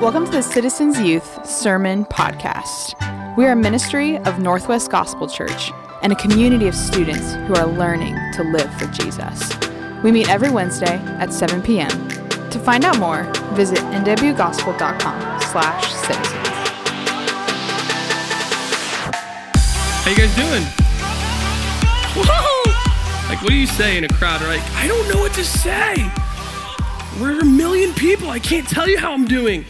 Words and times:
Welcome 0.00 0.26
to 0.26 0.30
the 0.30 0.42
Citizens 0.42 1.00
Youth 1.00 1.44
Sermon 1.44 2.04
Podcast. 2.04 2.94
We 3.36 3.44
are 3.46 3.50
a 3.50 3.56
ministry 3.56 4.16
of 4.18 4.38
Northwest 4.38 4.92
Gospel 4.92 5.26
Church 5.26 5.72
and 6.02 6.12
a 6.12 6.14
community 6.14 6.68
of 6.68 6.76
students 6.76 7.34
who 7.34 7.54
are 7.56 7.66
learning 7.66 8.14
to 8.34 8.44
live 8.44 8.72
for 8.78 8.86
Jesus. 8.86 9.50
We 10.04 10.12
meet 10.12 10.30
every 10.30 10.50
Wednesday 10.50 10.98
at 11.18 11.32
7 11.32 11.62
p.m. 11.62 11.90
To 12.50 12.60
find 12.60 12.84
out 12.84 13.00
more, 13.00 13.24
visit 13.54 13.78
nwgospel.com 13.78 15.40
slash 15.40 15.92
citizens. 15.92 16.48
How 20.04 20.10
you 20.10 20.16
guys 20.16 20.36
doing? 20.36 20.62
Whoa! 22.14 23.28
Like, 23.28 23.42
what 23.42 23.50
do 23.50 23.56
you 23.56 23.66
say 23.66 23.98
in 23.98 24.04
a 24.04 24.08
crowd? 24.08 24.42
Like, 24.42 24.62
I 24.76 24.86
don't 24.86 25.08
know 25.08 25.18
what 25.18 25.32
to 25.34 25.44
say. 25.44 26.08
We're 27.20 27.40
a 27.40 27.44
million 27.44 27.92
people. 27.94 28.30
I 28.30 28.38
can't 28.38 28.68
tell 28.68 28.88
you 28.88 28.96
how 28.96 29.12
I'm 29.12 29.24
doing. 29.24 29.64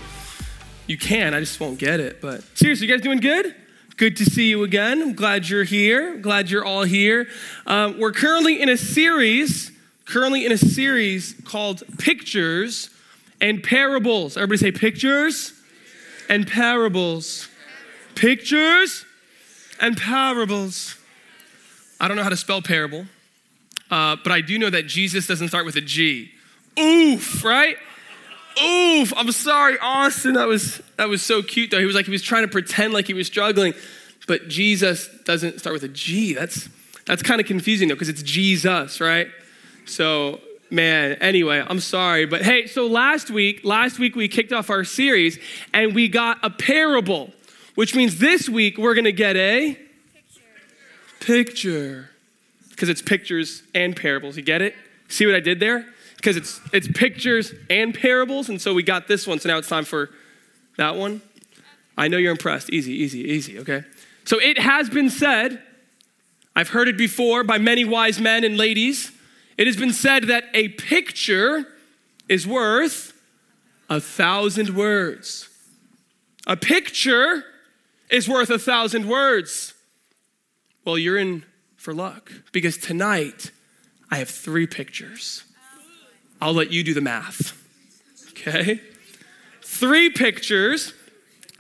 You 0.89 0.96
can, 0.96 1.34
I 1.34 1.41
just 1.41 1.61
won't 1.61 1.78
get 1.78 2.01
it. 2.01 2.23
But 2.23 2.42
seriously, 2.56 2.87
you 2.87 2.92
guys 2.92 3.02
doing 3.02 3.20
good? 3.20 3.55
Good 3.98 4.16
to 4.16 4.24
see 4.24 4.48
you 4.48 4.65
again. 4.65 5.02
I'm 5.02 5.12
glad 5.12 5.46
you're 5.46 5.65
here. 5.65 6.16
Glad 6.16 6.51
you're 6.51 6.65
all 6.65 6.84
here. 6.84 7.29
Um, 7.66 8.01
we're 8.01 8.12
currently 8.12 8.62
in 8.62 8.70
a 8.70 8.77
series, 8.79 9.70
currently 10.06 10.46
in 10.46 10.52
a 10.52 10.56
series 10.56 11.34
called 11.45 11.82
Pictures 11.98 12.88
and 13.38 13.62
Parables. 13.62 14.38
Everybody 14.38 14.56
say 14.56 14.73
pictures 14.73 15.52
and 16.30 16.46
parables. 16.46 17.48
Pictures 18.15 19.05
and 19.82 19.95
parables. 19.95 20.96
I 22.01 22.09
don't 22.09 22.16
know 22.16 22.23
how 22.23 22.30
to 22.30 22.37
spell 22.37 22.62
parable, 22.62 23.05
uh, 23.91 24.16
but 24.23 24.32
I 24.32 24.41
do 24.41 24.59
know 24.59 24.70
that 24.70 24.87
Jesus 24.87 25.27
doesn't 25.27 25.48
start 25.48 25.66
with 25.66 25.77
a 25.77 25.82
G. 25.82 26.30
Oof, 26.79 27.45
right? 27.45 27.77
Oof. 28.62 29.12
I'm 29.16 29.30
sorry, 29.32 29.78
Austin. 29.80 30.34
That 30.34 30.48
was 30.48 30.80
that 30.96 31.08
was 31.08 31.22
so 31.22 31.42
cute 31.42 31.70
though. 31.70 31.78
He 31.78 31.86
was 31.86 31.94
like 31.94 32.06
he 32.06 32.10
was 32.10 32.22
trying 32.22 32.42
to 32.42 32.48
pretend 32.48 32.92
like 32.92 33.06
he 33.06 33.14
was 33.14 33.26
struggling, 33.26 33.74
but 34.26 34.48
Jesus 34.48 35.09
doesn't 35.24 35.60
start 35.60 35.74
with 35.74 35.84
a 35.84 35.88
G. 35.88 36.34
That's 36.34 36.68
that's 37.06 37.23
kind 37.23 37.40
of 37.40 37.46
confusing 37.46 37.88
though 37.88 37.95
because 37.95 38.09
it's 38.09 38.23
Jesus, 38.23 39.00
right? 39.00 39.28
So 39.87 40.40
man 40.70 41.12
anyway 41.15 41.65
i'm 41.68 41.80
sorry 41.80 42.26
but 42.26 42.42
hey 42.42 42.66
so 42.66 42.87
last 42.87 43.30
week 43.30 43.60
last 43.65 43.98
week 43.98 44.15
we 44.15 44.28
kicked 44.28 44.52
off 44.52 44.68
our 44.68 44.84
series 44.84 45.38
and 45.72 45.95
we 45.95 46.09
got 46.09 46.38
a 46.43 46.50
parable 46.50 47.30
which 47.74 47.95
means 47.95 48.18
this 48.18 48.48
week 48.48 48.76
we're 48.76 48.95
going 48.95 49.04
to 49.04 49.12
get 49.12 49.34
a 49.37 49.78
picture 51.20 52.10
because 52.70 52.88
it's 52.88 53.00
pictures 53.00 53.62
and 53.74 53.96
parables 53.96 54.37
you 54.37 54.43
get 54.43 54.60
it 54.60 54.74
see 55.09 55.24
what 55.24 55.34
i 55.34 55.40
did 55.40 55.59
there 55.59 55.87
because 56.19 56.37
it's 56.37 56.61
it's 56.73 56.88
pictures 56.88 57.55
and 57.71 57.95
parables 57.95 58.49
and 58.49 58.61
so 58.61 58.74
we 58.74 58.83
got 58.83 59.09
this 59.09 59.27
one 59.27 59.38
so 59.38 59.49
now 59.49 59.57
it's 59.57 59.69
time 59.69 59.85
for 59.85 60.11
that 60.77 60.97
one. 60.97 61.23
I 61.97 62.07
know 62.07 62.19
you're 62.19 62.33
impressed. 62.33 62.71
Easy 62.71 62.93
easy 62.93 63.21
easy 63.21 63.59
okay? 63.61 63.85
So 64.25 64.39
it 64.39 64.59
has 64.59 64.91
been 64.91 65.09
said 65.09 65.62
i've 66.55 66.71
heard 66.71 66.89
it 66.89 66.99
before 66.99 67.44
by 67.44 67.56
many 67.56 67.84
wise 67.84 68.21
men 68.21 68.44
and 68.44 68.56
ladies 68.56 69.12
it 69.56 69.66
has 69.66 69.77
been 69.77 69.93
said 69.93 70.25
that 70.25 70.44
a 70.55 70.69
picture 70.69 71.66
is 72.28 72.47
worth 72.47 73.12
a 73.89 74.00
thousand 74.00 74.77
words. 74.77 75.49
A 76.47 76.56
picture 76.56 77.44
is 78.11 78.28
worth 78.28 78.50
a 78.50 78.59
thousand 78.59 79.09
words. 79.09 79.75
Well 80.84 80.99
you're 80.99 81.19
in 81.19 81.44
for 81.77 81.94
luck 81.94 82.33
because 82.50 82.77
tonight 82.77 83.53
i 84.11 84.19
have 84.19 84.28
three 84.28 84.66
pictures 84.66 85.44
I'll 86.41 86.54
let 86.54 86.70
you 86.70 86.82
do 86.82 86.94
the 86.94 87.00
math. 87.00 87.56
Okay? 88.31 88.81
Three 89.62 90.10
pictures. 90.10 90.94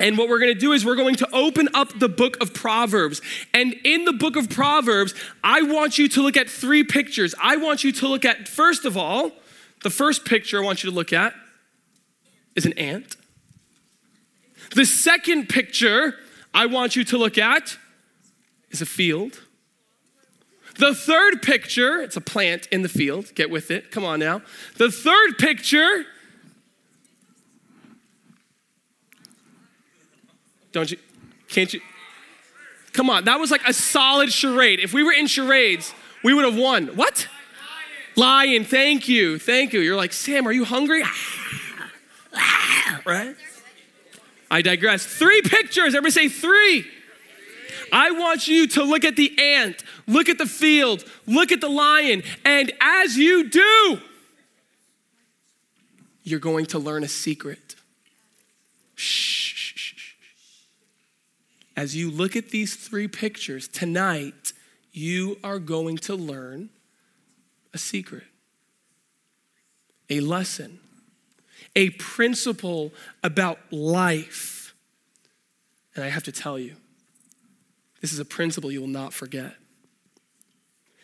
And 0.00 0.16
what 0.16 0.28
we're 0.28 0.38
going 0.38 0.54
to 0.54 0.58
do 0.58 0.72
is 0.72 0.84
we're 0.84 0.96
going 0.96 1.16
to 1.16 1.28
open 1.32 1.68
up 1.74 1.98
the 1.98 2.08
book 2.08 2.40
of 2.40 2.54
Proverbs. 2.54 3.20
And 3.52 3.74
in 3.84 4.04
the 4.04 4.12
book 4.12 4.36
of 4.36 4.48
Proverbs, 4.48 5.12
I 5.42 5.62
want 5.62 5.98
you 5.98 6.08
to 6.10 6.22
look 6.22 6.36
at 6.36 6.48
three 6.48 6.84
pictures. 6.84 7.34
I 7.42 7.56
want 7.56 7.82
you 7.82 7.90
to 7.92 8.06
look 8.06 8.24
at, 8.24 8.46
first 8.46 8.84
of 8.84 8.96
all, 8.96 9.32
the 9.82 9.90
first 9.90 10.24
picture 10.24 10.62
I 10.62 10.64
want 10.64 10.84
you 10.84 10.90
to 10.90 10.94
look 10.94 11.12
at 11.12 11.34
is 12.54 12.64
an 12.64 12.74
ant. 12.74 13.16
The 14.74 14.84
second 14.84 15.48
picture 15.48 16.14
I 16.54 16.66
want 16.66 16.94
you 16.94 17.04
to 17.04 17.18
look 17.18 17.38
at 17.38 17.76
is 18.70 18.80
a 18.80 18.86
field. 18.86 19.40
The 20.78 20.94
third 20.94 21.42
picture, 21.42 22.00
it's 22.00 22.16
a 22.16 22.20
plant 22.20 22.68
in 22.70 22.82
the 22.82 22.88
field. 22.88 23.34
Get 23.34 23.50
with 23.50 23.70
it. 23.70 23.90
Come 23.90 24.04
on 24.04 24.20
now. 24.20 24.42
The 24.76 24.90
third 24.90 25.36
picture, 25.36 26.04
don't 30.70 30.90
you, 30.90 30.98
can't 31.48 31.72
you? 31.74 31.80
Come 32.92 33.10
on, 33.10 33.24
that 33.24 33.40
was 33.40 33.50
like 33.50 33.66
a 33.66 33.72
solid 33.72 34.32
charade. 34.32 34.78
If 34.80 34.92
we 34.92 35.02
were 35.02 35.12
in 35.12 35.26
charades, 35.26 35.92
we 36.22 36.32
would 36.32 36.44
have 36.44 36.56
won. 36.56 36.88
What? 36.96 37.28
Lion, 38.14 38.64
thank 38.64 39.08
you, 39.08 39.38
thank 39.38 39.72
you. 39.72 39.80
You're 39.80 39.96
like, 39.96 40.12
Sam, 40.12 40.46
are 40.46 40.52
you 40.52 40.64
hungry? 40.64 41.02
right? 43.06 43.36
I 44.50 44.62
digress. 44.62 45.04
Three 45.04 45.42
pictures. 45.42 45.94
Everybody 45.94 46.10
say 46.10 46.28
three. 46.28 46.86
I 47.92 48.10
want 48.12 48.48
you 48.48 48.66
to 48.68 48.82
look 48.82 49.04
at 49.04 49.16
the 49.16 49.38
ant, 49.38 49.82
look 50.08 50.28
at 50.28 50.38
the 50.38 50.46
field, 50.46 51.04
look 51.26 51.52
at 51.52 51.60
the 51.60 51.68
lion, 51.68 52.24
and 52.44 52.72
as 52.80 53.16
you 53.16 53.48
do, 53.48 54.00
you're 56.24 56.40
going 56.40 56.66
to 56.66 56.78
learn 56.78 57.04
a 57.04 57.08
secret. 57.08 57.76
Shh. 58.96 59.38
As 61.76 61.94
you 61.94 62.10
look 62.10 62.34
at 62.34 62.50
these 62.50 62.74
three 62.74 63.06
pictures 63.06 63.68
tonight, 63.68 64.52
you 64.92 65.38
are 65.44 65.60
going 65.60 65.96
to 65.98 66.16
learn 66.16 66.70
a 67.72 67.78
secret, 67.78 68.24
a 70.10 70.18
lesson, 70.18 70.80
a 71.76 71.90
principle 71.90 72.92
about 73.22 73.60
life. 73.70 74.74
And 75.94 76.04
I 76.04 76.08
have 76.08 76.24
to 76.24 76.32
tell 76.32 76.58
you, 76.58 76.74
this 78.00 78.12
is 78.12 78.18
a 78.18 78.24
principle 78.24 78.72
you 78.72 78.80
will 78.80 78.88
not 78.88 79.12
forget. 79.12 79.54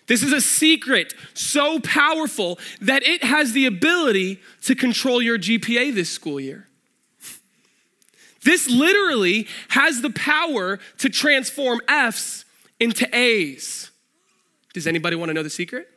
This 0.06 0.22
is 0.22 0.32
a 0.32 0.40
secret 0.40 1.14
so 1.32 1.80
powerful 1.80 2.58
that 2.80 3.02
it 3.02 3.24
has 3.24 3.52
the 3.52 3.66
ability 3.66 4.40
to 4.62 4.74
control 4.74 5.22
your 5.22 5.38
GPA 5.38 5.94
this 5.94 6.10
school 6.10 6.38
year. 6.38 6.68
This 8.42 8.68
literally 8.68 9.48
has 9.68 10.02
the 10.02 10.10
power 10.10 10.78
to 10.98 11.08
transform 11.08 11.80
F's 11.88 12.44
into 12.78 13.08
A's. 13.16 13.90
Does 14.74 14.86
anybody 14.86 15.16
want 15.16 15.30
to 15.30 15.34
know 15.34 15.42
the 15.42 15.48
secret? 15.48 15.88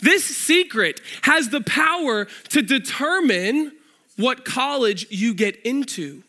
This 0.00 0.24
secret 0.24 1.00
has 1.22 1.48
the 1.48 1.62
power 1.62 2.26
to 2.50 2.62
determine 2.62 3.72
what 4.16 4.44
college 4.44 5.06
you 5.10 5.34
get 5.34 5.56
into. 5.62 6.22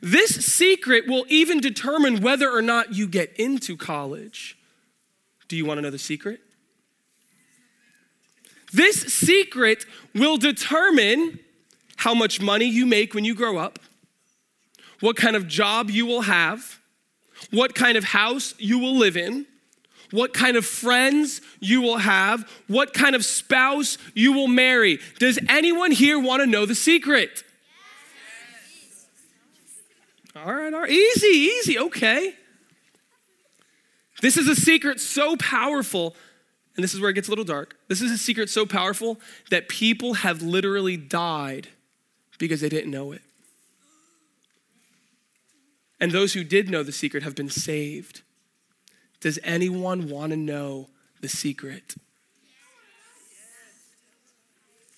This 0.00 0.34
secret 0.46 1.06
will 1.06 1.24
even 1.28 1.60
determine 1.60 2.22
whether 2.22 2.50
or 2.50 2.62
not 2.62 2.94
you 2.94 3.06
get 3.06 3.32
into 3.36 3.76
college. 3.76 4.56
Do 5.48 5.56
you 5.56 5.64
want 5.64 5.78
to 5.78 5.82
know 5.82 5.90
the 5.90 5.98
secret? 5.98 6.40
This 8.72 9.00
secret 9.00 9.84
will 10.14 10.36
determine 10.36 11.40
how 11.96 12.14
much 12.14 12.40
money 12.40 12.66
you 12.66 12.86
make 12.86 13.14
when 13.14 13.24
you 13.24 13.34
grow 13.34 13.58
up, 13.58 13.78
what 15.00 15.16
kind 15.16 15.36
of 15.36 15.48
job 15.48 15.90
you 15.90 16.06
will 16.06 16.22
have, 16.22 16.78
what 17.50 17.74
kind 17.74 17.98
of 17.98 18.04
house 18.04 18.54
you 18.58 18.78
will 18.78 18.96
live 18.96 19.16
in, 19.16 19.44
what 20.10 20.32
kind 20.32 20.56
of 20.56 20.64
friends 20.64 21.40
you 21.60 21.80
will 21.80 21.98
have, 21.98 22.48
what 22.68 22.94
kind 22.94 23.14
of 23.14 23.24
spouse 23.24 23.98
you 24.14 24.32
will 24.32 24.48
marry. 24.48 24.98
Does 25.18 25.38
anyone 25.48 25.90
here 25.90 26.18
want 26.18 26.40
to 26.40 26.46
know 26.46 26.66
the 26.66 26.74
secret? 26.74 27.44
All 30.36 30.54
right, 30.54 30.72
all 30.72 30.80
right. 30.80 30.90
Easy, 30.90 31.26
easy. 31.26 31.78
Okay. 31.78 32.34
This 34.22 34.36
is 34.36 34.48
a 34.48 34.54
secret 34.54 35.00
so 35.00 35.36
powerful, 35.36 36.14
and 36.76 36.84
this 36.84 36.94
is 36.94 37.00
where 37.00 37.10
it 37.10 37.14
gets 37.14 37.28
a 37.28 37.30
little 37.30 37.44
dark. 37.44 37.76
This 37.88 38.00
is 38.02 38.12
a 38.12 38.18
secret 38.18 38.50
so 38.50 38.66
powerful 38.66 39.18
that 39.50 39.68
people 39.68 40.14
have 40.14 40.42
literally 40.42 40.96
died 40.96 41.68
because 42.38 42.60
they 42.60 42.68
didn't 42.68 42.90
know 42.90 43.12
it. 43.12 43.22
And 45.98 46.12
those 46.12 46.32
who 46.32 46.44
did 46.44 46.70
know 46.70 46.82
the 46.82 46.92
secret 46.92 47.22
have 47.22 47.34
been 47.34 47.50
saved. 47.50 48.22
Does 49.20 49.38
anyone 49.42 50.08
want 50.08 50.30
to 50.30 50.36
know 50.36 50.88
the 51.20 51.28
secret? 51.28 51.94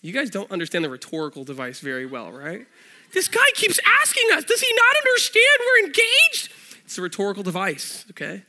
You 0.01 0.13
guys 0.13 0.31
don't 0.31 0.51
understand 0.51 0.85
the 0.85 0.91
rhetorical 0.91 1.45
device 1.45 1.81
very 1.81 2.07
well, 2.07 2.31
right? 2.31 2.67
This 3.13 3.29
guy 3.29 3.45
keeps 3.55 3.79
asking 4.01 4.25
us, 4.33 4.45
does 4.45 4.61
he 4.61 4.73
not 4.75 4.97
understand 5.05 5.47
we're 5.61 5.85
engaged? 5.87 6.53
It's 6.85 6.99
a 6.99 7.03
rhetorical 7.03 7.43
device, 7.43 8.05
okay? 8.11 8.43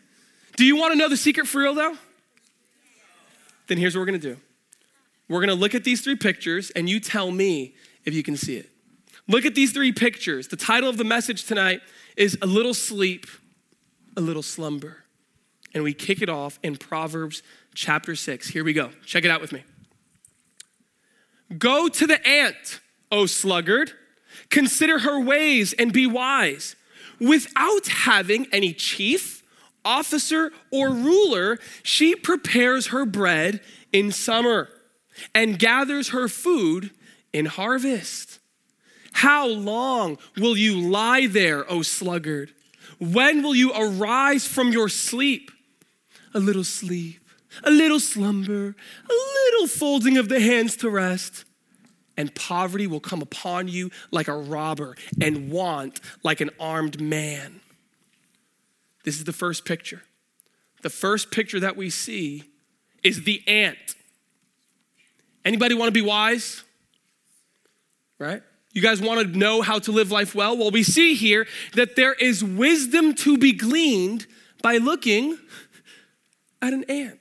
Do 0.56 0.65
you 0.65 0.75
want 0.77 0.94
to 0.94 0.98
know 0.98 1.10
the 1.10 1.18
secret 1.18 1.48
for 1.48 1.60
real 1.60 1.74
though? 1.74 1.98
Then 3.68 3.77
here's 3.77 3.95
what 3.95 4.01
we're 4.01 4.07
gonna 4.07 4.18
do 4.19 4.38
we're 5.30 5.39
gonna 5.39 5.56
look 5.56 5.74
at 5.74 5.83
these 5.83 6.01
three 6.01 6.15
pictures, 6.15 6.69
and 6.71 6.89
you 6.89 7.00
tell 7.00 7.31
me 7.31 7.75
if 8.06 8.13
you 8.13 8.24
can 8.24 8.38
see 8.38 8.57
it. 8.57 8.69
Look 9.27 9.45
at 9.45 9.56
these 9.56 9.71
three 9.71 9.92
pictures. 9.92 10.50
The 10.50 10.57
title 10.57 10.89
of 10.89 10.98
the 10.98 11.06
message 11.06 11.45
tonight 11.45 11.81
is 12.18 12.38
A 12.42 12.45
Little 12.45 12.74
Sleep, 12.74 13.25
A 14.18 14.21
Little 14.21 14.44
Slumber. 14.44 14.98
And 15.74 15.83
we 15.83 15.94
kick 15.94 16.21
it 16.21 16.30
off 16.30 16.60
in 16.62 16.75
Proverbs 16.75 17.42
chapter 17.74 18.15
6. 18.15 18.50
Here 18.50 18.63
we 18.63 18.74
go. 18.74 18.92
Check 19.06 19.25
it 19.25 19.31
out 19.31 19.42
with 19.42 19.51
me. 19.51 19.63
Go 21.57 21.88
to 21.88 22.06
the 22.06 22.25
ant, 22.27 22.81
O 23.12 23.25
sluggard. 23.25 23.94
Consider 24.53 25.00
her 25.00 25.19
ways 25.19 25.73
and 25.73 25.91
be 25.91 26.05
wise. 26.05 26.75
Without 27.19 27.88
having 27.88 28.45
any 28.51 28.71
chief, 28.71 29.41
officer, 29.83 30.51
or 30.69 30.91
ruler, 30.91 31.57
she 31.81 32.15
prepares 32.15 32.88
her 32.88 33.03
bread 33.03 33.61
in 33.91 34.11
summer 34.11 34.69
and 35.33 35.57
gathers 35.57 36.09
her 36.09 36.27
food 36.27 36.91
in 37.33 37.47
harvest. 37.47 38.38
How 39.13 39.47
long 39.47 40.19
will 40.38 40.55
you 40.55 40.79
lie 40.79 41.25
there, 41.25 41.69
O 41.71 41.81
sluggard? 41.81 42.53
When 43.00 43.41
will 43.41 43.55
you 43.55 43.73
arise 43.73 44.45
from 44.45 44.71
your 44.71 44.88
sleep? 44.88 45.50
A 46.35 46.39
little 46.39 46.63
sleep, 46.63 47.27
a 47.63 47.71
little 47.71 48.00
slumber, 48.00 48.75
a 49.09 49.13
little 49.45 49.67
folding 49.67 50.19
of 50.19 50.29
the 50.29 50.39
hands 50.39 50.77
to 50.77 50.91
rest. 50.91 51.44
And 52.15 52.33
poverty 52.36 52.86
will 52.86 53.00
come 53.00 53.21
upon 53.21 53.68
you 53.68 53.89
like 54.12 54.27
a 54.27 54.36
robber, 54.36 54.95
and 55.19 55.51
want 55.51 56.00
like 56.24 56.42
an 56.42 56.51
armed 56.60 57.01
man. 57.01 57.62
This 59.04 59.18
is 59.18 59.24
the 59.24 59.33
first 59.33 59.65
picture. 59.65 60.04
The 60.83 60.89
first 60.89 61.31
picture 61.31 61.60
that 61.60 61.75
we 61.75 61.89
see 61.89 62.44
is 63.04 63.24
the 63.24 63.42
ant. 63.48 63.77
Anybody 65.45 65.75
want 65.75 65.88
to 65.88 65.92
be 65.92 66.06
wise? 66.06 66.63
Right? 68.19 68.44
You 68.74 68.81
guys 68.81 69.01
want 69.01 69.21
to 69.21 69.38
know 69.38 69.62
how 69.62 69.80
to 69.80 69.92
live 69.92 70.12
life 70.12 70.33
well? 70.33 70.57
Well, 70.57 70.71
we 70.71 70.83
see 70.83 71.13
here 71.13 71.48
that 71.74 71.95
there 71.95 72.13
is 72.13 72.44
wisdom 72.44 73.13
to 73.15 73.38
be 73.38 73.54
gleaned 73.54 74.25
by 74.62 74.77
looking 74.77 75.38
at 76.62 76.74
an 76.74 76.83
ant. 76.86 77.19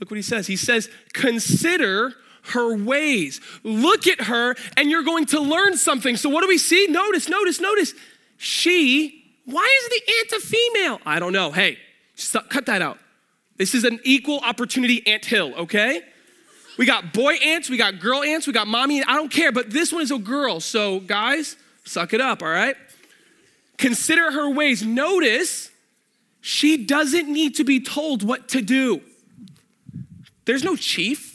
Look 0.00 0.10
what 0.10 0.16
he 0.16 0.22
says. 0.22 0.46
He 0.46 0.56
says, 0.56 0.88
Consider 1.12 2.14
her 2.42 2.76
ways. 2.76 3.40
Look 3.62 4.06
at 4.06 4.22
her, 4.22 4.56
and 4.76 4.90
you're 4.90 5.04
going 5.04 5.26
to 5.26 5.40
learn 5.40 5.76
something. 5.76 6.16
So, 6.16 6.28
what 6.28 6.42
do 6.42 6.48
we 6.48 6.58
see? 6.58 6.86
Notice, 6.88 7.28
notice, 7.28 7.60
notice. 7.60 7.94
She, 8.36 9.24
why 9.44 9.80
is 9.82 9.88
the 9.88 10.12
ant 10.18 10.42
a 10.42 10.46
female? 10.46 11.00
I 11.06 11.18
don't 11.18 11.32
know. 11.32 11.52
Hey, 11.52 11.78
cut 12.48 12.66
that 12.66 12.82
out. 12.82 12.98
This 13.56 13.74
is 13.74 13.84
an 13.84 14.00
equal 14.02 14.40
opportunity 14.40 15.06
ant 15.06 15.24
hill, 15.24 15.54
okay? 15.54 16.02
We 16.78 16.86
got 16.86 17.12
boy 17.12 17.34
ants, 17.34 17.70
we 17.70 17.76
got 17.76 18.00
girl 18.00 18.22
ants, 18.22 18.46
we 18.46 18.52
got 18.52 18.66
mommy. 18.66 19.04
I 19.04 19.14
don't 19.14 19.30
care, 19.30 19.52
but 19.52 19.70
this 19.70 19.92
one 19.92 20.02
is 20.02 20.10
a 20.10 20.18
girl. 20.18 20.58
So, 20.58 21.00
guys, 21.00 21.56
suck 21.84 22.12
it 22.12 22.20
up, 22.20 22.42
all 22.42 22.48
right? 22.48 22.76
Consider 23.76 24.32
her 24.32 24.50
ways. 24.50 24.84
Notice 24.84 25.70
she 26.40 26.84
doesn't 26.84 27.28
need 27.28 27.54
to 27.56 27.64
be 27.64 27.78
told 27.78 28.22
what 28.22 28.48
to 28.48 28.62
do. 28.62 29.00
There's 30.44 30.64
no 30.64 30.74
chief, 30.74 31.31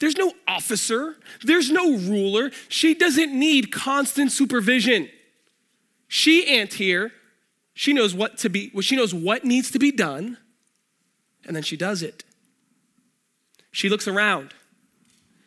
there's 0.00 0.16
no 0.16 0.32
officer, 0.46 1.16
there's 1.42 1.70
no 1.70 1.96
ruler. 1.96 2.50
She 2.68 2.94
doesn't 2.94 3.32
need 3.32 3.72
constant 3.72 4.32
supervision. 4.32 5.08
She 6.06 6.58
ant 6.58 6.74
here, 6.74 7.12
she 7.74 7.92
knows 7.92 8.14
what 8.14 8.38
to 8.38 8.48
be, 8.48 8.70
well, 8.72 8.82
she 8.82 8.96
knows 8.96 9.12
what 9.12 9.44
needs 9.44 9.70
to 9.72 9.78
be 9.78 9.90
done, 9.90 10.38
and 11.46 11.54
then 11.54 11.62
she 11.62 11.76
does 11.76 12.02
it. 12.02 12.24
She 13.70 13.88
looks 13.88 14.08
around. 14.08 14.54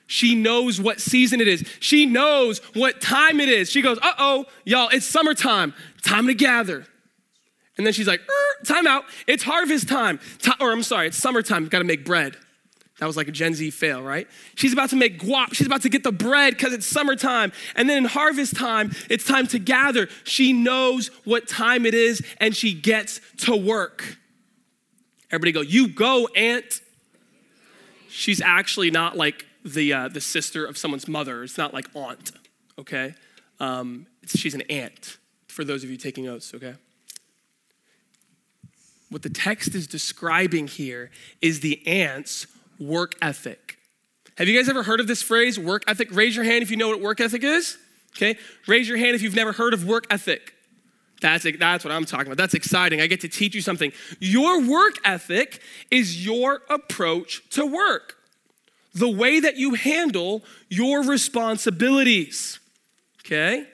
She 0.07 0.35
knows 0.35 0.79
what 0.79 0.99
season 0.99 1.39
it 1.39 1.47
is. 1.47 1.63
She 1.79 2.05
knows 2.05 2.59
what 2.73 2.99
time 2.99 3.39
it 3.39 3.47
is. 3.47 3.69
She 3.69 3.81
goes, 3.81 3.97
uh 4.01 4.13
oh, 4.19 4.45
y'all, 4.65 4.89
it's 4.89 5.05
summertime. 5.05 5.73
Time 6.03 6.27
to 6.27 6.33
gather. 6.33 6.85
And 7.77 7.85
then 7.85 7.93
she's 7.93 8.07
like, 8.07 8.19
er, 8.19 8.65
time 8.65 8.85
out. 8.85 9.05
It's 9.25 9.43
harvest 9.43 9.87
time. 9.87 10.19
or 10.59 10.71
I'm 10.71 10.83
sorry, 10.83 11.07
it's 11.07 11.17
summertime. 11.17 11.67
Got 11.67 11.79
to 11.79 11.85
make 11.85 12.05
bread. 12.05 12.35
That 13.01 13.07
was 13.07 13.17
like 13.17 13.27
a 13.27 13.31
Gen 13.31 13.55
Z 13.55 13.71
fail, 13.71 14.03
right? 14.03 14.27
She's 14.53 14.73
about 14.73 14.91
to 14.91 14.95
make 14.95 15.19
guap. 15.19 15.55
She's 15.55 15.65
about 15.65 15.81
to 15.81 15.89
get 15.89 16.03
the 16.03 16.11
bread 16.11 16.53
because 16.53 16.71
it's 16.71 16.85
summertime. 16.85 17.51
And 17.75 17.89
then 17.89 17.97
in 17.97 18.05
harvest 18.05 18.55
time, 18.55 18.91
it's 19.09 19.25
time 19.25 19.47
to 19.47 19.57
gather. 19.57 20.07
She 20.23 20.53
knows 20.53 21.07
what 21.25 21.47
time 21.47 21.87
it 21.87 21.95
is 21.95 22.21
and 22.39 22.55
she 22.55 22.75
gets 22.75 23.19
to 23.37 23.55
work. 23.55 24.17
Everybody 25.31 25.51
go, 25.51 25.61
you 25.61 25.87
go, 25.87 26.27
Aunt. 26.35 26.81
She's 28.07 28.39
actually 28.39 28.91
not 28.91 29.17
like 29.17 29.47
the, 29.65 29.91
uh, 29.93 30.07
the 30.07 30.21
sister 30.21 30.63
of 30.63 30.77
someone's 30.77 31.07
mother. 31.07 31.41
It's 31.43 31.57
not 31.57 31.73
like 31.73 31.87
aunt, 31.95 32.31
okay? 32.77 33.15
Um, 33.59 34.05
she's 34.27 34.53
an 34.53 34.61
aunt, 34.69 35.17
for 35.47 35.63
those 35.63 35.83
of 35.83 35.89
you 35.89 35.97
taking 35.97 36.25
notes, 36.25 36.53
okay? 36.53 36.75
What 39.09 39.23
the 39.23 39.29
text 39.29 39.73
is 39.73 39.87
describing 39.87 40.67
here 40.67 41.09
is 41.41 41.61
the 41.61 41.85
ant's 41.87 42.45
work 42.81 43.15
ethic. 43.21 43.77
Have 44.37 44.47
you 44.47 44.57
guys 44.57 44.67
ever 44.67 44.83
heard 44.83 44.99
of 44.99 45.07
this 45.07 45.21
phrase, 45.21 45.59
work 45.59 45.83
ethic? 45.87 46.09
Raise 46.11 46.35
your 46.35 46.45
hand 46.45 46.63
if 46.63 46.71
you 46.71 46.77
know 46.77 46.89
what 46.89 47.01
work 47.01 47.21
ethic 47.21 47.43
is. 47.43 47.77
Okay? 48.15 48.37
Raise 48.67 48.89
your 48.89 48.97
hand 48.97 49.15
if 49.15 49.21
you've 49.21 49.35
never 49.35 49.51
heard 49.53 49.73
of 49.73 49.85
work 49.85 50.07
ethic. 50.09 50.53
That's, 51.21 51.45
that's 51.59 51.85
what 51.85 51.93
I'm 51.93 52.05
talking 52.05 52.27
about. 52.27 52.37
That's 52.37 52.55
exciting. 52.55 52.99
I 52.99 53.07
get 53.07 53.21
to 53.21 53.27
teach 53.27 53.53
you 53.53 53.61
something. 53.61 53.91
Your 54.19 54.67
work 54.67 54.95
ethic 55.05 55.61
is 55.91 56.25
your 56.25 56.61
approach 56.69 57.47
to 57.51 57.65
work 57.65 58.17
the 58.93 59.09
way 59.09 59.39
that 59.39 59.57
you 59.57 59.75
handle 59.75 60.43
your 60.69 61.03
responsibilities. 61.03 62.59
Okay? 63.23 63.67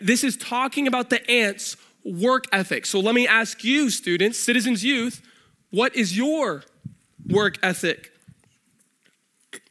This 0.00 0.24
is 0.24 0.36
talking 0.36 0.86
about 0.86 1.10
the 1.10 1.30
ants' 1.30 1.76
work 2.04 2.44
ethic. 2.52 2.86
So 2.86 3.00
let 3.00 3.14
me 3.14 3.26
ask 3.26 3.62
you, 3.64 3.90
students, 3.90 4.38
citizens, 4.38 4.84
youth, 4.84 5.22
what 5.70 5.94
is 5.94 6.16
your 6.16 6.64
work 7.28 7.58
ethic? 7.62 8.10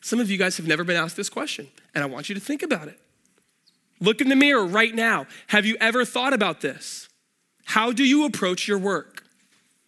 Some 0.02 0.20
of 0.20 0.30
you 0.30 0.38
guys 0.38 0.58
have 0.58 0.68
never 0.68 0.84
been 0.84 0.98
asked 0.98 1.16
this 1.16 1.30
question, 1.30 1.68
and 1.94 2.04
I 2.04 2.08
want 2.08 2.30
you 2.30 2.36
to 2.36 2.42
think 2.42 2.64
about 2.64 2.88
it. 2.88 3.00
Look 4.00 4.20
in 4.20 4.30
the 4.30 4.36
mirror 4.36 4.66
right 4.66 4.94
now. 4.94 5.28
Have 5.48 5.66
you 5.66 5.78
ever 5.80 6.04
thought 6.04 6.34
about 6.34 6.62
this? 6.62 7.08
How 7.66 7.92
do 7.92 8.04
you 8.04 8.26
approach 8.26 8.68
your 8.68 8.78
work? 8.78 9.24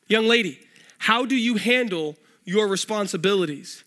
Young 0.07 0.25
lady, 0.25 0.59
how 0.99 1.25
do 1.25 1.35
you 1.35 1.55
handle 1.55 2.15
your 2.45 2.67
responsibilities? 2.67 3.83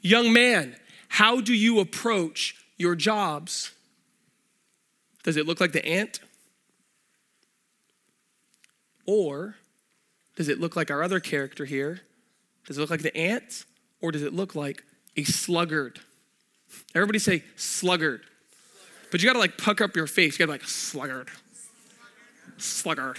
Young 0.00 0.32
man, 0.32 0.76
how 1.08 1.40
do 1.40 1.52
you 1.52 1.80
approach 1.80 2.54
your 2.76 2.94
jobs? 2.94 3.72
Does 5.24 5.36
it 5.36 5.46
look 5.46 5.60
like 5.60 5.72
the 5.72 5.84
ant? 5.84 6.20
Or 9.06 9.56
does 10.36 10.48
it 10.48 10.60
look 10.60 10.76
like 10.76 10.90
our 10.90 11.02
other 11.02 11.18
character 11.18 11.64
here? 11.64 12.02
Does 12.68 12.76
it 12.76 12.82
look 12.82 12.90
like 12.90 13.02
the 13.02 13.16
ant? 13.16 13.64
Or 14.00 14.12
does 14.12 14.22
it 14.22 14.34
look 14.34 14.54
like 14.54 14.84
a 15.16 15.24
sluggard? 15.24 15.98
Everybody 16.94 17.18
say 17.18 17.42
sluggard. 17.56 18.20
But 19.10 19.22
you 19.22 19.26
gotta 19.26 19.38
like 19.38 19.56
puck 19.56 19.80
up 19.80 19.96
your 19.96 20.06
face. 20.06 20.38
You 20.38 20.46
gotta 20.46 20.52
like 20.52 20.68
sluggard. 20.68 21.30
Sluggard. 22.58 23.18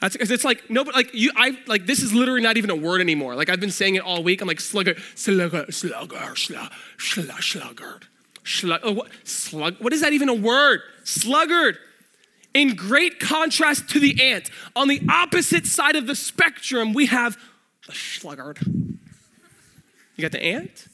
That's 0.00 0.14
because 0.14 0.32
it's 0.32 0.44
like 0.44 0.68
no, 0.68 0.84
but 0.84 0.94
like 0.94 1.14
you, 1.14 1.30
I 1.36 1.56
like 1.68 1.86
this 1.86 2.02
is 2.02 2.12
literally 2.12 2.42
not 2.42 2.56
even 2.56 2.68
a 2.68 2.74
word 2.74 3.00
anymore. 3.00 3.36
Like 3.36 3.48
I've 3.48 3.60
been 3.60 3.70
saying 3.70 3.94
it 3.94 4.02
all 4.02 4.24
week. 4.24 4.42
I'm 4.42 4.48
like 4.48 4.60
sluggard, 4.60 4.98
sluggard, 5.14 5.72
slugger, 5.72 6.34
slugger, 6.36 7.40
sluggard, 7.40 8.06
slug. 8.42 8.80
Oh, 8.82 8.92
what, 8.92 9.08
slug? 9.22 9.76
What 9.78 9.92
is 9.92 10.00
that 10.00 10.12
even 10.12 10.28
a 10.28 10.34
word? 10.34 10.80
Sluggard. 11.04 11.78
In 12.54 12.76
great 12.76 13.18
contrast 13.18 13.88
to 13.90 14.00
the 14.00 14.22
ant, 14.22 14.48
on 14.76 14.86
the 14.86 15.02
opposite 15.08 15.66
side 15.66 15.96
of 15.96 16.06
the 16.06 16.14
spectrum, 16.14 16.92
we 16.92 17.06
have 17.06 17.36
the 17.86 17.92
sluggard. 17.92 18.58
You 20.16 20.22
got 20.22 20.32
the 20.32 20.42
ant. 20.42 20.88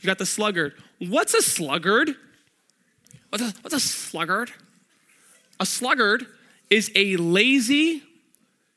You 0.00 0.06
got 0.06 0.18
the 0.18 0.26
sluggard. 0.26 0.74
What's 0.98 1.34
a 1.34 1.42
sluggard? 1.42 2.16
What's 3.28 3.44
a, 3.44 3.54
what's 3.62 3.74
a 3.74 3.80
sluggard? 3.80 4.50
A 5.58 5.66
sluggard 5.66 6.26
is 6.68 6.90
a 6.94 7.16
lazy 7.16 8.02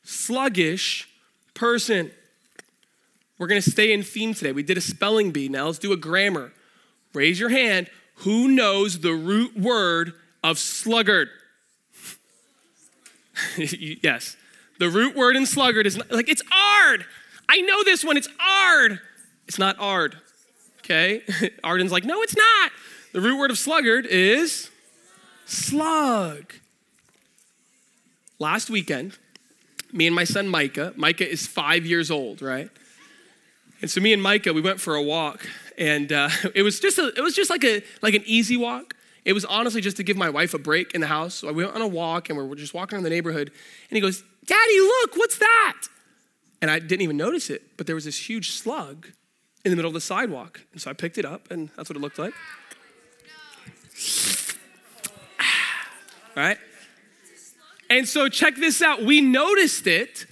sluggish 0.03 1.07
person. 1.53 2.11
We're 3.37 3.47
going 3.47 3.61
to 3.61 3.71
stay 3.71 3.93
in 3.93 4.03
theme 4.03 4.33
today. 4.33 4.51
We 4.51 4.63
did 4.63 4.77
a 4.77 4.81
spelling 4.81 5.31
bee. 5.31 5.49
Now 5.49 5.67
let's 5.67 5.79
do 5.79 5.91
a 5.91 5.97
grammar. 5.97 6.53
Raise 7.13 7.39
your 7.39 7.49
hand. 7.49 7.89
Who 8.17 8.47
knows 8.49 8.99
the 8.99 9.13
root 9.13 9.57
word 9.57 10.13
of 10.43 10.59
sluggard? 10.59 11.29
yes. 13.57 14.35
The 14.79 14.89
root 14.89 15.15
word 15.15 15.35
in 15.35 15.45
sluggard 15.45 15.87
is 15.87 15.97
like, 16.09 16.29
it's 16.29 16.43
ard. 16.51 17.05
I 17.49 17.61
know 17.61 17.83
this 17.83 18.03
one. 18.03 18.17
It's 18.17 18.29
ard. 18.39 18.99
It's 19.47 19.59
not 19.59 19.75
ard. 19.79 20.17
Okay? 20.79 21.21
Arden's 21.63 21.91
like, 21.91 22.03
no, 22.03 22.21
it's 22.21 22.35
not. 22.35 22.71
The 23.13 23.21
root 23.21 23.37
word 23.37 23.51
of 23.51 23.57
sluggard 23.57 24.05
is 24.05 24.69
slug. 25.45 26.53
Last 28.39 28.69
weekend, 28.69 29.17
me 29.91 30.07
and 30.07 30.15
my 30.15 30.23
son 30.23 30.49
Micah. 30.49 30.93
Micah 30.95 31.29
is 31.29 31.47
five 31.47 31.85
years 31.85 32.09
old, 32.09 32.41
right? 32.41 32.69
And 33.81 33.91
so 33.91 34.01
me 34.01 34.13
and 34.13 34.21
Micah, 34.21 34.53
we 34.53 34.61
went 34.61 34.81
for 34.81 34.95
a 34.95 35.01
walk, 35.01 35.47
and 35.77 36.11
uh, 36.11 36.29
it 36.55 36.63
was 36.63 36.79
just 36.79 36.97
a, 36.97 37.13
it 37.15 37.21
was 37.21 37.35
just 37.35 37.49
like 37.49 37.63
a 37.63 37.83
like 38.01 38.13
an 38.13 38.23
easy 38.25 38.57
walk. 38.57 38.95
It 39.25 39.33
was 39.33 39.45
honestly 39.45 39.79
just 39.79 39.97
to 39.97 40.03
give 40.03 40.17
my 40.17 40.29
wife 40.29 40.53
a 40.53 40.57
break 40.57 40.93
in 40.93 41.01
the 41.01 41.07
house. 41.07 41.35
So 41.35 41.47
I 41.47 41.51
went 41.51 41.73
on 41.73 41.81
a 41.81 41.87
walk, 41.87 42.29
and 42.29 42.37
we 42.37 42.45
were 42.45 42.55
just 42.55 42.73
walking 42.73 42.95
around 42.95 43.03
the 43.03 43.09
neighborhood, 43.09 43.51
and 43.89 43.95
he 43.95 44.01
goes, 44.01 44.23
"Daddy, 44.45 44.79
look, 44.79 45.15
what's 45.15 45.37
that?" 45.37 45.81
And 46.63 46.71
I 46.71 46.79
didn't 46.79 47.01
even 47.01 47.17
notice 47.17 47.49
it, 47.49 47.75
but 47.75 47.87
there 47.87 47.95
was 47.95 48.05
this 48.05 48.29
huge 48.29 48.51
slug 48.51 49.07
in 49.65 49.71
the 49.71 49.75
middle 49.75 49.89
of 49.89 49.93
the 49.93 49.99
sidewalk, 49.99 50.61
and 50.71 50.79
so 50.79 50.89
I 50.89 50.93
picked 50.93 51.17
it 51.17 51.25
up, 51.25 51.51
and 51.51 51.69
that's 51.75 51.89
what 51.89 51.97
it 51.97 51.99
looked 51.99 52.17
like. 52.17 52.33
right? 56.37 56.57
And 57.89 58.07
so 58.07 58.29
check 58.29 58.55
this 58.55 58.81
out. 58.81 59.03
We 59.03 59.19
noticed 59.19 59.87
it, 59.87 60.25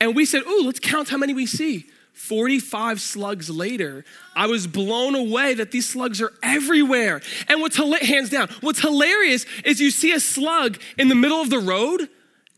and 0.00 0.14
we 0.14 0.24
said, 0.24 0.44
"Ooh, 0.46 0.62
let's 0.62 0.78
count 0.78 1.08
how 1.08 1.16
many 1.16 1.34
we 1.34 1.46
see." 1.46 1.86
45 2.12 3.00
slugs 3.00 3.50
later, 3.50 4.04
I 4.36 4.46
was 4.46 4.68
blown 4.68 5.16
away 5.16 5.54
that 5.54 5.72
these 5.72 5.88
slugs 5.88 6.20
are 6.20 6.32
everywhere. 6.44 7.20
And 7.48 7.60
what's 7.60 7.76
hands 7.76 8.30
down, 8.30 8.50
what's 8.60 8.78
hilarious 8.78 9.46
is 9.64 9.80
you 9.80 9.90
see 9.90 10.12
a 10.12 10.20
slug 10.20 10.78
in 10.96 11.08
the 11.08 11.16
middle 11.16 11.40
of 11.40 11.50
the 11.50 11.58
road, 11.58 12.08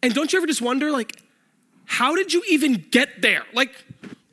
and 0.02 0.12
don't 0.12 0.30
you 0.30 0.38
ever 0.38 0.46
just 0.46 0.60
wonder, 0.60 0.90
like, 0.90 1.22
how 1.84 2.14
did 2.14 2.32
you 2.32 2.42
even 2.48 2.84
get 2.90 3.22
there? 3.22 3.44
Like, 3.52 3.72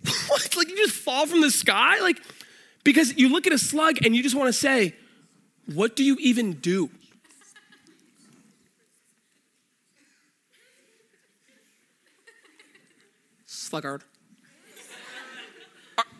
what? 0.28 0.56
Like 0.56 0.70
you 0.70 0.78
just 0.78 0.96
fall 0.96 1.26
from 1.26 1.42
the 1.42 1.52
sky? 1.52 2.00
Like, 2.00 2.22
because 2.84 3.18
you 3.18 3.30
look 3.30 3.48
at 3.48 3.54
a 3.54 3.58
slug 3.58 4.04
and 4.06 4.16
you 4.16 4.24
just 4.24 4.36
want 4.36 4.48
to 4.48 4.54
say, 4.54 4.96
what 5.74 5.96
do 5.96 6.04
you 6.04 6.18
even 6.20 6.54
do? 6.54 6.90
Sluggard. 13.46 14.04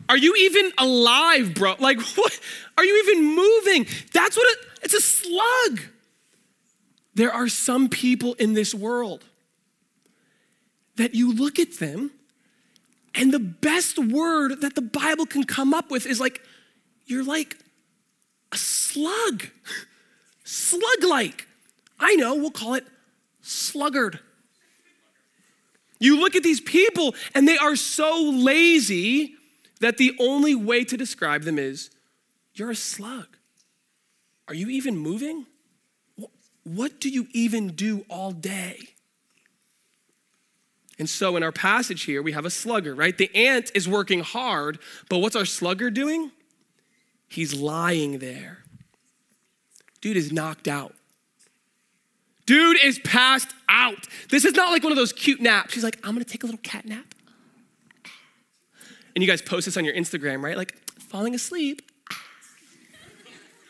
Are 0.08 0.18
you 0.18 0.36
even 0.36 0.72
alive, 0.78 1.54
bro? 1.54 1.76
Like, 1.80 2.02
what? 2.16 2.40
Are 2.78 2.84
you 2.84 3.02
even 3.06 3.36
moving? 3.36 3.88
That's 4.14 4.36
what 4.36 4.48
it, 4.52 4.68
it's 4.84 4.94
a 4.94 5.02
slug. 5.02 5.82
There 7.16 7.32
are 7.32 7.48
some 7.48 7.90
people 7.90 8.34
in 8.36 8.54
this 8.54 8.74
world 8.74 9.24
that 11.02 11.16
you 11.16 11.34
look 11.34 11.58
at 11.58 11.80
them, 11.80 12.12
and 13.16 13.34
the 13.34 13.40
best 13.40 13.98
word 13.98 14.62
that 14.62 14.76
the 14.76 14.84
Bible 14.84 15.26
can 15.26 15.44
come 15.44 15.74
up 15.74 15.90
with 15.90 16.06
is 16.06 16.20
like, 16.20 16.40
you're 17.08 17.24
like 17.24 17.58
a 18.52 18.58
slug, 18.58 19.48
slug 20.44 21.04
like. 21.04 21.48
I 22.00 22.14
know, 22.16 22.36
we'll 22.36 22.52
call 22.52 22.76
it 22.76 22.86
sluggard. 23.42 24.20
You 26.00 26.20
look 26.20 26.36
at 26.36 26.44
these 26.44 26.62
people, 26.62 27.16
and 27.34 27.48
they 27.48 27.58
are 27.58 27.76
so 27.76 28.30
lazy 28.32 29.34
that 29.80 29.98
the 29.98 30.16
only 30.20 30.54
way 30.54 30.84
to 30.84 30.96
describe 30.96 31.42
them 31.42 31.58
is 31.58 31.90
you're 32.54 32.70
a 32.70 32.76
slug. 32.76 33.26
Are 34.48 34.54
you 34.54 34.70
even 34.70 34.98
moving? 34.98 35.48
What 36.64 37.00
do 37.00 37.10
you 37.10 37.28
even 37.34 37.70
do 37.70 38.06
all 38.08 38.32
day? 38.32 38.78
And 41.00 41.10
so 41.10 41.36
in 41.36 41.44
our 41.44 41.52
passage 41.52 42.04
here, 42.04 42.22
we 42.22 42.32
have 42.34 42.46
a 42.46 42.50
slugger, 42.50 42.94
right? 42.94 43.18
The 43.18 43.34
ant 43.36 43.72
is 43.74 43.88
working 43.88 44.22
hard, 44.22 44.80
but 45.10 45.20
what's 45.20 45.36
our 45.36 45.46
slugger 45.46 45.90
doing? 45.90 46.32
He's 47.28 47.54
lying 47.54 48.20
there. 48.20 48.60
Dude 50.02 50.18
is 50.18 50.32
knocked 50.32 50.68
out. 50.68 50.94
Dude 52.46 52.78
is 52.84 53.00
passed 53.00 53.50
out. 53.70 54.08
This 54.30 54.46
is 54.46 54.54
not 54.56 54.72
like 54.72 54.84
one 54.84 54.92
of 54.92 54.98
those 54.98 55.14
cute 55.14 55.42
naps. 55.42 55.74
He's 55.74 55.84
like, 55.84 55.98
I'm 56.04 56.14
gonna 56.14 56.26
take 56.26 56.44
a 56.44 56.46
little 56.46 56.62
cat 56.62 56.86
nap 56.86 57.06
and 59.16 59.24
you 59.24 59.28
guys 59.30 59.42
post 59.42 59.66
this 59.66 59.78
on 59.78 59.86
your 59.86 59.94
Instagram, 59.94 60.44
right? 60.44 60.58
Like, 60.58 60.76
falling 61.00 61.36
asleep. 61.36 61.82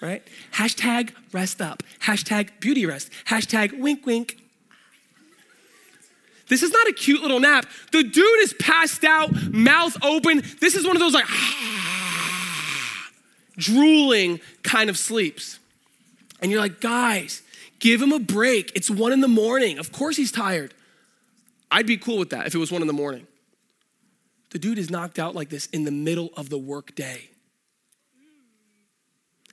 Right? 0.01 0.28
Hashtag 0.54 1.12
rest 1.32 1.62
up. 1.62 1.84
Hashtag 2.01 2.60
beauty 2.60 2.88
rest. 2.88 3.12
Hashtag 3.25 3.80
wink 3.80 4.06
wink. 4.06 4.40
This 6.51 6.63
is 6.63 6.74
not 6.74 6.86
a 6.89 6.91
cute 6.91 7.22
little 7.22 7.39
nap. 7.39 7.65
The 7.93 8.03
dude 8.03 8.39
is 8.41 8.53
passed 8.55 9.05
out, 9.05 9.31
mouth 9.53 9.96
open. 10.03 10.43
This 10.60 10.75
is 10.75 10.86
one 10.86 10.98
of 10.98 11.00
those 11.00 11.13
like 11.13 11.25
drooling 13.58 14.41
kind 14.62 14.89
of 14.89 14.98
sleeps. 14.98 15.60
And 16.41 16.51
you're 16.51 16.60
like, 16.60 16.81
guys, 16.81 17.41
give 17.79 18.01
him 18.01 18.12
a 18.12 18.20
break. 18.20 18.74
It's 18.75 18.89
one 18.89 19.13
in 19.13 19.22
the 19.22 19.29
morning. 19.29 19.79
Of 19.79 19.93
course 19.93 20.17
he's 20.17 20.29
tired. 20.29 20.74
I'd 21.72 21.88
be 21.88 21.96
cool 21.96 22.17
with 22.17 22.31
that 22.31 22.48
if 22.48 22.53
it 22.53 22.58
was 22.58 22.70
one 22.70 22.81
in 22.81 22.88
the 22.88 22.93
morning. 22.93 23.27
The 24.50 24.60
dude 24.60 24.77
is 24.77 24.89
knocked 24.89 25.20
out 25.20 25.34
like 25.34 25.48
this 25.48 25.67
in 25.67 25.86
the 25.86 25.91
middle 25.91 26.31
of 26.36 26.50
the 26.50 26.58
workday. 26.58 27.29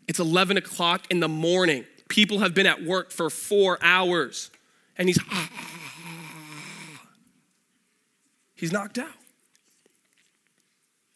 It's 0.09 0.19
11 0.19 0.57
o'clock 0.57 1.05
in 1.11 1.21
the 1.21 1.29
morning. 1.29 1.85
People 2.09 2.41
have 2.41 2.55
been 2.55 2.67
at 2.67 2.83
work 2.83 3.13
for 3.13 3.31
four 3.31 3.79
hours, 3.83 4.51
and 4.97 5.09
he's 5.09 5.21
he's 8.59 8.73
knocked 8.73 8.99
out. 8.99 9.09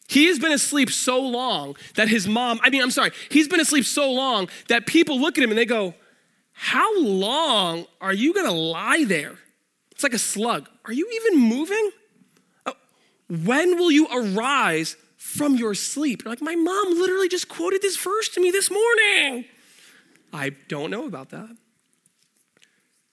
He 0.07 0.25
has 0.27 0.37
been 0.37 0.51
asleep 0.51 0.91
so 0.91 1.19
long 1.19 1.75
that 1.95 2.07
his 2.07 2.27
mom, 2.27 2.59
I 2.61 2.69
mean, 2.69 2.81
I'm 2.81 2.91
sorry, 2.91 3.11
he's 3.29 3.47
been 3.47 3.59
asleep 3.59 3.85
so 3.85 4.11
long 4.11 4.49
that 4.67 4.85
people 4.85 5.19
look 5.19 5.37
at 5.37 5.43
him 5.43 5.49
and 5.49 5.57
they 5.57 5.65
go, 5.65 5.95
How 6.51 6.99
long 6.99 7.85
are 8.01 8.13
you 8.13 8.33
gonna 8.33 8.51
lie 8.51 9.05
there? 9.05 9.39
It's 9.91 10.03
like 10.03 10.13
a 10.13 10.19
slug. 10.19 10.69
Are 10.85 10.93
you 10.93 11.09
even 11.13 11.39
moving? 11.39 11.91
Uh, 12.65 12.73
when 13.29 13.77
will 13.77 13.91
you 13.91 14.07
arise 14.07 14.97
from 15.17 15.55
your 15.55 15.73
sleep? 15.73 16.23
You're 16.23 16.31
like, 16.31 16.41
my 16.41 16.55
mom 16.55 16.99
literally 16.99 17.29
just 17.29 17.47
quoted 17.47 17.81
this 17.81 17.97
verse 17.97 18.29
to 18.29 18.41
me 18.41 18.51
this 18.51 18.69
morning. 18.69 19.45
I 20.33 20.51
don't 20.67 20.91
know 20.91 21.05
about 21.05 21.29
that. 21.29 21.55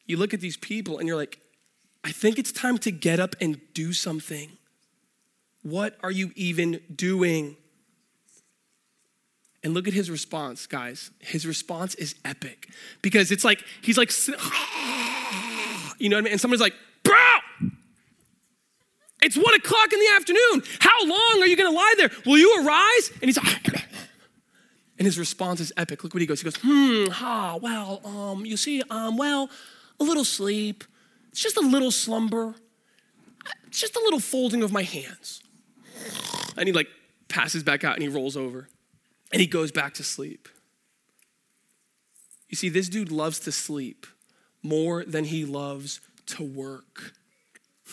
You 0.06 0.16
look 0.16 0.34
at 0.34 0.40
these 0.40 0.56
people 0.56 0.98
and 0.98 1.06
you're 1.06 1.16
like, 1.16 1.39
I 2.02 2.12
think 2.12 2.38
it's 2.38 2.52
time 2.52 2.78
to 2.78 2.90
get 2.90 3.20
up 3.20 3.36
and 3.40 3.60
do 3.74 3.92
something. 3.92 4.56
What 5.62 5.96
are 6.02 6.10
you 6.10 6.32
even 6.34 6.80
doing? 6.94 7.56
And 9.62 9.74
look 9.74 9.86
at 9.86 9.92
his 9.92 10.10
response, 10.10 10.66
guys. 10.66 11.10
His 11.18 11.46
response 11.46 11.94
is 11.96 12.14
epic 12.24 12.68
because 13.02 13.30
it's 13.30 13.44
like, 13.44 13.62
he's 13.82 13.98
like, 13.98 14.10
you 15.98 16.08
know 16.08 16.16
what 16.16 16.20
I 16.20 16.22
mean? 16.22 16.32
And 16.32 16.40
someone's 16.40 16.62
like, 16.62 16.72
bro, 17.02 17.16
it's 19.22 19.36
one 19.36 19.54
o'clock 19.54 19.92
in 19.92 19.98
the 19.98 20.08
afternoon. 20.14 20.62
How 20.78 21.06
long 21.06 21.42
are 21.42 21.46
you 21.46 21.56
to 21.70 21.76
lie 21.76 21.94
there? 21.98 22.10
Will 22.24 22.38
you 22.38 22.64
arise? 22.64 23.10
And 23.20 23.24
he's 23.24 23.36
like, 23.36 23.68
and 24.98 25.06
his 25.06 25.18
response 25.18 25.60
is 25.60 25.74
epic. 25.76 26.02
Look 26.02 26.14
what 26.14 26.22
he 26.22 26.26
goes. 26.26 26.40
He 26.40 26.44
goes, 26.44 26.56
hmm, 26.62 27.08
ha, 27.08 27.58
well, 27.60 28.00
um, 28.04 28.46
you 28.46 28.56
see, 28.56 28.82
um, 28.88 29.18
well, 29.18 29.50
a 29.98 30.04
little 30.04 30.24
sleep. 30.24 30.84
It's 31.30 31.42
just 31.42 31.56
a 31.56 31.60
little 31.60 31.90
slumber. 31.90 32.54
It's 33.66 33.80
just 33.80 33.96
a 33.96 34.00
little 34.00 34.20
folding 34.20 34.62
of 34.62 34.72
my 34.72 34.82
hands. 34.82 35.42
And 36.56 36.66
he 36.66 36.72
like 36.72 36.88
passes 37.28 37.62
back 37.62 37.84
out 37.84 37.94
and 37.94 38.02
he 38.02 38.08
rolls 38.08 38.36
over 38.36 38.68
and 39.32 39.40
he 39.40 39.46
goes 39.46 39.70
back 39.70 39.94
to 39.94 40.02
sleep. 40.02 40.48
You 42.48 42.56
see, 42.56 42.68
this 42.68 42.88
dude 42.88 43.12
loves 43.12 43.38
to 43.40 43.52
sleep 43.52 44.06
more 44.62 45.04
than 45.04 45.24
he 45.24 45.44
loves 45.44 46.00
to 46.26 46.44
work. 46.44 47.12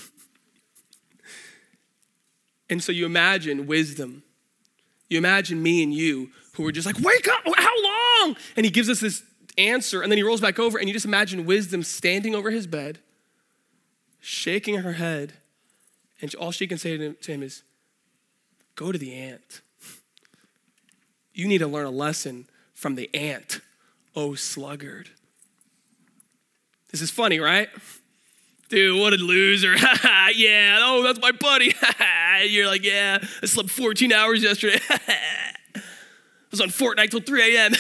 And 2.70 2.84
so 2.84 2.92
you 2.92 3.06
imagine 3.06 3.66
wisdom. 3.66 4.24
You 5.10 5.18
imagine 5.18 5.64
me 5.64 5.82
and 5.84 5.94
you 5.94 6.32
who 6.56 6.66
are 6.66 6.72
just 6.74 6.86
like, 6.86 7.00
wake 7.00 7.26
up, 7.30 7.40
how 7.56 7.84
long? 7.84 8.36
And 8.58 8.66
he 8.66 8.70
gives 8.70 8.90
us 8.90 9.00
this 9.00 9.24
answer, 9.58 10.02
and 10.02 10.12
then 10.12 10.18
he 10.18 10.24
rolls 10.24 10.42
back 10.42 10.60
over, 10.60 10.78
and 10.78 10.88
you 10.88 10.94
just 10.94 11.06
imagine 11.06 11.46
wisdom 11.46 11.82
standing 11.82 12.36
over 12.36 12.52
his 12.52 12.68
bed, 12.68 13.00
shaking 14.28 14.80
her 14.80 14.94
head, 14.94 15.32
and 16.22 16.36
all 16.36 16.52
she 16.52 16.68
can 16.68 16.78
say 16.78 16.98
to 16.98 17.16
him, 17.32 17.44
is, 17.44 17.64
Go 18.76 18.92
to 18.92 18.98
the 18.98 19.14
ant. 19.14 19.62
You 21.34 21.48
need 21.48 21.60
to 21.60 21.68
learn 21.68 21.86
a 21.86 21.92
lesson 21.92 22.48
from 22.74 22.96
the 22.96 23.10
ant, 23.16 23.62
oh 24.16 24.36
sluggard. 24.36 25.12
This 26.92 27.02
is 27.02 27.10
funny, 27.10 27.40
right? 27.40 27.70
Dude, 28.70 29.00
what 29.00 29.14
a 29.14 29.16
loser. 29.16 29.76
yeah, 30.36 30.80
oh, 30.82 31.04
that's 31.04 31.22
my 31.22 31.32
buddy. 31.32 31.74
You're 32.48 32.68
like, 32.68 32.84
yeah, 32.84 33.20
I 33.42 33.46
slept 33.46 33.70
14 33.70 34.12
hours 34.12 34.44
yesterday. 34.44 34.80
I 34.90 35.82
was 36.52 36.60
on 36.60 36.68
Fortnite 36.68 37.12
till 37.12 37.22
3 37.22 37.56
a.m. 37.56 37.74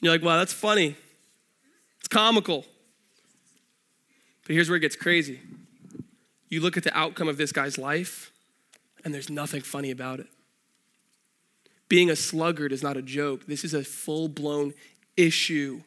You're 0.00 0.12
like, 0.12 0.22
wow, 0.22 0.38
that's 0.38 0.52
funny. 0.52 0.96
It's 2.00 2.08
comical. 2.08 2.64
But 4.50 4.54
here's 4.54 4.68
where 4.68 4.78
it 4.78 4.80
gets 4.80 4.96
crazy. 4.96 5.38
You 6.48 6.60
look 6.60 6.76
at 6.76 6.82
the 6.82 6.92
outcome 6.98 7.28
of 7.28 7.36
this 7.36 7.52
guy's 7.52 7.78
life, 7.78 8.32
and 9.04 9.14
there's 9.14 9.30
nothing 9.30 9.60
funny 9.60 9.92
about 9.92 10.18
it. 10.18 10.26
Being 11.88 12.10
a 12.10 12.16
sluggard 12.16 12.72
is 12.72 12.82
not 12.82 12.96
a 12.96 13.02
joke, 13.02 13.46
this 13.46 13.62
is 13.62 13.74
a 13.74 13.84
full 13.84 14.26
blown 14.26 14.74
issue 15.16 15.82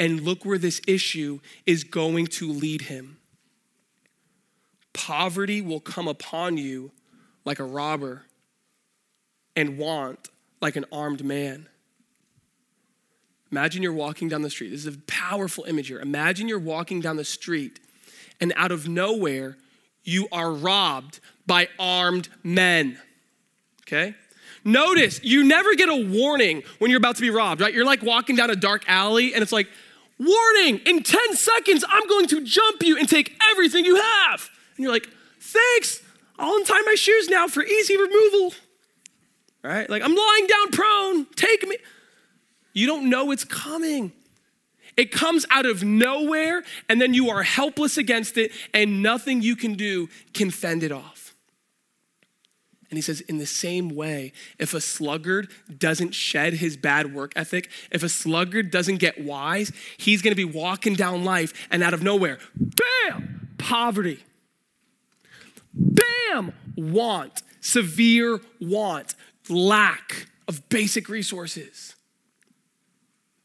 and 0.00 0.22
look 0.22 0.44
where 0.44 0.58
this 0.58 0.80
issue 0.88 1.38
is 1.64 1.84
going 1.84 2.26
to 2.26 2.50
lead 2.50 2.80
him. 2.80 3.18
Poverty 4.92 5.60
will 5.60 5.78
come 5.78 6.08
upon 6.08 6.56
you 6.56 6.90
like 7.44 7.60
a 7.60 7.64
robber 7.64 8.24
and 9.54 9.78
want 9.78 10.28
like 10.60 10.74
an 10.74 10.86
armed 10.90 11.24
man. 11.24 11.68
Imagine 13.52 13.80
you're 13.80 13.92
walking 13.92 14.28
down 14.28 14.42
the 14.42 14.50
street. 14.50 14.70
This 14.70 14.84
is 14.84 14.96
a 14.96 14.98
powerful 15.06 15.62
image 15.68 15.86
here. 15.86 16.00
Imagine 16.00 16.48
you're 16.48 16.58
walking 16.58 17.00
down 17.00 17.14
the 17.14 17.24
street 17.24 17.78
and 18.42 18.52
out 18.56 18.72
of 18.72 18.88
nowhere, 18.88 19.56
you 20.02 20.28
are 20.32 20.52
robbed 20.52 21.20
by 21.46 21.68
armed 21.78 22.28
men. 22.42 22.98
Okay? 23.82 24.14
Notice 24.64 25.20
you 25.22 25.44
never 25.44 25.74
get 25.74 25.88
a 25.88 25.96
warning 25.96 26.62
when 26.78 26.90
you're 26.90 26.98
about 26.98 27.16
to 27.16 27.22
be 27.22 27.30
robbed, 27.30 27.60
right? 27.60 27.72
You're 27.72 27.86
like 27.86 28.02
walking 28.02 28.36
down 28.36 28.50
a 28.50 28.56
dark 28.56 28.82
alley 28.88 29.32
and 29.32 29.42
it's 29.42 29.52
like, 29.52 29.68
warning, 30.18 30.80
in 30.86 31.02
10 31.02 31.34
seconds, 31.34 31.84
I'm 31.88 32.06
going 32.08 32.26
to 32.28 32.44
jump 32.44 32.82
you 32.82 32.98
and 32.98 33.08
take 33.08 33.32
everything 33.50 33.84
you 33.84 33.96
have. 33.96 34.50
And 34.76 34.84
you're 34.84 34.92
like, 34.92 35.08
thanks, 35.40 36.02
I'll 36.38 36.56
untie 36.56 36.82
my 36.84 36.94
shoes 36.94 37.28
now 37.28 37.46
for 37.46 37.62
easy 37.62 37.96
removal. 37.96 38.54
Right? 39.62 39.88
Like, 39.88 40.02
I'm 40.02 40.14
lying 40.14 40.46
down 40.48 40.70
prone, 40.72 41.26
take 41.36 41.66
me. 41.66 41.76
You 42.72 42.86
don't 42.86 43.08
know 43.08 43.30
it's 43.30 43.44
coming. 43.44 44.12
It 44.96 45.10
comes 45.10 45.46
out 45.50 45.66
of 45.66 45.82
nowhere, 45.82 46.62
and 46.88 47.00
then 47.00 47.14
you 47.14 47.30
are 47.30 47.42
helpless 47.42 47.96
against 47.96 48.36
it, 48.36 48.52
and 48.74 49.02
nothing 49.02 49.42
you 49.42 49.56
can 49.56 49.74
do 49.74 50.08
can 50.34 50.50
fend 50.50 50.82
it 50.82 50.92
off. 50.92 51.34
And 52.90 52.98
he 52.98 53.02
says, 53.02 53.22
in 53.22 53.38
the 53.38 53.46
same 53.46 53.88
way, 53.88 54.34
if 54.58 54.74
a 54.74 54.80
sluggard 54.80 55.50
doesn't 55.78 56.14
shed 56.14 56.52
his 56.52 56.76
bad 56.76 57.14
work 57.14 57.32
ethic, 57.34 57.70
if 57.90 58.02
a 58.02 58.08
sluggard 58.10 58.70
doesn't 58.70 58.98
get 58.98 59.24
wise, 59.24 59.72
he's 59.96 60.20
gonna 60.20 60.36
be 60.36 60.44
walking 60.44 60.94
down 60.94 61.24
life, 61.24 61.54
and 61.70 61.82
out 61.82 61.94
of 61.94 62.02
nowhere, 62.02 62.38
bam, 62.54 63.48
poverty. 63.56 64.22
Bam, 65.72 66.52
want, 66.76 67.42
severe 67.62 68.42
want, 68.60 69.14
lack 69.48 70.26
of 70.46 70.68
basic 70.68 71.08
resources. 71.08 71.94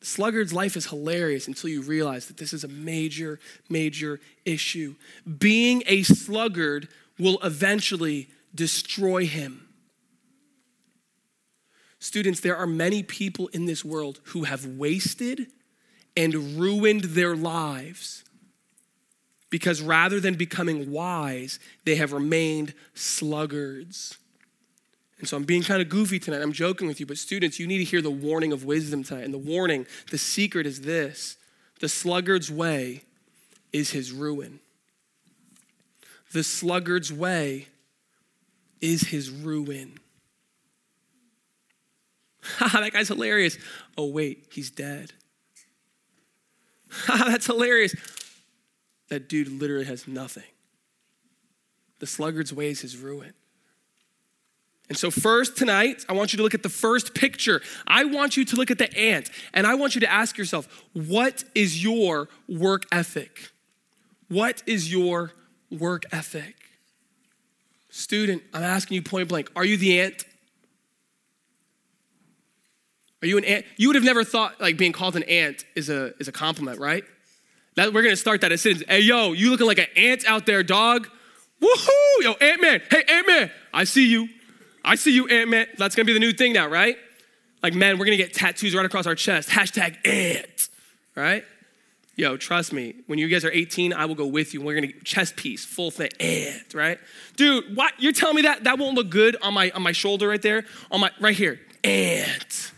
Sluggard's 0.08 0.54
life 0.54 0.78
is 0.78 0.86
hilarious 0.88 1.50
until 1.50 1.70
you 1.70 1.82
realize 1.82 2.28
that 2.28 2.38
this 2.38 2.54
is 2.54 2.64
a 2.64 2.70
major, 2.70 3.42
major 3.68 4.22
issue. 4.46 4.96
Being 5.38 5.84
a 5.86 6.04
sluggard 6.04 6.88
will 7.20 7.40
eventually 7.44 8.30
destroy 8.56 9.26
him. 9.26 9.68
Students, 12.00 12.40
there 12.40 12.56
are 12.56 12.66
many 12.66 13.04
people 13.04 13.48
in 13.48 13.66
this 13.66 13.84
world 13.84 14.22
who 14.28 14.46
have 14.46 14.66
wasted 14.66 15.48
and 16.16 16.58
ruined 16.58 17.04
their 17.04 17.36
lives 17.36 18.24
because 19.50 19.82
rather 19.82 20.22
than 20.22 20.36
becoming 20.36 20.90
wise, 20.90 21.60
they 21.84 21.96
have 21.96 22.14
remained 22.14 22.74
sluggards. 22.94 24.18
And 25.20 25.28
so 25.28 25.36
I'm 25.36 25.44
being 25.44 25.64
kind 25.64 25.82
of 25.82 25.90
goofy 25.90 26.20
tonight. 26.20 26.42
I'm 26.42 26.54
joking 26.54 26.88
with 26.88 27.00
you, 27.00 27.06
but 27.06 27.18
students, 27.18 27.60
you 27.60 27.66
need 27.66 27.80
to 27.80 27.84
hear 27.84 28.02
the 28.02 28.12
warning 28.12 28.52
of 28.52 28.66
wisdom 28.66 29.04
tonight. 29.04 29.24
And 29.24 29.34
the 29.34 29.40
warning, 29.40 29.88
the 30.12 30.18
secret 30.18 30.68
is 30.68 30.82
this 30.82 31.38
the 31.80 31.90
sluggard's 31.90 32.52
way 32.52 33.04
is 33.74 33.92
his 33.92 34.12
ruin. 34.12 34.60
The 36.34 36.44
sluggard's 36.44 37.12
way 37.12 37.68
is 38.82 39.02
his 39.02 39.30
ruin. 39.30 40.00
Ha, 42.50 42.80
that 42.80 42.94
guy's 42.94 43.10
hilarious. 43.10 43.58
Oh, 43.98 44.06
wait, 44.06 44.46
he's 44.54 44.70
dead. 44.70 45.12
Ha, 46.90 47.26
that's 47.28 47.48
hilarious. 47.48 47.94
That 49.10 49.28
dude 49.28 49.50
literally 49.50 49.84
has 49.84 50.08
nothing. 50.08 50.46
The 52.00 52.08
sluggard's 52.08 52.54
way 52.54 52.70
is 52.70 52.80
his 52.82 52.96
ruin. 52.96 53.34
And 54.89 54.98
so, 54.98 55.12
first 55.12 55.58
tonight, 55.58 56.06
I 56.08 56.13
want 56.13 56.32
you 56.32 56.38
to 56.38 56.44
look 56.44 56.53
at 56.53 56.63
the 56.63 56.70
first 56.70 57.13
picture. 57.13 57.62
I 57.86 58.06
want 58.06 58.38
you 58.38 58.46
to 58.46 58.56
look 58.56 58.72
at 58.72 58.77
the 58.77 58.98
ant, 58.98 59.29
and 59.53 59.67
I 59.67 59.75
want 59.75 59.96
you 59.96 60.01
to 60.01 60.12
ask 60.12 60.38
yourself, 60.38 60.67
what 60.94 61.44
is 61.53 61.84
your 61.84 62.29
work 62.48 62.86
ethic? 62.91 63.50
What 64.30 64.63
is 64.65 64.91
your 64.91 65.34
work 65.69 66.04
ethic? 66.12 66.56
Student, 67.89 68.43
I'm 68.54 68.63
asking 68.63 68.95
you 68.95 69.02
point 69.02 69.28
blank, 69.28 69.52
are 69.56 69.65
you 69.65 69.76
the 69.76 70.00
ant? 70.00 70.23
Are 73.21 73.28
you 73.28 73.38
an 73.38 73.43
ant? 73.45 73.65
You 73.76 73.89
would 73.89 73.95
have 73.95 74.06
never 74.06 74.23
thought 74.23 74.62
like 74.62 74.78
being 74.78 74.91
called 74.91 75.15
an 75.15 75.23
ant 75.23 75.65
is 75.76 75.89
a, 75.89 76.13
is 76.19 76.28
a 76.28 76.32
compliment, 76.32 76.80
right? 76.80 77.04
That, 77.76 77.93
we're 77.93 78.04
gonna 78.04 78.15
start 78.15 78.41
that 78.41 78.52
as 78.52 78.62
citizens. 78.62 78.89
Hey, 78.89 79.02
yo, 79.02 79.34
you 79.34 79.50
looking 79.50 79.67
like 79.67 79.80
an 79.80 79.88
ant 79.95 80.26
out 80.28 80.45
there, 80.45 80.63
dog. 80.63 81.10
Woohoo! 81.62 82.21
Yo, 82.21 82.34
Ant 82.34 82.62
Man. 82.62 82.82
Hey, 82.89 83.04
Ant 83.10 83.28
Man, 83.28 83.52
I 83.73 83.84
see 83.84 84.08
you. 84.08 84.30
I 84.88 84.95
see 84.95 85.13
you, 85.13 85.28
Ant 85.28 85.50
Man. 85.50 85.67
That's 85.78 85.95
gonna 85.95 86.06
be 86.06 86.13
the 86.13 86.19
new 86.19 86.32
thing 86.32 86.54
now, 86.54 86.67
right? 86.67 86.97
Like, 87.62 87.73
man, 87.73 88.00
we're 88.00 88.06
gonna 88.06 88.15
get 88.15 88.34
tattoos 88.34 88.73
right 88.73 88.86
across 88.86 89.06
our 89.06 89.15
chest. 89.15 89.50
Hashtag 89.50 89.97
ant, 90.08 90.69
right? 91.13 91.43
Yo, 92.15 92.38
trust 92.38 92.71
me, 92.71 92.95
when 93.06 93.19
you 93.19 93.28
guys 93.28 93.43
are 93.43 93.52
18, 93.52 93.91
I 93.91 94.06
will 94.06 94.15
go 94.15 94.26
with 94.26 94.54
you. 94.54 94.62
We're 94.62 94.76
gonna 94.76 94.93
chest 95.04 95.36
piece, 95.36 95.65
full 95.65 95.91
thing, 95.91 96.10
ant, 96.21 96.73
right? 96.73 97.00
Dude, 97.36 97.76
what? 97.76 97.93
You're 98.00 98.13
telling 98.13 98.38
me 98.38 98.43
that 98.43 98.63
that 98.63 98.80
won't 98.80 98.95
look 98.95 99.10
good 99.10 99.36
on 99.41 99.54
my 99.54 99.71
on 99.71 99.84
my 99.84 99.91
shoulder 99.91 100.30
right 100.30 100.41
there? 100.41 100.63
On 100.89 101.02
my 101.02 101.12
right 101.19 101.36
here, 101.36 101.60
ant. 101.84 102.71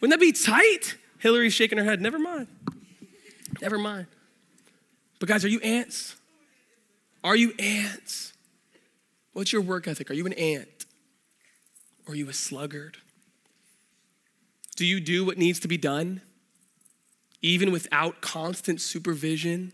Wouldn't 0.00 0.18
that 0.18 0.24
be 0.24 0.30
tight? 0.30 0.96
Hillary's 1.18 1.54
shaking 1.54 1.78
her 1.78 1.84
head. 1.84 2.00
Never 2.00 2.20
mind. 2.20 2.46
Never 3.60 3.78
mind. 3.78 4.06
But 5.18 5.28
guys, 5.28 5.44
are 5.44 5.48
you 5.48 5.60
ants? 5.60 6.14
Are 7.24 7.34
you 7.34 7.52
ants? 7.58 8.32
What's 9.32 9.52
your 9.52 9.62
work 9.62 9.88
ethic? 9.88 10.08
Are 10.10 10.14
you 10.14 10.24
an 10.26 10.32
ant? 10.34 10.75
Or 12.06 12.12
are 12.12 12.16
you 12.16 12.28
a 12.28 12.32
sluggard? 12.32 12.98
Do 14.76 14.84
you 14.84 15.00
do 15.00 15.24
what 15.24 15.38
needs 15.38 15.58
to 15.60 15.68
be 15.68 15.76
done, 15.76 16.20
even 17.42 17.72
without 17.72 18.20
constant 18.20 18.80
supervision? 18.80 19.72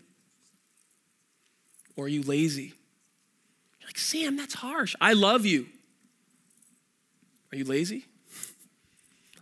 Or 1.95 2.05
are 2.05 2.09
you 2.09 2.23
lazy? 2.23 2.73
You're 3.79 3.87
like, 3.87 3.97
Sam, 3.97 4.37
that's 4.37 4.55
harsh. 4.55 4.95
I 4.99 5.13
love 5.13 5.45
you. 5.45 5.67
Are 7.51 7.57
you 7.57 7.65
lazy? 7.65 8.05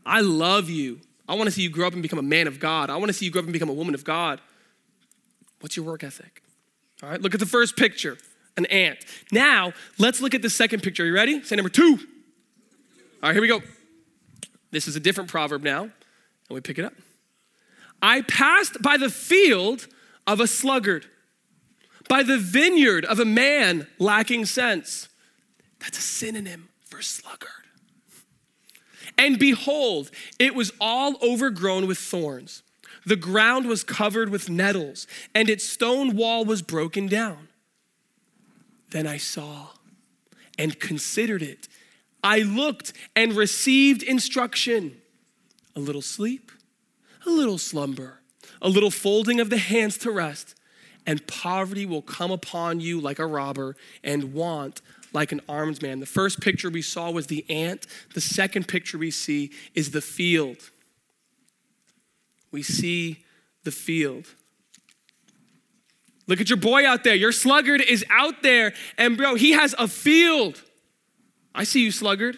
I 0.05 0.21
love 0.21 0.69
you. 0.69 0.99
I 1.29 1.35
want 1.35 1.45
to 1.45 1.51
see 1.51 1.61
you 1.61 1.69
grow 1.69 1.87
up 1.87 1.93
and 1.93 2.01
become 2.01 2.19
a 2.19 2.23
man 2.23 2.47
of 2.47 2.59
God. 2.59 2.89
I 2.89 2.97
want 2.97 3.07
to 3.07 3.13
see 3.13 3.25
you 3.25 3.31
grow 3.31 3.39
up 3.39 3.45
and 3.45 3.53
become 3.53 3.69
a 3.69 3.73
woman 3.73 3.93
of 3.93 4.03
God. 4.03 4.41
What's 5.61 5.77
your 5.77 5.85
work 5.85 6.03
ethic? 6.03 6.41
All 7.01 7.09
right, 7.09 7.21
look 7.21 7.33
at 7.33 7.39
the 7.39 7.45
first 7.45 7.77
picture 7.77 8.17
an 8.57 8.65
ant. 8.65 8.99
Now, 9.31 9.71
let's 9.97 10.19
look 10.19 10.33
at 10.33 10.41
the 10.41 10.49
second 10.49 10.83
picture. 10.83 11.03
Are 11.03 11.05
you 11.05 11.13
ready? 11.13 11.41
Say 11.43 11.55
number 11.55 11.69
two. 11.69 11.99
All 13.21 13.29
right, 13.29 13.33
here 13.33 13.41
we 13.41 13.47
go. 13.47 13.61
This 14.71 14.87
is 14.87 14.95
a 14.95 14.99
different 14.99 15.29
proverb 15.29 15.61
now, 15.61 15.83
and 15.83 15.91
we 16.49 16.59
pick 16.59 16.79
it 16.79 16.85
up. 16.85 16.93
I 18.01 18.21
passed 18.21 18.81
by 18.81 18.97
the 18.97 19.11
field 19.11 19.87
of 20.25 20.39
a 20.39 20.47
sluggard, 20.47 21.05
by 22.09 22.23
the 22.23 22.39
vineyard 22.39 23.05
of 23.05 23.19
a 23.19 23.25
man 23.25 23.85
lacking 23.99 24.45
sense. 24.45 25.07
That's 25.79 25.99
a 25.99 26.01
synonym 26.01 26.69
for 26.83 27.03
sluggard. 27.03 27.49
And 29.19 29.37
behold, 29.37 30.09
it 30.39 30.55
was 30.55 30.71
all 30.81 31.17
overgrown 31.21 31.85
with 31.85 31.99
thorns. 31.99 32.63
The 33.05 33.15
ground 33.15 33.67
was 33.67 33.83
covered 33.83 34.29
with 34.29 34.49
nettles, 34.49 35.05
and 35.35 35.47
its 35.47 35.63
stone 35.63 36.15
wall 36.15 36.43
was 36.43 36.63
broken 36.63 37.05
down. 37.05 37.49
Then 38.89 39.05
I 39.05 39.17
saw 39.17 39.69
and 40.57 40.79
considered 40.79 41.43
it 41.43 41.67
I 42.23 42.39
looked 42.39 42.93
and 43.15 43.33
received 43.33 44.03
instruction. 44.03 44.97
A 45.75 45.79
little 45.79 46.01
sleep, 46.01 46.51
a 47.25 47.29
little 47.29 47.57
slumber, 47.57 48.19
a 48.61 48.69
little 48.69 48.91
folding 48.91 49.39
of 49.39 49.49
the 49.49 49.57
hands 49.57 49.97
to 49.99 50.11
rest, 50.11 50.55
and 51.05 51.25
poverty 51.27 51.85
will 51.85 52.01
come 52.01 52.31
upon 52.31 52.79
you 52.79 52.99
like 52.99 53.19
a 53.19 53.25
robber, 53.25 53.75
and 54.03 54.33
want 54.33 54.81
like 55.13 55.31
an 55.31 55.41
armed 55.47 55.81
man. 55.81 55.99
The 55.99 56.05
first 56.05 56.41
picture 56.41 56.69
we 56.69 56.81
saw 56.81 57.09
was 57.11 57.27
the 57.27 57.45
ant, 57.49 57.87
the 58.13 58.21
second 58.21 58.67
picture 58.67 58.97
we 58.97 59.11
see 59.11 59.51
is 59.73 59.91
the 59.91 60.01
field. 60.01 60.71
We 62.51 62.63
see 62.63 63.23
the 63.63 63.71
field. 63.71 64.27
Look 66.27 66.39
at 66.39 66.49
your 66.49 66.57
boy 66.57 66.85
out 66.85 67.03
there. 67.03 67.15
Your 67.15 67.31
sluggard 67.31 67.81
is 67.81 68.05
out 68.09 68.43
there, 68.43 68.73
and 68.97 69.17
bro, 69.17 69.35
he 69.35 69.51
has 69.51 69.75
a 69.77 69.87
field. 69.87 70.61
I 71.53 71.63
see 71.63 71.83
you, 71.83 71.91
sluggard. 71.91 72.37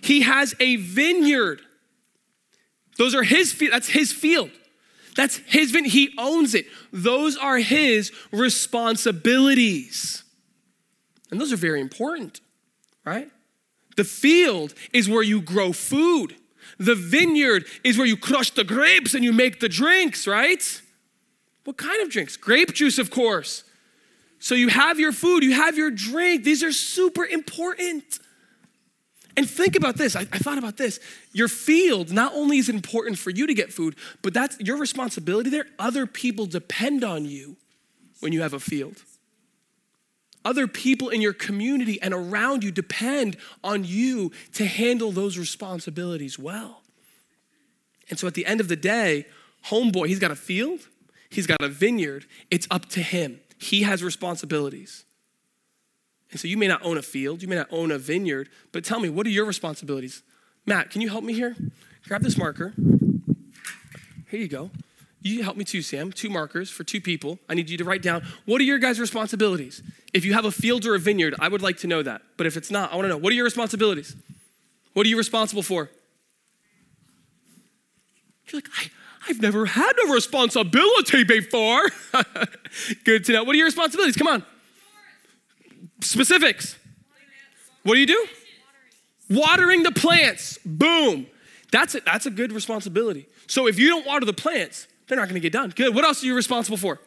He 0.00 0.22
has 0.22 0.54
a 0.60 0.76
vineyard. 0.76 1.60
Those 2.98 3.14
are 3.14 3.22
his 3.22 3.52
field. 3.52 3.72
That's 3.72 3.88
his 3.88 4.12
field. 4.12 4.50
That's 5.14 5.38
his 5.46 5.70
vineyard. 5.70 5.92
He 5.92 6.14
owns 6.18 6.54
it. 6.54 6.66
Those 6.92 7.36
are 7.36 7.58
his 7.58 8.12
responsibilities. 8.32 10.24
And 11.30 11.40
those 11.40 11.52
are 11.52 11.56
very 11.56 11.80
important, 11.80 12.40
right? 13.04 13.30
The 13.96 14.04
field 14.04 14.74
is 14.92 15.08
where 15.08 15.22
you 15.22 15.40
grow 15.40 15.72
food. 15.72 16.36
The 16.78 16.94
vineyard 16.94 17.64
is 17.82 17.96
where 17.96 18.06
you 18.06 18.16
crush 18.16 18.50
the 18.50 18.64
grapes 18.64 19.14
and 19.14 19.24
you 19.24 19.32
make 19.32 19.60
the 19.60 19.68
drinks, 19.68 20.26
right? 20.26 20.82
What 21.64 21.78
kind 21.78 22.02
of 22.02 22.10
drinks? 22.10 22.36
Grape 22.36 22.74
juice, 22.74 22.98
of 22.98 23.10
course. 23.10 23.64
So 24.38 24.54
you 24.54 24.68
have 24.68 25.00
your 25.00 25.12
food, 25.12 25.42
you 25.42 25.54
have 25.54 25.76
your 25.76 25.90
drink. 25.90 26.44
These 26.44 26.62
are 26.62 26.72
super 26.72 27.24
important. 27.24 28.18
And 29.36 29.48
think 29.48 29.76
about 29.76 29.96
this. 29.96 30.16
I, 30.16 30.20
I, 30.20 30.38
thought 30.38 30.56
about 30.56 30.78
this. 30.78 30.98
Your 31.32 31.48
field 31.48 32.10
not 32.10 32.32
only 32.34 32.56
is 32.56 32.70
important 32.70 33.18
for 33.18 33.30
you 33.30 33.46
to 33.46 33.52
get 33.52 33.72
food, 33.72 33.94
but 34.22 34.32
that's 34.32 34.58
your 34.60 34.78
responsibility 34.78 35.50
there. 35.50 35.66
Other 35.78 36.06
people 36.06 36.46
depend 36.46 37.04
on 37.04 37.26
you 37.26 37.56
when 38.20 38.32
you 38.32 38.40
have 38.40 38.54
a 38.54 38.60
field. 38.60 39.02
Other 40.44 40.66
people 40.66 41.08
in 41.08 41.20
your 41.20 41.32
community 41.32 42.00
and 42.00 42.14
around 42.14 42.62
you 42.62 42.70
depend 42.70 43.36
on 43.64 43.84
you 43.84 44.30
to 44.54 44.64
handle 44.64 45.10
those 45.10 45.36
responsibilities 45.36 46.38
well. 46.38 46.82
And 48.08 48.18
so 48.18 48.26
at 48.26 48.34
the 48.34 48.46
end 48.46 48.60
of 48.60 48.68
the 48.68 48.76
day, 48.76 49.26
homeboy, 49.66 50.06
he's 50.06 50.20
got 50.20 50.30
a 50.30 50.36
field, 50.36 50.80
he's 51.30 51.46
got 51.46 51.60
a 51.62 51.68
vineyard. 51.68 52.26
It's 52.50 52.68
up 52.70 52.86
to 52.90 53.00
him. 53.00 53.40
He 53.58 53.82
has 53.82 54.04
responsibilities. 54.04 55.05
And 56.36 56.40
so 56.42 56.48
you 56.48 56.58
may 56.58 56.68
not 56.68 56.84
own 56.84 56.98
a 56.98 57.02
field, 57.02 57.40
you 57.40 57.48
may 57.48 57.56
not 57.56 57.68
own 57.70 57.90
a 57.90 57.96
vineyard, 57.96 58.50
but 58.70 58.84
tell 58.84 59.00
me, 59.00 59.08
what 59.08 59.26
are 59.26 59.30
your 59.30 59.46
responsibilities? 59.46 60.22
Matt, 60.66 60.90
can 60.90 61.00
you 61.00 61.08
help 61.08 61.24
me 61.24 61.32
here? 61.32 61.56
Grab 62.06 62.20
this 62.20 62.36
marker. 62.36 62.74
Here 64.28 64.38
you 64.38 64.46
go. 64.46 64.70
You 65.22 65.42
help 65.42 65.56
me 65.56 65.64
too, 65.64 65.80
Sam. 65.80 66.12
Two 66.12 66.28
markers 66.28 66.68
for 66.68 66.84
two 66.84 67.00
people. 67.00 67.38
I 67.48 67.54
need 67.54 67.70
you 67.70 67.78
to 67.78 67.84
write 67.84 68.02
down 68.02 68.22
what 68.44 68.60
are 68.60 68.64
your 68.64 68.76
guys' 68.76 69.00
responsibilities? 69.00 69.82
If 70.12 70.26
you 70.26 70.34
have 70.34 70.44
a 70.44 70.50
field 70.50 70.84
or 70.84 70.94
a 70.94 70.98
vineyard, 70.98 71.34
I 71.38 71.48
would 71.48 71.62
like 71.62 71.78
to 71.78 71.86
know 71.86 72.02
that. 72.02 72.20
But 72.36 72.46
if 72.46 72.58
it's 72.58 72.70
not, 72.70 72.92
I 72.92 72.96
want 72.96 73.06
to 73.06 73.08
know 73.08 73.16
what 73.16 73.32
are 73.32 73.36
your 73.36 73.44
responsibilities? 73.44 74.14
What 74.92 75.06
are 75.06 75.08
you 75.08 75.16
responsible 75.16 75.62
for? 75.62 75.88
You're 78.48 78.58
like, 78.58 78.68
I, 78.78 78.90
I've 79.30 79.40
never 79.40 79.64
had 79.64 79.92
a 80.06 80.12
responsibility 80.12 81.24
before. 81.24 81.88
Good 83.06 83.24
to 83.24 83.32
know. 83.32 83.42
What 83.44 83.54
are 83.54 83.58
your 83.58 83.68
responsibilities? 83.68 84.16
Come 84.16 84.26
on. 84.26 84.44
Specifics. 86.00 86.76
What 87.82 87.94
do 87.94 88.00
you 88.00 88.06
do? 88.06 88.26
Watering 89.30 89.82
the 89.82 89.92
plants. 89.92 90.58
Boom. 90.64 91.26
That's 91.72 91.94
it. 91.94 92.04
That's 92.04 92.26
a 92.26 92.30
good 92.30 92.52
responsibility. 92.52 93.28
So 93.46 93.66
if 93.66 93.78
you 93.78 93.88
don't 93.88 94.06
water 94.06 94.24
the 94.24 94.32
plants, 94.32 94.88
they're 95.06 95.16
not 95.16 95.24
going 95.24 95.34
to 95.34 95.40
get 95.40 95.52
done. 95.52 95.70
Good. 95.70 95.94
What 95.94 96.04
else 96.04 96.22
are 96.22 96.26
you 96.26 96.34
responsible 96.34 96.76
for? 96.76 97.00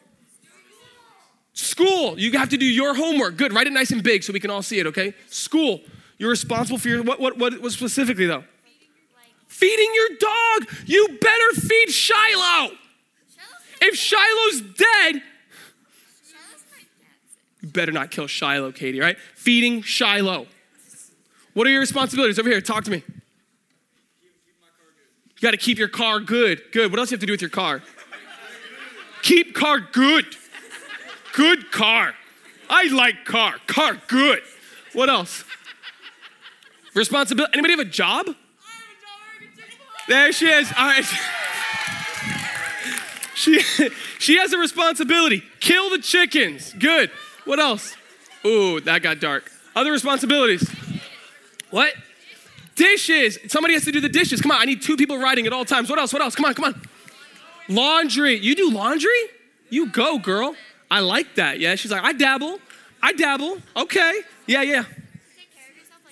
School. 1.52 2.18
You 2.18 2.32
have 2.38 2.50
to 2.50 2.56
do 2.56 2.64
your 2.64 2.94
homework. 2.94 3.36
Good. 3.36 3.52
Write 3.52 3.66
it 3.66 3.72
nice 3.72 3.90
and 3.90 4.02
big 4.02 4.22
so 4.22 4.32
we 4.32 4.40
can 4.40 4.50
all 4.50 4.62
see 4.62 4.78
it, 4.78 4.86
okay? 4.86 5.14
School. 5.28 5.80
You're 6.18 6.30
responsible 6.30 6.78
for 6.78 6.88
your, 6.88 7.02
what, 7.02 7.20
what, 7.20 7.38
what, 7.38 7.60
what 7.60 7.72
specifically 7.72 8.26
though? 8.26 8.44
Feeding 9.48 9.90
your 9.94 10.18
dog. 10.18 10.68
You 10.86 11.18
better 11.20 11.60
feed 11.60 11.90
Shiloh. 11.90 12.72
If 13.82 13.94
Shiloh's 13.96 14.60
dead, 14.76 15.22
you 17.60 17.68
better 17.68 17.92
not 17.92 18.10
kill 18.10 18.26
Shiloh, 18.26 18.72
Katie, 18.72 19.00
right? 19.00 19.18
Feeding 19.34 19.82
Shiloh. 19.82 20.46
What 21.54 21.66
are 21.66 21.70
your 21.70 21.80
responsibilities? 21.80 22.38
Over 22.38 22.48
here, 22.48 22.60
talk 22.60 22.84
to 22.84 22.90
me. 22.90 23.02
You 25.40 25.42
got 25.42 25.50
to 25.52 25.56
keep 25.56 25.78
your 25.78 25.88
car 25.88 26.20
good. 26.20 26.62
Good. 26.72 26.90
What 26.90 26.98
else 26.98 27.08
do 27.08 27.14
you 27.14 27.16
have 27.16 27.20
to 27.20 27.26
do 27.26 27.32
with 27.32 27.40
your 27.40 27.50
car? 27.50 27.82
keep 29.22 29.54
car 29.54 29.80
good. 29.80 30.24
Good 31.34 31.70
car. 31.70 32.14
I 32.68 32.88
like 32.92 33.24
car. 33.24 33.54
Car 33.66 33.96
good. 34.06 34.42
What 34.92 35.08
else? 35.08 35.44
Responsibility. 36.94 37.52
Anybody 37.54 37.72
have 37.72 37.80
a 37.80 37.90
job? 37.90 38.26
There 40.08 40.32
she 40.32 40.46
is. 40.46 40.72
All 40.76 40.86
right. 40.86 41.04
She, 43.40 43.58
she 44.18 44.36
has 44.36 44.52
a 44.52 44.58
responsibility. 44.58 45.42
Kill 45.60 45.88
the 45.88 45.98
chickens. 45.98 46.74
Good. 46.74 47.10
What 47.50 47.58
else? 47.58 47.96
Ooh, 48.46 48.78
that 48.82 49.02
got 49.02 49.18
dark. 49.18 49.50
Other 49.74 49.90
responsibilities. 49.90 50.70
What? 51.70 51.92
Dishes. 52.76 53.40
Somebody 53.48 53.74
has 53.74 53.84
to 53.86 53.90
do 53.90 54.00
the 54.00 54.08
dishes. 54.08 54.40
Come 54.40 54.52
on, 54.52 54.58
I 54.60 54.66
need 54.66 54.82
two 54.82 54.96
people 54.96 55.18
riding 55.18 55.48
at 55.48 55.52
all 55.52 55.64
times. 55.64 55.90
What 55.90 55.98
else? 55.98 56.12
What 56.12 56.22
else? 56.22 56.36
Come 56.36 56.44
on, 56.44 56.54
come 56.54 56.66
on. 56.66 56.80
Laundry. 57.68 58.36
You 58.36 58.54
do 58.54 58.70
laundry? 58.70 59.10
You 59.68 59.90
go, 59.90 60.20
girl. 60.20 60.54
I 60.92 61.00
like 61.00 61.34
that. 61.34 61.58
Yeah. 61.58 61.74
She's 61.74 61.90
like, 61.90 62.04
I 62.04 62.12
dabble. 62.12 62.60
I 63.02 63.14
dabble. 63.14 63.58
Okay. 63.76 64.20
Yeah, 64.46 64.62
yeah. 64.62 64.84
Feed 64.84 65.48
yourself. 65.74 66.02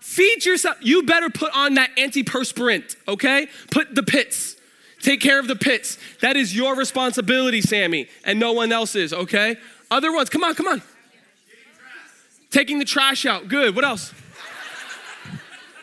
Feed 0.00 0.46
yourself. 0.46 0.76
You 0.80 1.02
better 1.02 1.28
put 1.28 1.54
on 1.54 1.74
that 1.74 1.94
antiperspirant, 1.98 2.96
okay? 3.06 3.48
Put 3.70 3.94
the 3.94 4.02
pits. 4.02 4.56
Take 5.02 5.20
care 5.20 5.38
of 5.38 5.46
the 5.46 5.56
pits. 5.56 5.98
That 6.22 6.38
is 6.38 6.56
your 6.56 6.74
responsibility, 6.74 7.60
Sammy, 7.60 8.08
and 8.24 8.40
no 8.40 8.54
one 8.54 8.72
else's, 8.72 9.12
okay? 9.12 9.58
Other 9.94 10.12
ones, 10.12 10.28
come 10.28 10.42
on, 10.42 10.56
come 10.56 10.66
on. 10.66 10.82
Taking 12.50 12.80
the 12.80 12.84
trash 12.84 13.24
out. 13.26 13.46
Good. 13.46 13.76
What 13.76 13.84
else? 13.84 14.12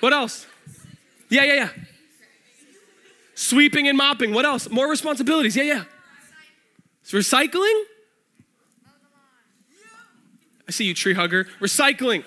What 0.02 0.12
else? 0.12 0.46
Yeah, 1.30 1.46
yeah, 1.46 1.54
yeah. 1.54 1.70
Sweeping 3.36 3.88
and 3.88 3.98
mopping. 3.98 4.34
What 4.34 4.44
else? 4.44 4.70
More 4.70 4.90
responsibilities. 4.90 5.56
Yeah, 5.56 5.64
yeah. 5.64 5.84
It's 7.02 7.14
recycling. 7.14 7.84
I 10.68 10.72
see 10.72 10.84
you, 10.84 10.94
tree 10.94 11.14
hugger. 11.14 11.48
Recycling. 11.62 12.26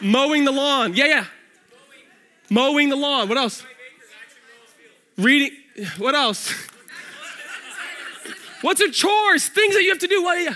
Mowing 0.00 0.46
the 0.46 0.52
lawn. 0.52 0.94
Yeah, 0.94 1.04
yeah. 1.04 1.24
Mowing 2.48 2.88
the 2.88 2.96
lawn. 2.96 3.28
What 3.28 3.36
else? 3.36 3.62
Reading. 5.18 5.58
What 5.98 6.14
else? 6.14 6.54
What's 8.62 8.80
a 8.80 8.90
chores? 8.90 9.46
Things 9.48 9.74
that 9.74 9.82
you 9.82 9.90
have 9.90 9.98
to 9.98 10.08
do. 10.08 10.22
What? 10.22 10.40
Yeah. 10.40 10.54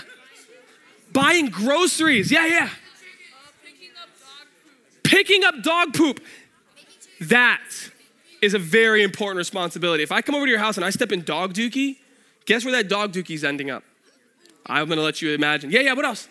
Buying 1.17 1.47
groceries. 1.47 2.31
Yeah, 2.31 2.45
yeah. 2.45 2.69
Picking 5.03 5.43
up 5.43 5.63
dog 5.63 5.95
poop. 5.95 6.21
That 7.21 7.63
is 8.39 8.53
a 8.53 8.59
very 8.59 9.01
important 9.01 9.37
responsibility. 9.37 10.03
If 10.03 10.11
I 10.11 10.21
come 10.21 10.35
over 10.35 10.45
to 10.45 10.49
your 10.51 10.59
house 10.59 10.77
and 10.77 10.85
I 10.85 10.91
step 10.91 11.11
in 11.11 11.23
dog 11.23 11.55
dookie, 11.55 11.95
guess 12.45 12.63
where 12.63 12.71
that 12.73 12.87
dog 12.87 13.13
dookie's 13.13 13.43
ending 13.43 13.71
up? 13.71 13.83
I'm 14.67 14.87
gonna 14.87 15.01
let 15.01 15.19
you 15.19 15.33
imagine. 15.33 15.71
Yeah, 15.71 15.79
yeah, 15.79 15.93
what 15.93 16.05
else? 16.05 16.27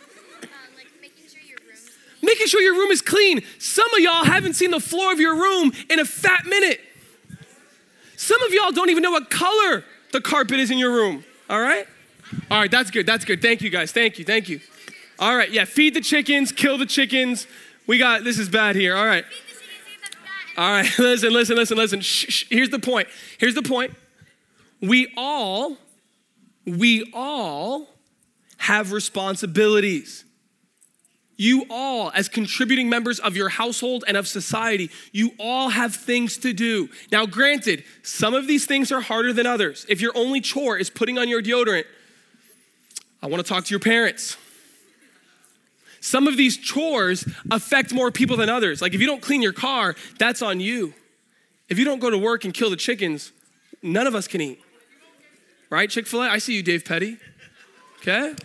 making 2.23 2.47
sure 2.47 2.61
your 2.61 2.75
room 2.75 2.91
is 2.91 3.03
clean. 3.03 3.43
Some 3.59 3.93
of 3.95 4.01
y'all 4.01 4.25
haven't 4.25 4.55
seen 4.55 4.71
the 4.71 4.81
floor 4.81 5.13
of 5.13 5.19
your 5.19 5.35
room 5.35 5.73
in 5.91 5.99
a 5.99 6.05
fat 6.05 6.45
minute. 6.47 6.81
Some 8.17 8.41
of 8.43 8.53
y'all 8.53 8.73
don't 8.73 8.91
even 8.91 9.03
know 9.03 9.11
what 9.11 9.31
color 9.31 9.85
the 10.13 10.21
carpet 10.21 10.61
is 10.61 10.71
in 10.71 10.79
your 10.79 10.93
room, 10.93 11.25
all 11.51 11.61
right? 11.61 11.87
All 12.51 12.59
right, 12.59 12.71
that's 12.71 12.91
good. 12.91 13.07
That's 13.07 13.25
good. 13.25 13.43
Thank 13.43 13.63
you 13.63 13.71
guys. 13.71 13.93
Thank 13.93 14.19
you. 14.19 14.25
Thank 14.25 14.49
you. 14.49 14.61
All 15.19 15.37
right, 15.37 15.51
yeah, 15.51 15.65
feed 15.65 15.95
the 15.95 16.01
chickens, 16.01 16.53
kill 16.53 16.79
the 16.79 16.87
chickens. 16.87 17.47
We 17.87 17.99
got 17.99 18.25
this 18.25 18.39
is 18.39 18.49
bad 18.49 18.77
here. 18.77 18.97
All 18.97 19.07
right. 19.07 19.25
All 20.57 20.71
right, 20.71 20.87
listen, 20.99 21.33
listen, 21.33 21.57
listen, 21.57 21.77
listen. 21.77 22.01
Shh, 22.01 22.27
shh. 22.29 22.45
Here's 22.51 22.71
the 22.71 22.79
point. 22.79 23.09
Here's 23.39 23.55
the 23.55 23.63
point. 23.63 23.95
We 24.81 25.13
all 25.17 25.77
we 26.67 27.11
all 27.15 27.89
have 28.59 28.93
responsibilities. 28.93 30.25
You 31.39 31.67
all, 31.69 32.11
as 32.15 32.29
contributing 32.29 32.89
members 32.89 33.21
of 33.21 33.37
your 33.37 33.51
household 33.51 34.05
and 34.09 34.17
of 34.17 34.27
society, 34.27 34.91
you 35.13 35.33
all 35.39 35.69
have 35.69 35.95
things 35.95 36.39
to 36.39 36.55
do. 36.55 36.89
Now, 37.13 37.27
granted, 37.27 37.85
some 38.03 38.33
of 38.33 38.47
these 38.47 38.65
things 38.65 38.91
are 38.91 39.03
harder 39.03 39.35
than 39.35 39.47
others. 39.47 39.85
If 39.89 40.01
your 40.01 40.13
only 40.17 40.41
chore 40.41 40.79
is 40.79 40.89
putting 40.89 41.19
on 41.19 41.29
your 41.29 41.43
deodorant, 41.43 41.85
I 43.23 43.27
want 43.27 43.45
to 43.45 43.49
talk 43.49 43.67
to 43.67 43.71
your 43.71 43.81
parents. 43.81 44.39
Some 46.07 46.29
of 46.29 46.37
these 46.37 46.57
chores 46.57 47.29
affect 47.51 47.93
more 47.93 48.13
people 48.13 48.37
than 48.37 48.49
others. 48.49 48.81
Like 48.81 48.95
if 48.95 49.01
you 49.01 49.09
don't 49.09 49.21
clean 49.21 49.43
your 49.43 49.53
car, 49.53 49.97
that's 50.21 50.41
on 50.41 50.61
you. 50.61 50.95
If 51.69 51.81
you 51.81 51.85
don't 51.85 51.99
go 51.99 52.11
to 52.11 52.17
work 52.17 52.45
and 52.45 52.55
kill 52.55 52.71
the 52.71 52.77
chickens, 52.77 53.33
none 53.83 54.07
of 54.07 54.15
us 54.15 54.29
can 54.29 54.41
eat. 54.41 54.61
Right, 55.69 55.91
Chick 55.91 56.07
fil 56.07 56.23
A? 56.23 56.29
I 56.29 56.39
see 56.39 56.55
you, 56.55 56.63
Dave 56.63 56.85
Petty. 56.85 57.17
Okay? 57.99 58.37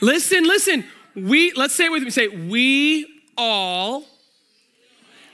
Listen, 0.00 0.42
listen. 0.42 0.84
We, 1.14 1.52
let's 1.52 1.72
say 1.72 1.84
it 1.84 1.92
with 1.92 2.02
me. 2.02 2.10
Say, 2.10 2.26
we 2.26 3.06
all 3.38 4.06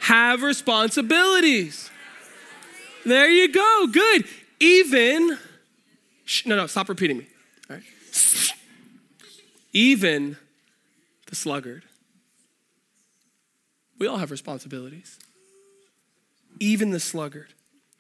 have 0.00 0.42
responsibilities. 0.42 1.90
There 3.06 3.30
you 3.30 3.50
go. 3.50 3.87
Good. 3.90 4.26
Even, 4.61 5.38
no, 6.44 6.56
no, 6.56 6.66
stop 6.66 6.90
repeating 6.90 7.16
me. 7.16 7.26
All 7.70 7.76
right. 7.76 7.85
Even 9.72 10.37
the 11.28 11.37
sluggard. 11.37 11.85
We 13.98 14.06
all 14.06 14.16
have 14.16 14.30
responsibilities. 14.30 15.18
Even 16.59 16.90
the 16.90 17.00
sluggard. 17.00 17.54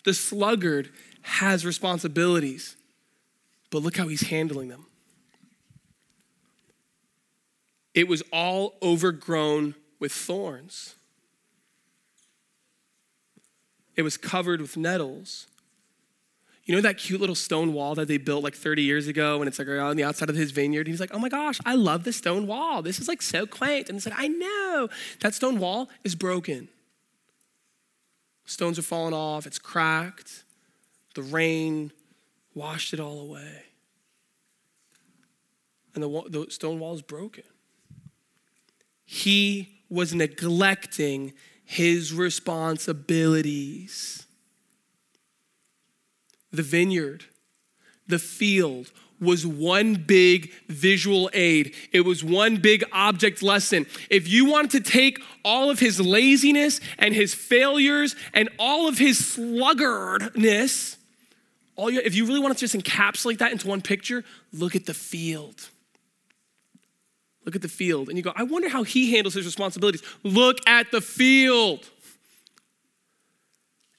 The 0.04 0.14
sluggard 0.14 0.90
has 1.22 1.64
responsibilities, 1.66 2.76
but 3.70 3.82
look 3.82 3.96
how 3.96 4.08
he's 4.08 4.22
handling 4.22 4.68
them. 4.68 4.86
It 7.94 8.08
was 8.08 8.22
all 8.32 8.74
overgrown 8.82 9.74
with 9.98 10.12
thorns. 10.12 10.94
It 13.96 14.02
was 14.02 14.16
covered 14.16 14.60
with 14.60 14.76
nettles. 14.76 15.46
You 16.70 16.76
know 16.76 16.82
that 16.82 16.98
cute 16.98 17.20
little 17.20 17.34
stone 17.34 17.72
wall 17.72 17.96
that 17.96 18.06
they 18.06 18.16
built 18.16 18.44
like 18.44 18.54
30 18.54 18.82
years 18.82 19.08
ago 19.08 19.40
and 19.40 19.48
it's 19.48 19.58
like 19.58 19.66
on 19.66 19.96
the 19.96 20.04
outside 20.04 20.30
of 20.30 20.36
his 20.36 20.52
vineyard? 20.52 20.86
He's 20.86 21.00
like, 21.00 21.10
oh 21.12 21.18
my 21.18 21.28
gosh, 21.28 21.58
I 21.66 21.74
love 21.74 22.04
this 22.04 22.18
stone 22.18 22.46
wall. 22.46 22.80
This 22.80 23.00
is 23.00 23.08
like 23.08 23.22
so 23.22 23.44
quaint. 23.44 23.88
And 23.88 23.96
it's 23.96 24.06
like, 24.06 24.14
I 24.16 24.28
know. 24.28 24.88
That 25.18 25.34
stone 25.34 25.58
wall 25.58 25.88
is 26.04 26.14
broken. 26.14 26.68
Stones 28.44 28.78
are 28.78 28.82
falling 28.82 29.14
off, 29.14 29.48
it's 29.48 29.58
cracked. 29.58 30.44
The 31.16 31.22
rain 31.22 31.90
washed 32.54 32.94
it 32.94 33.00
all 33.00 33.18
away. 33.18 33.64
And 35.96 36.04
the, 36.04 36.22
the 36.28 36.46
stone 36.50 36.78
wall 36.78 36.94
is 36.94 37.02
broken. 37.02 37.42
He 39.04 39.80
was 39.88 40.14
neglecting 40.14 41.32
his 41.64 42.14
responsibilities. 42.14 44.24
The 46.52 46.62
vineyard, 46.62 47.24
the 48.06 48.18
field, 48.18 48.90
was 49.20 49.46
one 49.46 49.94
big 49.94 50.50
visual 50.66 51.30
aid. 51.32 51.74
It 51.92 52.00
was 52.00 52.24
one 52.24 52.56
big 52.56 52.84
object 52.90 53.42
lesson. 53.42 53.86
If 54.08 54.28
you 54.28 54.46
wanted 54.46 54.70
to 54.82 54.90
take 54.90 55.20
all 55.44 55.70
of 55.70 55.78
his 55.78 56.00
laziness 56.00 56.80
and 56.98 57.14
his 57.14 57.34
failures 57.34 58.16
and 58.32 58.48
all 58.58 58.88
of 58.88 58.98
his 58.98 59.20
sluggardness, 59.20 60.96
all 61.76 61.90
you, 61.90 62.00
if 62.04 62.14
you 62.14 62.26
really 62.26 62.40
wanted 62.40 62.56
to 62.58 62.66
just 62.66 62.74
encapsulate 62.74 63.38
that 63.38 63.52
into 63.52 63.68
one 63.68 63.82
picture, 63.82 64.24
look 64.52 64.74
at 64.74 64.86
the 64.86 64.94
field. 64.94 65.68
Look 67.44 67.56
at 67.56 67.62
the 67.62 67.68
field. 67.68 68.08
And 68.08 68.16
you 68.16 68.22
go, 68.22 68.32
I 68.34 68.42
wonder 68.42 68.68
how 68.68 68.82
he 68.82 69.12
handles 69.12 69.34
his 69.34 69.44
responsibilities. 69.44 70.02
Look 70.22 70.58
at 70.66 70.90
the 70.90 71.00
field. 71.00 71.88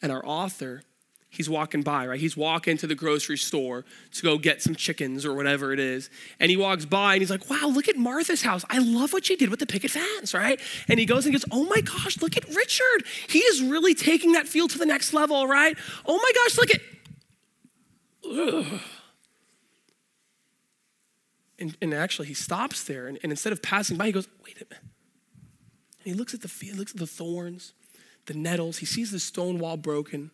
And 0.01 0.11
our 0.11 0.25
author, 0.25 0.83
he's 1.31 1.49
walking 1.49 1.81
by, 1.81 2.05
right? 2.05 2.19
He's 2.19 2.37
walking 2.37 2.77
to 2.77 2.85
the 2.85 2.93
grocery 2.93 3.37
store 3.37 3.83
to 4.13 4.21
go 4.21 4.37
get 4.37 4.61
some 4.61 4.75
chickens 4.75 5.25
or 5.25 5.33
whatever 5.33 5.73
it 5.73 5.79
is. 5.79 6.11
And 6.39 6.51
he 6.51 6.57
walks 6.57 6.85
by 6.85 7.13
and 7.13 7.21
he's 7.21 7.31
like, 7.31 7.49
wow, 7.49 7.67
look 7.67 7.87
at 7.87 7.95
Martha's 7.95 8.43
house. 8.43 8.63
I 8.69 8.77
love 8.77 9.13
what 9.13 9.25
she 9.25 9.35
did 9.35 9.49
with 9.49 9.59
the 9.59 9.65
picket 9.65 9.91
fence, 9.91 10.33
right? 10.33 10.59
And 10.87 10.99
he 10.99 11.05
goes 11.05 11.25
and 11.25 11.33
goes, 11.33 11.45
oh 11.49 11.63
my 11.63 11.81
gosh, 11.81 12.21
look 12.21 12.37
at 12.37 12.47
Richard. 12.49 13.05
He 13.27 13.39
is 13.39 13.63
really 13.63 13.95
taking 13.95 14.33
that 14.33 14.47
field 14.47 14.69
to 14.71 14.77
the 14.77 14.85
next 14.85 15.13
level, 15.13 15.47
right? 15.47 15.75
Oh 16.05 16.17
my 16.17 16.31
gosh, 16.35 16.57
look 16.57 16.69
at. 16.69 16.81
And, 21.59 21.77
and 21.79 21.93
actually, 21.93 22.27
he 22.27 22.33
stops 22.33 22.83
there, 22.85 23.05
and, 23.07 23.19
and 23.21 23.31
instead 23.31 23.53
of 23.53 23.61
passing 23.61 23.95
by, 23.95 24.07
he 24.07 24.11
goes, 24.11 24.27
Wait 24.43 24.55
a 24.55 24.65
minute. 24.67 24.83
And 26.03 26.05
he 26.05 26.13
looks 26.13 26.33
at 26.33 26.41
the 26.41 26.47
field, 26.47 26.79
looks 26.79 26.93
at 26.93 26.97
the 26.97 27.05
thorns, 27.05 27.73
the 28.25 28.33
nettles. 28.33 28.79
He 28.79 28.87
sees 28.87 29.11
the 29.11 29.19
stone 29.19 29.59
wall 29.59 29.77
broken, 29.77 30.31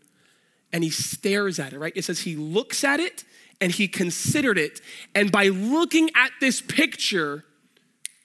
and 0.72 0.84
he 0.84 0.90
stares 0.90 1.60
at 1.60 1.74
it, 1.74 1.80
right? 1.80 1.94
It 1.96 2.04
says 2.04 2.20
he 2.20 2.36
looks 2.36 2.84
at 2.84 3.00
it 3.00 3.24
and 3.60 3.72
he 3.72 3.88
considered 3.88 4.58
it. 4.58 4.82
And 5.16 5.32
by 5.32 5.48
looking 5.48 6.10
at 6.16 6.32
this 6.40 6.62
picture, 6.62 7.46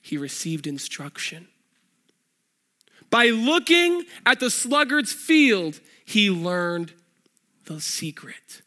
he 0.00 0.18
received 0.18 0.66
instruction. 0.66 1.48
By 3.10 3.26
looking 3.26 4.04
at 4.24 4.40
the 4.40 4.50
sluggard's 4.50 5.12
field, 5.12 5.80
he 6.04 6.30
learned 6.30 6.92
the 7.66 7.80
secret. 7.80 8.62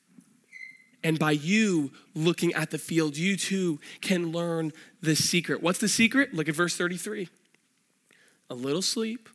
And 1.04 1.20
by 1.20 1.32
you 1.32 1.92
looking 2.16 2.54
at 2.54 2.72
the 2.72 2.78
field, 2.78 3.18
you 3.18 3.38
too 3.38 3.80
can 4.02 4.32
learn 4.32 4.74
the 5.02 5.16
secret. 5.16 5.62
What's 5.62 5.80
the 5.80 5.88
secret? 5.88 6.34
Look 6.34 6.50
at 6.50 6.56
verse 6.56 6.76
33. 6.76 7.30
A 8.50 8.56
little 8.56 8.82
sleep, 8.82 9.30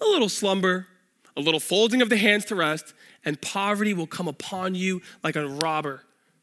a 0.00 0.04
little 0.04 0.28
slumber, 0.28 0.88
a 1.36 1.40
little 1.40 1.60
folding 1.60 2.02
of 2.02 2.08
the 2.08 2.16
hands 2.16 2.44
to 2.46 2.54
rest, 2.54 2.94
and 3.24 3.40
poverty 3.40 3.92
will 3.94 4.06
come 4.06 4.28
upon 4.28 4.74
you 4.74 5.02
like 5.22 5.36
a 5.36 5.46
robber, 5.46 6.02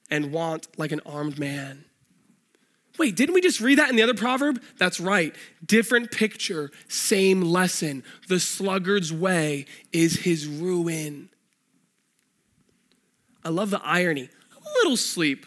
and 0.10 0.32
want 0.32 0.67
like 0.77 0.91
an 0.91 1.01
armed 1.06 1.39
man. 1.39 1.86
Wait, 2.99 3.15
didn't 3.15 3.34
we 3.34 3.41
just 3.41 3.60
read 3.60 3.79
that 3.79 3.89
in 3.89 3.95
the 3.95 4.03
other 4.03 4.13
proverb? 4.13 4.62
That's 4.77 4.99
right. 4.99 5.36
Different 5.65 6.12
picture, 6.12 6.69
same 6.88 7.41
lesson. 7.41 8.03
The 8.27 8.39
sluggard's 8.39 9.12
way 9.12 9.65
is 9.91 10.17
his 10.17 10.45
ruin. 10.45 11.29
I 13.43 13.49
love 13.49 13.71
the 13.71 13.82
irony 13.84 14.29
A 14.56 14.69
little 14.79 14.95
sleep, 14.95 15.45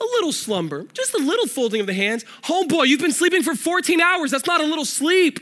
a 0.00 0.04
little 0.04 0.32
slumber, 0.32 0.84
just 0.92 1.14
a 1.14 1.18
little 1.18 1.46
folding 1.46 1.80
of 1.80 1.86
the 1.86 1.94
hands. 1.94 2.24
Homeboy, 2.44 2.86
you've 2.86 3.00
been 3.00 3.12
sleeping 3.12 3.42
for 3.42 3.56
14 3.56 4.00
hours. 4.00 4.30
That's 4.30 4.46
not 4.46 4.60
a 4.60 4.66
little 4.66 4.84
sleep. 4.84 5.40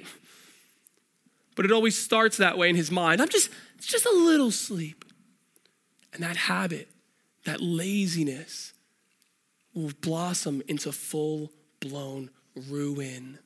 But 1.54 1.64
it 1.64 1.72
always 1.72 1.98
starts 1.98 2.38
that 2.38 2.56
way 2.56 2.70
in 2.70 2.76
his 2.76 2.90
mind. 2.90 3.20
I'm 3.20 3.28
just, 3.28 3.50
it's 3.76 3.86
just 3.86 4.06
a 4.06 4.12
little 4.12 4.50
sleep. 4.50 5.04
And 6.14 6.22
that 6.22 6.36
habit, 6.36 6.88
that 7.44 7.60
laziness, 7.60 8.72
will 9.74 9.92
blossom 10.00 10.62
into 10.68 10.92
full 10.92 11.50
blown 11.80 12.30
ruin. 12.68 13.38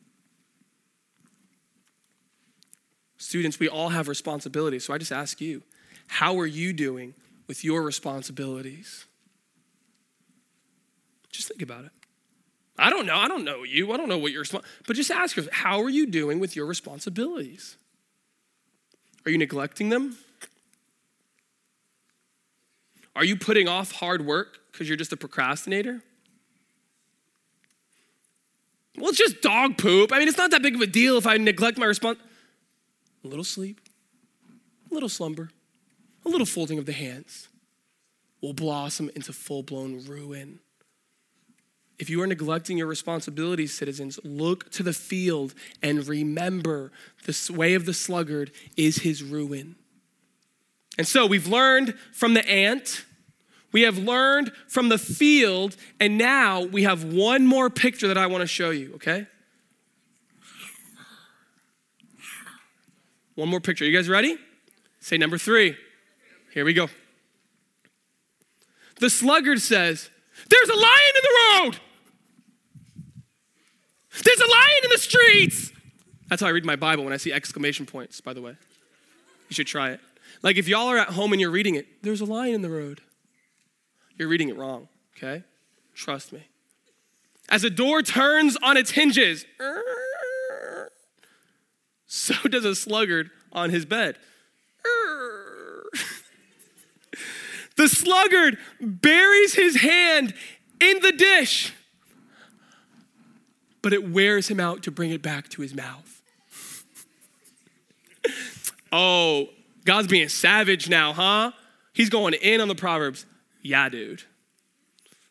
Students, 3.19 3.59
we 3.59 3.69
all 3.69 3.89
have 3.89 4.09
responsibilities. 4.09 4.85
So 4.85 4.95
I 4.95 4.99
just 4.99 5.13
ask 5.13 5.41
you, 5.41 5.63
how 6.07 6.39
are 6.39 6.47
you 6.47 6.73
doing 6.73 7.15
with 7.49 7.65
your 7.65 7.83
responsibilities? 7.83 9.07
Just 11.33 11.49
think 11.49 11.63
about 11.63 11.85
it. 11.85 11.91
I 12.79 12.91
don't 12.91 13.07
know. 13.07 13.17
I 13.17 13.27
don't 13.27 13.45
know 13.45 13.63
you. 13.63 13.93
I 13.93 13.97
don't 13.97 14.09
know 14.09 14.19
what 14.19 14.33
you're, 14.33 14.45
but 14.87 14.97
just 14.97 15.11
ask 15.11 15.37
yourself, 15.37 15.55
how 15.55 15.83
are 15.83 15.89
you 15.89 16.07
doing 16.07 16.39
with 16.41 16.55
your 16.55 16.67
responsibilities? 16.67 17.77
Are 19.27 19.31
you 19.31 19.39
neglecting 19.39 19.89
them? 19.89 20.17
Are 23.17 23.25
you 23.25 23.37
putting 23.37 23.67
off 23.67 23.91
hard 23.91 24.25
work 24.25 24.61
because 24.71 24.89
you're 24.89 24.97
just 24.97 25.13
a 25.13 25.17
procrastinator? 25.17 26.01
Well, 28.97 29.09
it's 29.09 29.19
just 29.19 29.43
dog 29.43 29.79
poop. 29.79 30.13
I 30.13 30.21
mean, 30.21 30.29
it's 30.29 30.39
not 30.39 30.53
that 30.53 30.63
big 30.63 30.77
of 30.77 30.81
a 30.81 30.87
deal 30.87 31.19
if 31.19 31.27
I 31.27 31.37
neglect 31.39 31.77
my 31.77 31.87
response. 31.87 32.19
A 33.25 33.27
little 33.27 33.45
sleep, 33.45 33.81
a 34.91 34.95
little 34.95 35.09
slumber, 35.09 35.51
a 36.25 36.29
little 36.29 36.47
folding 36.47 36.79
of 36.79 36.87
the 36.87 36.93
hands 36.93 37.49
will 38.41 38.53
blossom 38.53 39.11
into 39.17 39.33
full 39.33 39.65
blown 39.65 40.05
ruin. 40.07 40.61
If 41.99 42.11
you 42.11 42.21
are 42.23 42.27
neglecting 42.27 42.77
your 42.77 42.87
responsibilities, 42.87 43.73
citizens, 43.73 44.21
look 44.23 44.71
to 44.73 44.83
the 44.83 44.93
field 44.93 45.55
and 45.83 46.07
remember 46.07 46.93
the 47.25 47.53
way 47.55 47.75
of 47.75 47.87
the 47.87 47.95
sluggard 47.95 48.51
is 48.77 48.99
his 48.99 49.23
ruin. 49.23 49.77
And 50.99 51.07
so 51.07 51.27
we've 51.27 51.47
learned 51.47 51.95
from 52.13 52.35
the 52.35 52.47
ant, 52.49 53.05
we 53.73 53.83
have 53.83 53.99
learned 53.99 54.53
from 54.69 54.89
the 54.89 54.99
field, 54.99 55.77
and 56.01 56.19
now 56.19 56.63
we 56.63 56.83
have 56.85 57.05
one 57.05 57.47
more 57.47 57.71
picture 57.71 58.09
that 58.09 58.19
I 58.19 58.27
want 58.27 58.43
to 58.43 58.47
show 58.47 58.71
you, 58.71 58.95
okay? 58.95 59.27
One 63.35 63.51
more 63.51 63.61
picture. 63.61 63.85
You 63.85 63.97
guys 63.97 64.09
ready? 64.09 64.39
Say 65.01 65.19
number 65.19 65.39
three. 65.39 65.77
Here 66.53 66.65
we 66.65 66.73
go. 66.73 66.89
The 68.99 69.11
sluggard 69.11 69.61
says, 69.61 70.09
There's 70.49 70.69
a 70.71 70.75
lion 70.75 71.13
in 71.15 71.23
the 71.23 71.65
road. 71.65 71.81
There's 74.25 74.41
a 74.41 74.51
lion 74.51 74.81
in 74.85 74.91
the 74.91 74.99
streets. 74.99 75.73
That's 76.29 76.43
how 76.43 76.49
I 76.49 76.51
read 76.51 76.65
my 76.65 76.77
Bible 76.77 77.05
when 77.05 77.13
I 77.13 77.19
see 77.19 77.33
exclamation 77.33 77.87
points, 77.87 78.21
by 78.21 78.33
the 78.33 78.43
way. 78.43 78.57
You 79.49 79.55
should 79.55 79.67
try 79.67 79.91
it. 79.91 80.01
Like 80.43 80.57
if 80.57 80.69
y'all 80.69 80.89
are 80.89 80.99
at 80.99 81.11
home 81.11 81.33
and 81.33 81.41
you're 81.41 81.51
reading 81.51 81.77
it, 81.77 82.03
there's 82.03 82.21
a 82.21 82.25
lion 82.25 82.55
in 82.55 82.63
the 82.63 82.71
road. 82.71 83.01
You're 84.19 84.29
reading 84.29 84.49
it 84.49 84.57
wrong, 84.57 84.89
okay? 85.17 85.45
Trust 85.95 86.33
me. 86.33 86.49
As 87.49 87.63
a 87.63 87.71
door 87.71 88.03
turns 88.03 88.57
on 88.63 88.77
its 88.77 88.91
hinges, 88.91 89.45
so 92.07 92.35
does 92.49 92.65
a 92.65 92.75
sluggard 92.75 93.31
on 93.53 93.71
his 93.71 93.85
bed. 93.85 94.17
The 97.77 97.89
sluggard 97.89 98.59
buries 98.81 99.55
his 99.55 99.77
hand 99.77 100.35
in 100.81 101.01
the 101.01 101.13
dish 101.13 101.73
but 103.87 103.93
it 103.93 104.11
wears 104.11 104.49
him 104.49 104.59
out 104.59 104.83
to 104.83 104.91
bring 104.91 105.13
it 105.13 105.23
back 105.23 105.49
to 105.49 105.63
his 105.63 105.73
mouth. 105.73 106.21
oh, 108.93 109.49
God's 109.85 110.09
being 110.09 110.29
savage 110.29 110.89
now, 110.89 111.13
huh? 111.13 111.53
He's 111.93 112.11
going 112.11 112.35
in 112.35 112.61
on 112.61 112.67
the 112.67 112.75
Proverbs. 112.75 113.27
Yeah, 113.63 113.89
dude. 113.89 114.25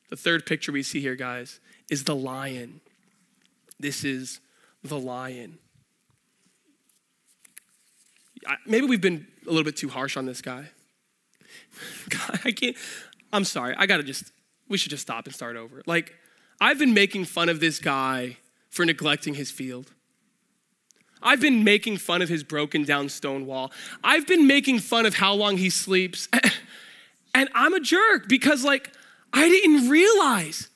The 0.09 0.15
third 0.15 0.45
picture 0.45 0.71
we 0.71 0.83
see 0.83 1.01
here, 1.01 1.17
guys, 1.17 1.59
is 1.89 2.05
the 2.05 2.15
lion. 2.15 2.79
This 3.77 4.05
is 4.05 4.39
the 4.85 4.97
lion. 4.97 5.57
Maybe 8.65 8.85
we've 8.85 9.01
been 9.01 9.27
a 9.45 9.49
little 9.49 9.65
bit 9.65 9.75
too 9.75 9.89
harsh 9.89 10.15
on 10.15 10.25
this 10.27 10.41
guy. 10.41 10.69
God, 12.09 12.39
I 12.45 12.53
can't. 12.53 12.77
I'm 13.33 13.43
sorry. 13.43 13.75
I 13.77 13.85
gotta 13.85 14.03
just. 14.03 14.31
We 14.69 14.77
should 14.77 14.91
just 14.91 15.03
stop 15.03 15.25
and 15.25 15.35
start 15.35 15.57
over. 15.57 15.83
Like, 15.85 16.13
I've 16.61 16.79
been 16.79 16.93
making 16.93 17.25
fun 17.25 17.49
of 17.49 17.59
this 17.59 17.79
guy 17.79 18.37
for 18.75 18.85
neglecting 18.85 19.33
his 19.35 19.49
field. 19.49 19.91
I've 21.23 21.41
been 21.41 21.63
making 21.63 21.97
fun 21.97 22.21
of 22.21 22.29
his 22.29 22.43
broken 22.43 22.83
down 22.83 23.09
stone 23.09 23.45
wall. 23.45 23.71
I've 24.03 24.27
been 24.27 24.45
making 24.45 24.79
fun 24.79 25.05
of 25.05 25.15
how 25.15 25.33
long 25.33 25.57
he 25.57 25.69
sleeps. 25.69 26.27
And 27.35 27.49
I'm 27.53 27.73
a 27.73 27.81
jerk 27.81 28.29
because, 28.29 28.63
like, 28.63 28.93
I 29.33 29.49
didn't 29.49 29.89
realize. 29.89 30.69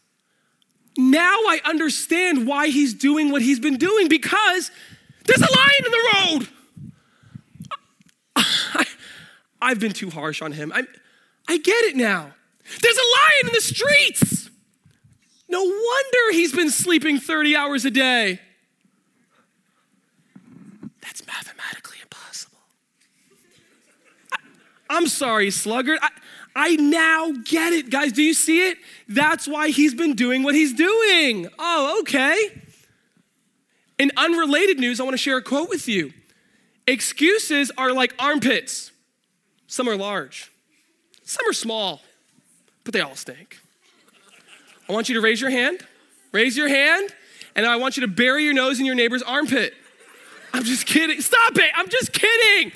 Now 0.98 1.32
I 1.32 1.62
understand 1.64 2.46
why 2.46 2.68
he's 2.68 2.94
doing 2.94 3.32
what 3.32 3.42
he's 3.42 3.62
been 3.62 3.78
doing 3.78 4.10
because 4.10 4.70
there's 5.26 5.42
a 5.42 5.50
lion 5.50 5.86
in 5.86 5.92
the 5.92 6.10
road. 6.14 6.50
I, 9.62 9.70
have 9.70 9.80
been 9.80 9.94
too 9.94 10.10
harsh 10.10 10.42
on 10.42 10.52
him. 10.52 10.74
I, 10.76 10.84
I 11.48 11.58
get 11.60 11.86
it 11.86 11.96
now. 11.96 12.34
There's 12.82 12.98
a 12.98 13.10
lion 13.22 13.48
in 13.48 13.54
the 13.54 13.62
streets. 13.62 14.49
No 15.50 15.64
wonder 15.64 16.32
he's 16.32 16.54
been 16.54 16.70
sleeping 16.70 17.18
30 17.20 17.56
hours 17.56 17.84
a 17.84 17.92
day. 17.92 18.40
That's 21.02 21.26
mathematically 21.26 21.98
impossible. 22.02 22.60
I, 24.32 24.38
I'm 24.90 25.08
sorry, 25.08 25.50
sluggard. 25.50 25.98
I, 26.02 26.10
I 26.56 26.76
now 26.76 27.32
get 27.32 27.74
it, 27.74 27.90
guys. 27.90 28.12
Do 28.12 28.22
you 28.22 28.36
see 28.36 28.70
it? 28.70 28.78
That's 29.08 29.48
why 29.48 29.70
he's 29.70 29.96
been 29.96 30.14
doing 30.14 30.44
what 30.44 30.54
he's 30.54 30.74
doing. 30.74 31.48
Oh, 31.58 32.00
okay. 32.02 32.62
In 33.98 34.12
unrelated 34.16 34.80
news, 34.80 35.00
I 35.00 35.04
want 35.04 35.14
to 35.14 35.18
share 35.18 35.38
a 35.38 35.44
quote 35.44 35.70
with 35.70 35.88
you. 35.88 36.14
Excuses 36.88 37.72
are 37.78 37.92
like 37.92 38.14
armpits. 38.20 38.92
Some 39.68 39.88
are 39.88 39.96
large, 39.96 40.52
some 41.24 41.48
are 41.48 41.54
small, 41.54 42.02
but 42.84 42.94
they 42.94 43.02
all 43.02 43.16
stink. 43.16 43.60
I 44.90 44.94
want 44.94 45.08
you 45.08 45.16
to 45.16 45.22
raise 45.22 45.40
your 45.40 45.52
hand. 45.52 45.86
Raise 46.32 46.58
your 46.58 46.68
hand, 46.68 47.10
and 47.56 47.66
I 47.66 47.78
want 47.78 47.98
you 47.98 48.02
to 48.02 48.08
bury 48.08 48.44
your 48.44 48.54
nose 48.54 48.80
in 48.80 48.86
your 48.86 48.96
neighbor's 48.96 49.24
armpit. 49.24 49.74
I'm 50.54 50.64
just 50.64 50.86
kidding. 50.86 51.22
Stop 51.22 51.58
it. 51.58 51.72
I'm 51.76 51.90
just 51.90 52.12
kidding. 52.12 52.72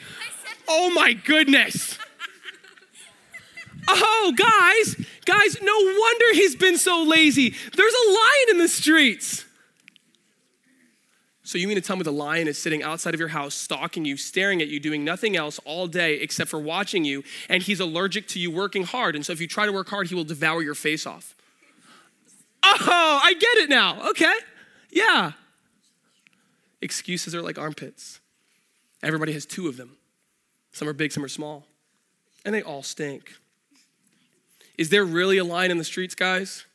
Oh 0.68 0.92
my 0.92 1.14
goodness. 1.14 1.98
Oh, 3.88 4.34
guys, 4.36 4.96
guys, 5.26 5.58
no 5.62 5.74
wonder 5.76 6.26
he's 6.34 6.56
been 6.56 6.78
so 6.78 7.04
lazy. 7.04 7.50
There's 7.50 7.94
a 7.94 8.10
lion 8.10 8.50
in 8.52 8.58
the 8.60 8.68
streets. 8.68 9.46
So, 11.46 11.58
you 11.58 11.68
mean 11.68 11.76
to 11.76 11.82
tell 11.82 11.98
me 11.98 12.04
the 12.04 12.12
lion 12.12 12.48
is 12.48 12.58
sitting 12.58 12.82
outside 12.82 13.14
of 13.14 13.20
your 13.20 13.30
house, 13.30 13.54
stalking 13.54 14.06
you, 14.06 14.16
staring 14.16 14.62
at 14.62 14.70
you, 14.70 14.80
doing 14.80 15.04
nothing 15.04 15.36
else 15.36 15.60
all 15.66 15.88
day 15.88 16.16
except 16.16 16.50
for 16.50 16.60
watching 16.60 17.04
you, 17.04 17.24
and 17.50 17.62
he's 17.62 17.82
allergic 17.82 18.28
to 18.30 18.40
you 18.40 18.50
working 18.50 18.84
hard. 18.84 19.16
And 19.16 19.26
so, 19.26 19.34
if 19.34 19.42
you 19.42 19.48
try 19.48 19.66
to 19.66 19.74
work 19.74 19.90
hard, 19.90 20.08
he 20.08 20.16
will 20.16 20.24
devour 20.24 20.64
your 20.64 20.76
face 20.76 21.06
off. 21.06 21.36
Oh, 22.64 23.20
I 23.24 23.34
get 23.34 23.58
it 23.58 23.70
now. 23.70 24.10
Okay. 24.10 24.34
Yeah. 24.92 25.34
Excuses 26.82 27.36
are 27.36 27.42
like 27.42 27.58
armpits. 27.58 28.20
Everybody 29.02 29.34
has 29.34 29.46
two 29.46 29.68
of 29.68 29.78
them. 29.78 29.98
Some 30.72 30.88
are 30.88 30.94
big, 30.94 31.12
some 31.12 31.24
are 31.24 31.30
small. 31.30 31.66
And 32.46 32.54
they 32.54 32.62
all 32.62 32.84
stink. 32.84 33.34
Is 34.78 34.90
there 34.90 35.06
really 35.06 35.38
a 35.38 35.44
line 35.44 35.72
in 35.72 35.78
the 35.78 35.84
streets, 35.84 36.16
guys? 36.16 36.66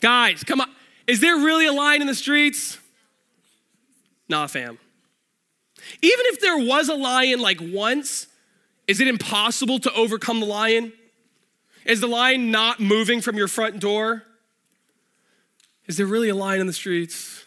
Guys, 0.00 0.42
come 0.44 0.60
on. 0.60 0.68
Is 1.06 1.20
there 1.20 1.36
really 1.36 1.66
a 1.66 1.72
line 1.72 2.00
in 2.00 2.06
the 2.06 2.14
streets? 2.14 2.78
Nah, 4.28 4.46
fam. 4.46 4.78
Even 6.02 6.24
if 6.26 6.40
there 6.40 6.58
was 6.58 6.88
a 6.88 6.94
lion 6.94 7.40
like 7.40 7.58
once, 7.60 8.26
is 8.86 9.00
it 9.00 9.08
impossible 9.08 9.78
to 9.80 9.92
overcome 9.92 10.40
the 10.40 10.46
lion? 10.46 10.92
Is 11.88 12.00
the 12.00 12.06
line 12.06 12.50
not 12.50 12.80
moving 12.80 13.22
from 13.22 13.36
your 13.36 13.48
front 13.48 13.80
door? 13.80 14.22
Is 15.86 15.96
there 15.96 16.06
really 16.06 16.28
a 16.28 16.34
line 16.34 16.60
in 16.60 16.66
the 16.66 16.72
streets? 16.74 17.46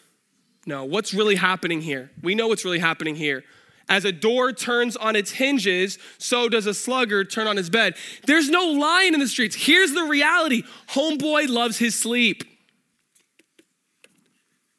No. 0.66 0.84
What's 0.84 1.14
really 1.14 1.36
happening 1.36 1.80
here? 1.80 2.10
We 2.22 2.34
know 2.34 2.48
what's 2.48 2.64
really 2.64 2.80
happening 2.80 3.14
here. 3.14 3.44
As 3.88 4.04
a 4.04 4.10
door 4.10 4.52
turns 4.52 4.96
on 4.96 5.14
its 5.14 5.30
hinges, 5.30 5.96
so 6.18 6.48
does 6.48 6.66
a 6.66 6.74
sluggard 6.74 7.30
turn 7.30 7.46
on 7.46 7.56
his 7.56 7.70
bed. 7.70 7.94
There's 8.26 8.50
no 8.50 8.66
lion 8.66 9.14
in 9.14 9.20
the 9.20 9.28
streets. 9.28 9.54
Here's 9.54 9.92
the 9.92 10.04
reality 10.04 10.64
Homeboy 10.90 11.48
loves 11.48 11.78
his 11.78 11.96
sleep. 11.96 12.42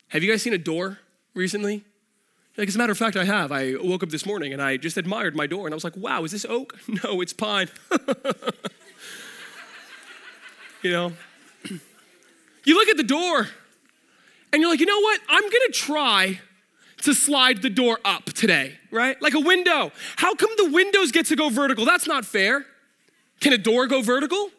Have 0.10 0.24
you 0.24 0.32
guys 0.32 0.42
seen 0.42 0.54
a 0.54 0.58
door 0.58 1.00
recently? 1.34 1.86
Like, 2.58 2.68
as 2.68 2.76
a 2.76 2.78
matter 2.78 2.92
of 2.92 2.98
fact, 2.98 3.16
I 3.16 3.24
have. 3.24 3.52
I 3.52 3.76
woke 3.82 4.04
up 4.04 4.10
this 4.10 4.26
morning 4.26 4.54
and 4.54 4.62
I 4.62 4.78
just 4.78 4.98
admired 4.98 5.36
my 5.36 5.48
door 5.48 5.66
and 5.66 5.74
I 5.74 5.76
was 5.76 5.84
like, 5.84 5.98
wow, 5.98 6.24
is 6.24 6.32
this 6.32 6.46
oak? 6.46 6.78
No, 7.04 7.22
it's 7.22 7.34
pine. 7.34 7.70
you 10.84 10.92
know? 10.92 11.14
You 12.66 12.76
look 12.76 12.88
at 12.88 12.98
the 12.98 13.04
door 13.04 13.48
and 14.52 14.62
you're 14.62 14.70
like, 14.70 14.80
you 14.80 14.86
know 14.86 15.00
what? 15.00 15.20
I'm 15.28 15.44
gonna 15.44 15.72
try 15.74 16.40
to 17.04 17.14
slide 17.14 17.62
the 17.62 17.70
door 17.70 18.00
up 18.06 18.26
today, 18.26 18.78
right? 18.92 19.22
Like 19.22 19.34
a 19.34 19.40
window. 19.40 19.92
How 20.16 20.36
come 20.36 20.52
the 20.58 20.70
windows 20.72 21.12
get 21.12 21.26
to 21.28 21.36
go 21.36 21.50
vertical? 21.50 21.86
That's 21.86 22.08
not 22.08 22.26
fair. 22.26 22.66
Can 23.42 23.52
a 23.52 23.58
door 23.58 23.88
go 23.88 24.02
vertical? 24.02 24.50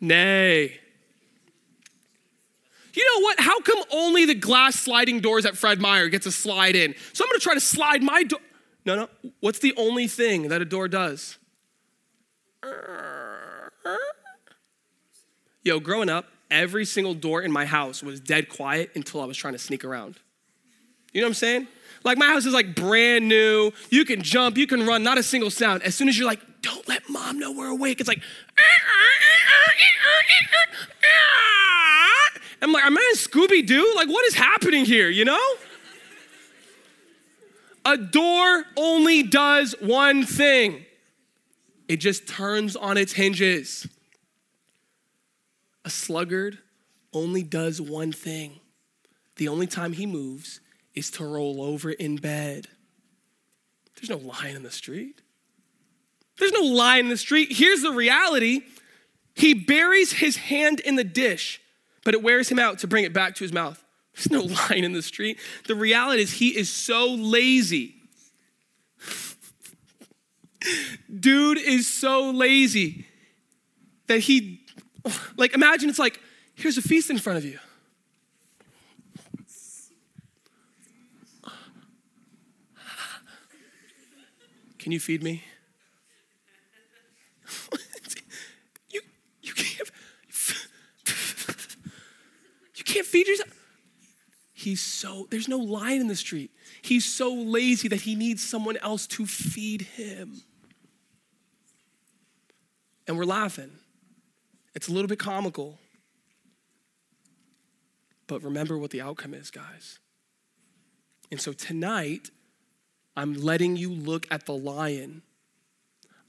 Nay. 0.00 0.78
You 2.94 3.04
know 3.04 3.22
what? 3.22 3.40
How 3.40 3.60
come 3.60 3.82
only 3.92 4.24
the 4.24 4.34
glass 4.34 4.76
sliding 4.76 5.20
doors 5.20 5.44
at 5.46 5.56
Fred 5.56 5.80
Meyer 5.80 6.08
get 6.08 6.22
to 6.22 6.32
slide 6.32 6.76
in? 6.76 6.94
So 7.12 7.24
I'm 7.24 7.30
gonna 7.30 7.40
try 7.40 7.54
to 7.54 7.60
slide 7.60 8.02
my 8.02 8.22
door. 8.22 8.40
No, 8.84 8.94
no. 8.94 9.08
What's 9.40 9.58
the 9.58 9.74
only 9.76 10.06
thing 10.06 10.48
that 10.48 10.62
a 10.62 10.64
door 10.64 10.88
does? 10.88 11.38
Yo, 15.68 15.78
growing 15.78 16.08
up, 16.08 16.24
every 16.50 16.86
single 16.86 17.12
door 17.12 17.42
in 17.42 17.52
my 17.52 17.66
house 17.66 18.02
was 18.02 18.20
dead 18.20 18.48
quiet 18.48 18.90
until 18.94 19.20
I 19.20 19.26
was 19.26 19.36
trying 19.36 19.52
to 19.52 19.58
sneak 19.58 19.84
around. 19.84 20.18
You 21.12 21.20
know 21.20 21.26
what 21.26 21.32
I'm 21.32 21.34
saying? 21.34 21.68
Like 22.04 22.16
my 22.16 22.24
house 22.24 22.46
is 22.46 22.54
like 22.54 22.74
brand 22.74 23.28
new. 23.28 23.72
You 23.90 24.06
can 24.06 24.22
jump, 24.22 24.56
you 24.56 24.66
can 24.66 24.86
run, 24.86 25.02
not 25.02 25.18
a 25.18 25.22
single 25.22 25.50
sound. 25.50 25.82
As 25.82 25.94
soon 25.94 26.08
as 26.08 26.18
you're 26.18 26.26
like, 26.26 26.40
don't 26.62 26.88
let 26.88 27.06
mom 27.10 27.38
know 27.38 27.52
we're 27.52 27.68
awake, 27.68 28.00
it's 28.00 28.08
like, 28.08 28.22
I'm 32.62 32.72
like, 32.72 32.86
am 32.86 32.96
I 32.96 33.12
in 33.12 33.18
Scooby 33.18 33.66
Doo? 33.66 33.92
Like, 33.94 34.08
what 34.08 34.24
is 34.24 34.36
happening 34.36 34.86
here, 34.86 35.10
you 35.10 35.26
know? 35.26 35.54
A 37.84 37.98
door 37.98 38.64
only 38.74 39.22
does 39.22 39.74
one 39.80 40.24
thing 40.24 40.86
it 41.88 41.98
just 41.98 42.26
turns 42.26 42.74
on 42.74 42.96
its 42.96 43.12
hinges. 43.12 43.86
A 45.88 45.90
sluggard 45.90 46.58
only 47.14 47.42
does 47.42 47.80
one 47.80 48.12
thing. 48.12 48.60
The 49.36 49.48
only 49.48 49.66
time 49.66 49.94
he 49.94 50.04
moves 50.04 50.60
is 50.94 51.10
to 51.12 51.24
roll 51.24 51.62
over 51.62 51.90
in 51.90 52.16
bed. 52.16 52.68
There's 53.96 54.10
no 54.10 54.18
lion 54.18 54.54
in 54.54 54.62
the 54.62 54.70
street. 54.70 55.22
There's 56.38 56.52
no 56.52 56.60
lion 56.60 57.06
in 57.06 57.08
the 57.08 57.16
street. 57.16 57.52
Here's 57.52 57.80
the 57.80 57.92
reality 57.92 58.64
he 59.34 59.54
buries 59.54 60.12
his 60.12 60.36
hand 60.36 60.80
in 60.80 60.96
the 60.96 61.04
dish, 61.04 61.58
but 62.04 62.12
it 62.12 62.22
wears 62.22 62.50
him 62.50 62.58
out 62.58 62.80
to 62.80 62.86
bring 62.86 63.04
it 63.04 63.14
back 63.14 63.34
to 63.36 63.44
his 63.44 63.54
mouth. 63.54 63.82
There's 64.14 64.30
no 64.30 64.42
lion 64.68 64.84
in 64.84 64.92
the 64.92 65.00
street. 65.00 65.38
The 65.68 65.74
reality 65.74 66.20
is, 66.20 66.32
he 66.32 66.54
is 66.54 66.68
so 66.68 67.14
lazy. 67.14 67.94
Dude 71.18 71.56
is 71.56 71.88
so 71.88 72.30
lazy 72.30 73.06
that 74.06 74.18
he, 74.18 74.57
like, 75.36 75.54
imagine 75.54 75.88
it's 75.88 75.98
like, 75.98 76.20
here's 76.54 76.78
a 76.78 76.82
feast 76.82 77.10
in 77.10 77.18
front 77.18 77.38
of 77.38 77.44
you. 77.44 77.58
Can 84.78 84.92
you 84.92 85.00
feed 85.00 85.22
me? 85.22 85.44
you, 88.90 89.02
you 89.42 89.52
can't 89.52 89.90
you 92.76 92.84
can't 92.84 93.06
feed 93.06 93.26
yourself. 93.26 93.50
He's 94.54 94.80
so 94.80 95.26
there's 95.30 95.48
no 95.48 95.58
lion 95.58 96.00
in 96.00 96.08
the 96.08 96.16
street. 96.16 96.50
He's 96.80 97.04
so 97.04 97.34
lazy 97.34 97.88
that 97.88 98.02
he 98.02 98.14
needs 98.14 98.42
someone 98.42 98.76
else 98.78 99.06
to 99.08 99.26
feed 99.26 99.82
him. 99.82 100.42
And 103.06 103.18
we're 103.18 103.24
laughing. 103.24 103.72
It's 104.78 104.86
a 104.86 104.92
little 104.92 105.08
bit 105.08 105.18
comical. 105.18 105.76
But 108.28 108.44
remember 108.44 108.78
what 108.78 108.92
the 108.92 109.00
outcome 109.00 109.34
is, 109.34 109.50
guys. 109.50 109.98
And 111.32 111.40
so 111.40 111.52
tonight, 111.52 112.30
I'm 113.16 113.34
letting 113.34 113.76
you 113.76 113.90
look 113.90 114.28
at 114.30 114.46
the 114.46 114.54
lion. 114.54 115.22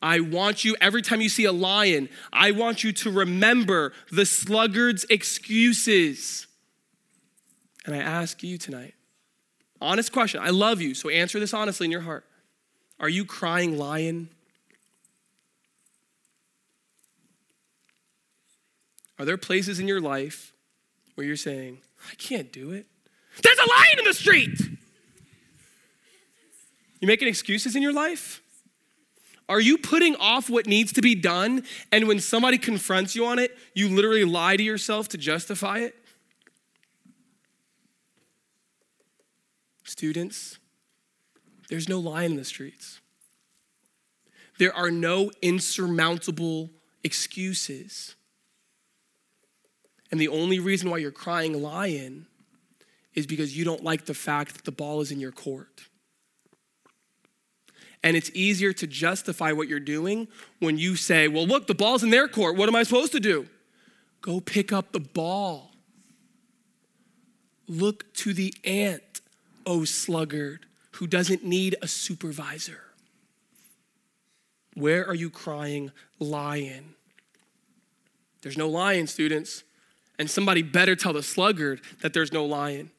I 0.02 0.22
want 0.22 0.66
you, 0.66 0.76
every 0.82 1.04
time 1.04 1.22
you 1.22 1.30
see 1.30 1.46
a 1.46 1.52
lion, 1.52 2.10
I 2.34 2.50
want 2.50 2.84
you 2.84 2.92
to 2.92 3.12
remember 3.12 3.94
the 4.12 4.26
sluggard's 4.26 5.06
excuses. 5.12 6.48
And 7.86 7.94
I 7.94 8.00
ask 8.00 8.42
you 8.42 8.58
tonight, 8.58 8.96
honest 9.80 10.12
question. 10.12 10.42
I 10.44 10.50
love 10.50 10.82
you, 10.82 10.96
so 10.96 11.10
answer 11.10 11.40
this 11.40 11.54
honestly 11.54 11.86
in 11.86 11.92
your 11.92 12.02
heart. 12.02 12.26
Are 13.00 13.10
you 13.10 13.26
crying 13.26 13.78
lion? 13.78 14.30
Are 19.20 19.26
there 19.26 19.38
places 19.38 19.80
in 19.80 19.88
your 19.88 20.00
life 20.00 20.54
where 21.16 21.28
you're 21.28 21.36
saying, 21.36 21.80
I 22.10 22.16
can't 22.16 22.52
do 22.52 22.72
it? 22.72 22.88
There's 23.44 23.60
a 23.60 23.70
lion 23.70 24.00
in 24.00 24.06
the 24.06 24.14
street! 24.14 24.58
You 27.02 27.08
making 27.08 27.28
excuses 27.28 27.76
in 27.76 27.82
your 27.82 27.94
life? 27.94 28.42
Are 29.48 29.60
you 29.60 29.78
putting 29.78 30.16
off 30.18 30.50
what 30.50 30.68
needs 30.68 30.94
to 30.94 31.02
be 31.02 31.16
done? 31.16 31.64
And 31.92 32.08
when 32.08 32.20
somebody 32.20 32.58
confronts 32.58 33.16
you 33.16 33.26
on 33.26 33.40
it, 33.40 33.58
you 33.74 33.90
literally 33.90 34.26
lie 34.26 34.58
to 34.58 34.64
yourself 34.64 35.08
to 35.10 35.18
justify 35.18 35.80
it? 35.80 35.96
Students, 39.84 40.60
there's 41.70 41.90
no 41.90 42.00
lie 42.00 42.24
in 42.24 42.36
the 42.36 42.46
streets. 42.46 43.00
There 44.60 44.76
are 44.76 44.92
no 44.92 45.32
insurmountable 45.42 46.70
excuses. 47.04 48.16
And 50.12 50.20
the 50.20 50.28
only 50.28 50.60
reason 50.60 50.90
why 50.90 50.98
you're 50.98 51.12
crying 51.12 51.62
lion 51.62 52.26
is 53.14 53.28
because 53.28 53.56
you 53.56 53.66
don't 53.66 53.84
like 53.84 54.06
the 54.06 54.14
fact 54.14 54.56
that 54.56 54.66
the 54.66 54.72
ball 54.72 55.02
is 55.02 55.12
in 55.12 55.20
your 55.20 55.32
court. 55.32 55.84
And 58.02 58.16
it's 58.16 58.32
easier 58.34 58.72
to 58.74 58.88
justify 58.88 59.52
what 59.52 59.68
you're 59.68 59.80
doing 59.80 60.28
when 60.60 60.78
you 60.78 60.96
say, 60.96 61.28
well, 61.28 61.46
look, 61.46 61.68
the 61.68 61.76
ball's 61.76 62.04
in 62.04 62.12
their 62.12 62.28
court. 62.28 62.56
What 62.56 62.70
am 62.70 62.76
I 62.76 62.84
supposed 62.84 63.12
to 63.12 63.20
do? 63.20 63.48
Go 64.22 64.40
pick 64.40 64.72
up 64.72 64.92
the 64.92 65.00
ball. 65.00 65.72
Look 67.68 68.12
to 68.16 68.34
the 68.34 68.54
ant, 68.64 69.22
O 69.66 69.84
sluggard, 69.84 70.66
who 70.94 71.08
doesn't 71.08 71.44
need 71.44 71.76
a 71.82 71.88
supervisor. 71.88 72.82
Where 74.76 75.06
are 75.06 75.16
you 75.16 75.30
crying 75.30 75.92
lion? 76.20 76.96
There's 78.42 78.58
no 78.58 78.70
lion, 78.70 79.08
students. 79.08 79.64
And 80.20 80.30
somebody 80.30 80.62
better 80.62 80.96
tell 80.98 81.14
the 81.14 81.24
sluggard 81.24 81.82
that 82.02 82.14
there's 82.14 82.34
no 82.34 82.46
lion 82.46 82.92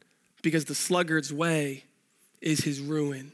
because 0.42 0.64
the 0.64 0.74
sluggard's 0.74 1.32
way 1.32 1.84
is 2.40 2.64
his 2.64 2.80
ruin. 2.80 3.32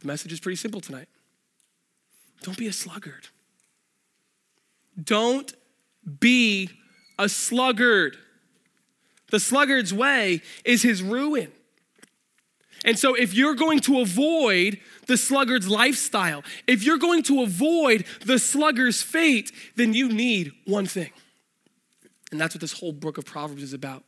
The 0.00 0.06
message 0.06 0.32
is 0.32 0.40
pretty 0.40 0.56
simple 0.56 0.82
tonight. 0.82 1.08
Don't 2.42 2.58
be 2.58 2.66
a 2.66 2.72
sluggard. 2.72 3.28
Don't 5.02 5.54
be 6.20 6.68
a 7.18 7.28
sluggard. 7.28 8.18
The 9.30 9.40
sluggard's 9.40 9.94
way 9.94 10.42
is 10.64 10.82
his 10.82 11.02
ruin. 11.02 11.50
And 12.84 12.98
so, 12.98 13.14
if 13.14 13.32
you're 13.32 13.54
going 13.54 13.80
to 13.80 14.00
avoid 14.00 14.80
the 15.06 15.16
sluggard's 15.16 15.68
lifestyle, 15.68 16.42
if 16.66 16.82
you're 16.82 16.98
going 16.98 17.22
to 17.24 17.42
avoid 17.42 18.04
the 18.24 18.38
sluggard's 18.38 19.02
fate, 19.02 19.52
then 19.76 19.94
you 19.94 20.08
need 20.08 20.52
one 20.66 20.86
thing. 20.86 21.10
And 22.32 22.40
that's 22.40 22.54
what 22.54 22.60
this 22.60 22.72
whole 22.72 22.92
book 22.92 23.18
of 23.18 23.24
Proverbs 23.24 23.62
is 23.62 23.72
about. 23.72 24.04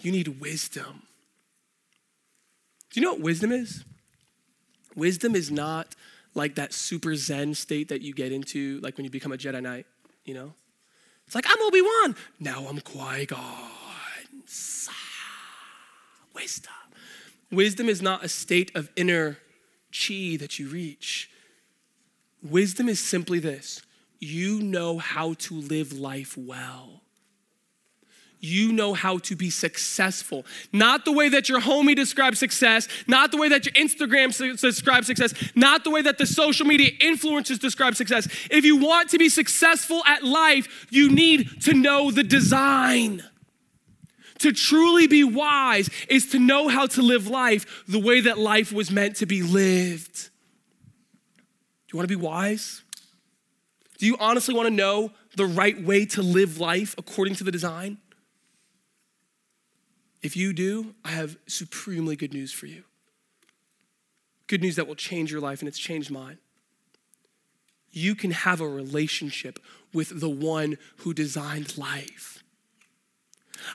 You 0.00 0.12
need 0.12 0.40
wisdom. 0.40 1.02
Do 2.90 3.00
you 3.00 3.06
know 3.06 3.12
what 3.12 3.22
wisdom 3.22 3.52
is? 3.52 3.84
Wisdom 4.94 5.34
is 5.34 5.50
not 5.50 5.94
like 6.34 6.56
that 6.56 6.72
super 6.72 7.14
zen 7.14 7.54
state 7.54 7.88
that 7.88 8.02
you 8.02 8.12
get 8.12 8.32
into, 8.32 8.80
like 8.80 8.96
when 8.96 9.04
you 9.04 9.10
become 9.10 9.32
a 9.32 9.36
Jedi 9.36 9.62
Knight, 9.62 9.86
you 10.24 10.34
know? 10.34 10.54
It's 11.26 11.34
like, 11.34 11.46
I'm 11.48 11.62
Obi 11.62 11.80
Wan. 11.80 12.16
Now 12.38 12.66
I'm 12.68 12.80
Qui 12.80 13.26
Gon. 13.26 13.40
Wisdom. 16.34 16.83
Wisdom 17.50 17.88
is 17.88 18.02
not 18.02 18.24
a 18.24 18.28
state 18.28 18.70
of 18.74 18.90
inner 18.96 19.38
chi 19.92 20.36
that 20.38 20.58
you 20.58 20.68
reach. 20.68 21.30
Wisdom 22.42 22.88
is 22.88 23.00
simply 23.00 23.38
this 23.38 23.82
you 24.20 24.62
know 24.62 24.98
how 24.98 25.34
to 25.34 25.54
live 25.54 25.92
life 25.92 26.36
well 26.36 27.04
you 28.44 28.72
know 28.72 28.92
how 28.92 29.18
to 29.18 29.34
be 29.34 29.48
successful. 29.48 30.44
Not 30.72 31.04
the 31.04 31.12
way 31.12 31.30
that 31.30 31.48
your 31.48 31.60
homie 31.60 31.96
describes 31.96 32.38
success, 32.38 32.86
not 33.06 33.30
the 33.32 33.38
way 33.38 33.48
that 33.48 33.64
your 33.64 33.72
Instagram 33.72 34.60
describes 34.60 35.06
success, 35.06 35.32
not 35.54 35.82
the 35.82 35.90
way 35.90 36.02
that 36.02 36.18
the 36.18 36.26
social 36.26 36.66
media 36.66 36.90
influencers 37.00 37.58
describe 37.58 37.96
success. 37.96 38.28
If 38.50 38.64
you 38.64 38.76
want 38.76 39.10
to 39.10 39.18
be 39.18 39.30
successful 39.30 40.02
at 40.06 40.22
life, 40.22 40.86
you 40.90 41.10
need 41.10 41.62
to 41.62 41.72
know 41.72 42.10
the 42.10 42.22
design. 42.22 43.24
To 44.44 44.52
truly 44.52 45.06
be 45.06 45.24
wise 45.24 45.88
is 46.06 46.26
to 46.32 46.38
know 46.38 46.68
how 46.68 46.84
to 46.84 47.00
live 47.00 47.28
life 47.28 47.82
the 47.88 47.98
way 47.98 48.20
that 48.20 48.36
life 48.36 48.74
was 48.74 48.90
meant 48.90 49.16
to 49.16 49.24
be 49.24 49.42
lived. 49.42 50.28
Do 51.86 51.94
you 51.94 51.96
want 51.96 52.06
to 52.06 52.14
be 52.14 52.22
wise? 52.22 52.82
Do 53.96 54.04
you 54.04 54.18
honestly 54.20 54.54
want 54.54 54.68
to 54.68 54.74
know 54.74 55.12
the 55.34 55.46
right 55.46 55.82
way 55.82 56.04
to 56.04 56.20
live 56.20 56.60
life 56.60 56.94
according 56.98 57.36
to 57.36 57.44
the 57.44 57.50
design? 57.50 57.96
If 60.22 60.36
you 60.36 60.52
do, 60.52 60.94
I 61.06 61.12
have 61.12 61.38
supremely 61.46 62.14
good 62.14 62.34
news 62.34 62.52
for 62.52 62.66
you. 62.66 62.84
Good 64.46 64.60
news 64.60 64.76
that 64.76 64.86
will 64.86 64.94
change 64.94 65.32
your 65.32 65.40
life, 65.40 65.60
and 65.60 65.68
it's 65.68 65.78
changed 65.78 66.10
mine. 66.10 66.36
You 67.92 68.14
can 68.14 68.32
have 68.32 68.60
a 68.60 68.68
relationship 68.68 69.58
with 69.94 70.20
the 70.20 70.28
one 70.28 70.76
who 70.98 71.14
designed 71.14 71.78
life. 71.78 72.43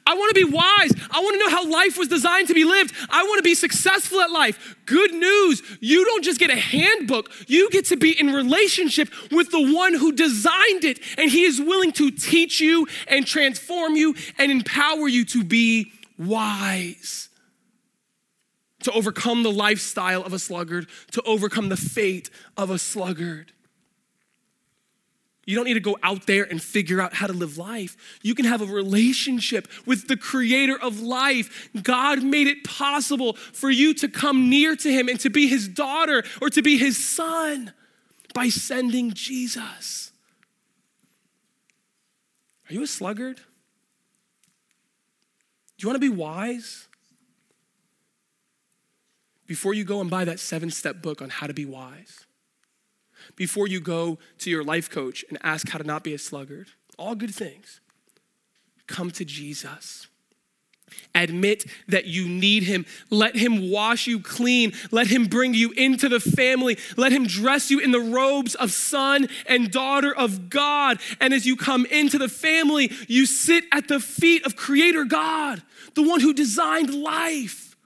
I 0.06 0.16
want 0.16 0.36
to 0.36 0.46
be 0.46 0.52
wise. 0.52 0.94
I 1.12 1.20
want 1.20 1.34
to 1.34 1.40
know 1.40 1.50
how 1.50 1.70
life 1.70 1.98
was 1.98 2.08
designed 2.08 2.48
to 2.48 2.54
be 2.54 2.66
lived. 2.66 2.94
I 3.10 3.24
want 3.24 3.40
to 3.40 3.44
be 3.44 3.56
successful 3.56 4.22
at 4.22 4.32
life. 4.32 4.76
Good 4.86 5.14
news, 5.14 5.62
you 5.80 6.06
don't 6.06 6.24
just 6.24 6.40
get 6.40 6.50
a 6.50 6.56
handbook, 6.56 7.32
you 7.48 7.70
get 7.70 7.86
to 7.86 7.98
be 7.98 8.20
in 8.20 8.34
relationship 8.34 9.10
with 9.32 9.52
the 9.52 9.74
one 9.74 9.94
who 9.94 10.12
designed 10.12 10.84
it, 10.84 11.00
and 11.18 11.30
he 11.30 11.44
is 11.44 11.60
willing 11.60 11.92
to 11.94 12.12
teach 12.12 12.60
you 12.60 12.88
and 13.08 13.26
transform 13.26 13.96
you 13.96 14.16
and 14.38 14.52
empower 14.52 15.08
you 15.08 15.26
to 15.26 15.44
be 15.44 15.92
wise 16.18 17.30
to 18.84 18.92
overcome 18.92 19.44
the 19.44 19.52
lifestyle 19.52 20.24
of 20.24 20.34
a 20.34 20.40
sluggard, 20.40 20.88
to 21.12 21.22
overcome 21.24 21.70
the 21.70 21.78
fate 21.78 22.30
of 22.58 22.70
a 22.70 22.80
sluggard. 22.80 23.52
You 25.50 25.56
don't 25.56 25.66
need 25.66 25.74
to 25.74 25.80
go 25.80 25.98
out 26.04 26.28
there 26.28 26.44
and 26.44 26.62
figure 26.62 27.02
out 27.02 27.16
how 27.16 27.26
to 27.26 27.34
live 27.34 27.58
life. 27.58 27.98
You 28.22 28.36
can 28.36 28.46
have 28.46 28.62
a 28.62 28.68
relationship 28.68 29.68
with 29.84 30.08
the 30.08 30.16
creator 30.16 30.80
of 30.80 31.00
life. 31.00 31.72
God 31.82 32.22
made 32.22 32.46
it 32.46 32.64
possible 32.64 33.34
for 33.34 33.72
you 33.72 33.96
to 33.96 34.08
come 34.08 34.52
near 34.52 34.76
to 34.76 34.92
him 34.92 35.10
and 35.10 35.20
to 35.22 35.32
be 35.32 35.48
his 35.48 35.68
daughter 35.68 36.24
or 36.40 36.52
to 36.52 36.62
be 36.62 36.78
his 36.78 37.04
son 37.04 37.74
by 38.36 38.50
sending 38.50 39.12
Jesus. 39.14 40.12
Are 42.70 42.74
you 42.76 42.84
a 42.84 42.88
sluggard? 42.88 43.38
Do 43.38 43.44
you 45.80 45.88
want 45.88 45.96
to 45.96 46.12
be 46.12 46.16
wise? 46.16 46.88
Before 49.48 49.74
you 49.74 49.84
go 49.84 50.00
and 50.00 50.12
buy 50.12 50.26
that 50.26 50.40
seven 50.40 50.70
step 50.70 51.02
book 51.02 51.24
on 51.24 51.32
how 51.32 51.48
to 51.48 51.56
be 51.56 51.66
wise, 51.66 52.28
before 53.40 53.68
you 53.68 53.80
go 53.80 54.20
to 54.38 54.50
your 54.52 54.66
life 54.66 54.90
coach 54.90 55.24
and 55.30 55.40
ask 55.42 55.70
how 55.70 55.80
to 55.80 55.84
not 55.86 56.04
be 56.04 56.14
a 56.14 56.20
sluggard, 56.20 56.68
all 57.00 57.16
good 57.16 57.34
things, 57.34 57.80
come 58.86 59.10
to 59.12 59.24
Jesus. 59.24 60.08
Admit 61.16 61.66
that 61.88 62.06
you 62.06 62.28
need 62.28 62.64
him. 62.64 62.86
Let 63.10 63.36
him 63.36 63.72
wash 63.72 64.08
you 64.08 64.20
clean. 64.20 64.74
Let 64.92 65.08
him 65.08 65.26
bring 65.28 65.54
you 65.54 65.72
into 65.72 66.10
the 66.10 66.20
family. 66.20 66.78
Let 66.98 67.12
him 67.12 67.28
dress 67.28 67.72
you 67.72 67.80
in 67.80 67.92
the 67.92 68.00
robes 68.00 68.56
of 68.56 68.72
son 68.72 69.30
and 69.46 69.72
daughter 69.72 70.14
of 70.14 70.50
God. 70.50 71.00
And 71.22 71.34
as 71.34 71.46
you 71.46 71.56
come 71.56 71.86
into 71.86 72.18
the 72.18 72.28
family, 72.28 72.92
you 73.08 73.26
sit 73.26 73.64
at 73.72 73.88
the 73.88 74.00
feet 74.00 74.46
of 74.46 74.56
Creator 74.56 75.06
God, 75.06 75.62
the 75.94 76.04
one 76.04 76.20
who 76.20 76.34
designed 76.34 76.94
life. 76.94 77.78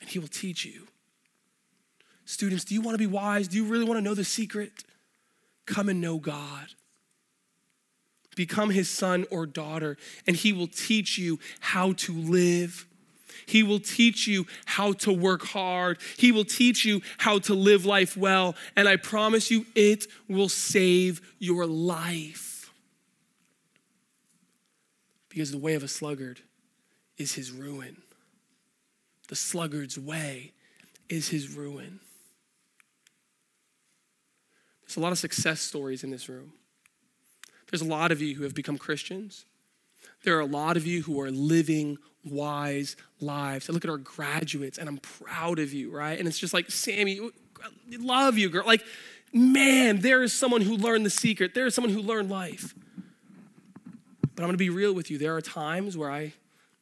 And 0.00 0.08
he 0.08 0.18
will 0.18 0.28
teach 0.28 0.64
you. 0.64 0.87
Students, 2.28 2.64
do 2.64 2.74
you 2.74 2.82
want 2.82 2.94
to 2.94 2.98
be 2.98 3.06
wise? 3.06 3.48
Do 3.48 3.56
you 3.56 3.64
really 3.64 3.84
want 3.84 3.96
to 3.96 4.02
know 4.02 4.14
the 4.14 4.22
secret? 4.22 4.84
Come 5.66 5.88
and 5.88 6.00
know 6.00 6.18
God 6.18 6.68
become 8.38 8.70
his 8.70 8.88
son 8.88 9.26
or 9.32 9.46
daughter, 9.46 9.96
and 10.26 10.36
he 10.36 10.52
will 10.52 10.68
teach 10.68 11.18
you 11.18 11.40
how 11.58 11.92
to 11.94 12.12
live. 12.12 12.86
He 13.46 13.64
will 13.64 13.80
teach 13.80 14.28
you 14.28 14.46
how 14.64 14.92
to 14.92 15.12
work 15.12 15.44
hard. 15.44 15.98
He 16.16 16.30
will 16.30 16.44
teach 16.44 16.84
you 16.84 17.02
how 17.18 17.40
to 17.40 17.54
live 17.54 17.84
life 17.84 18.16
well. 18.16 18.54
And 18.76 18.88
I 18.88 18.94
promise 18.94 19.50
you, 19.50 19.66
it 19.74 20.06
will 20.28 20.48
save 20.48 21.20
your 21.40 21.66
life. 21.66 22.70
Because 25.28 25.50
the 25.50 25.58
way 25.58 25.74
of 25.74 25.82
a 25.82 25.88
sluggard 25.88 26.40
is 27.16 27.34
his 27.34 27.50
ruin. 27.50 27.96
The 29.26 29.36
sluggard's 29.36 29.98
way 29.98 30.52
is 31.08 31.30
his 31.30 31.56
ruin. 31.56 31.98
There's 34.88 34.96
a 34.96 35.00
lot 35.00 35.12
of 35.12 35.18
success 35.18 35.60
stories 35.60 36.02
in 36.02 36.10
this 36.10 36.30
room. 36.30 36.54
There's 37.70 37.82
a 37.82 37.86
lot 37.86 38.10
of 38.10 38.22
you 38.22 38.36
who 38.36 38.44
have 38.44 38.54
become 38.54 38.78
Christians. 38.78 39.44
There 40.24 40.34
are 40.36 40.40
a 40.40 40.46
lot 40.46 40.78
of 40.78 40.86
you 40.86 41.02
who 41.02 41.20
are 41.20 41.30
living 41.30 41.98
wise 42.24 42.96
lives. 43.20 43.68
I 43.68 43.74
look 43.74 43.84
at 43.84 43.90
our 43.90 43.98
graduates 43.98 44.78
and 44.78 44.88
I'm 44.88 44.96
proud 44.96 45.58
of 45.58 45.74
you, 45.74 45.90
right? 45.90 46.18
And 46.18 46.26
it's 46.26 46.38
just 46.38 46.54
like, 46.54 46.70
Sammy, 46.70 47.20
love 47.98 48.38
you, 48.38 48.48
girl. 48.48 48.64
Like, 48.66 48.82
man, 49.32 50.00
there 50.00 50.22
is 50.22 50.32
someone 50.32 50.62
who 50.62 50.76
learned 50.76 51.04
the 51.04 51.10
secret. 51.10 51.54
There 51.54 51.66
is 51.66 51.74
someone 51.74 51.92
who 51.92 52.00
learned 52.00 52.30
life. 52.30 52.74
But 54.34 54.42
I'm 54.42 54.48
gonna 54.48 54.56
be 54.56 54.70
real 54.70 54.94
with 54.94 55.10
you. 55.10 55.18
There 55.18 55.36
are 55.36 55.42
times 55.42 55.98
where 55.98 56.10
I, 56.10 56.32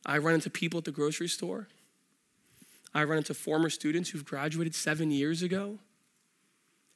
I 0.05 0.19
run 0.19 0.35
into 0.35 0.49
people 0.49 0.79
at 0.79 0.85
the 0.85 0.93
grocery 0.93 1.29
store. 1.29 1.67
I 2.95 3.03
run 3.05 3.19
into 3.19 3.35
former 3.35 3.69
students 3.69 4.11
who've 4.11 4.25
graduated 4.25 4.75
seven 4.75 5.11
years 5.11 5.43
ago, 5.43 5.79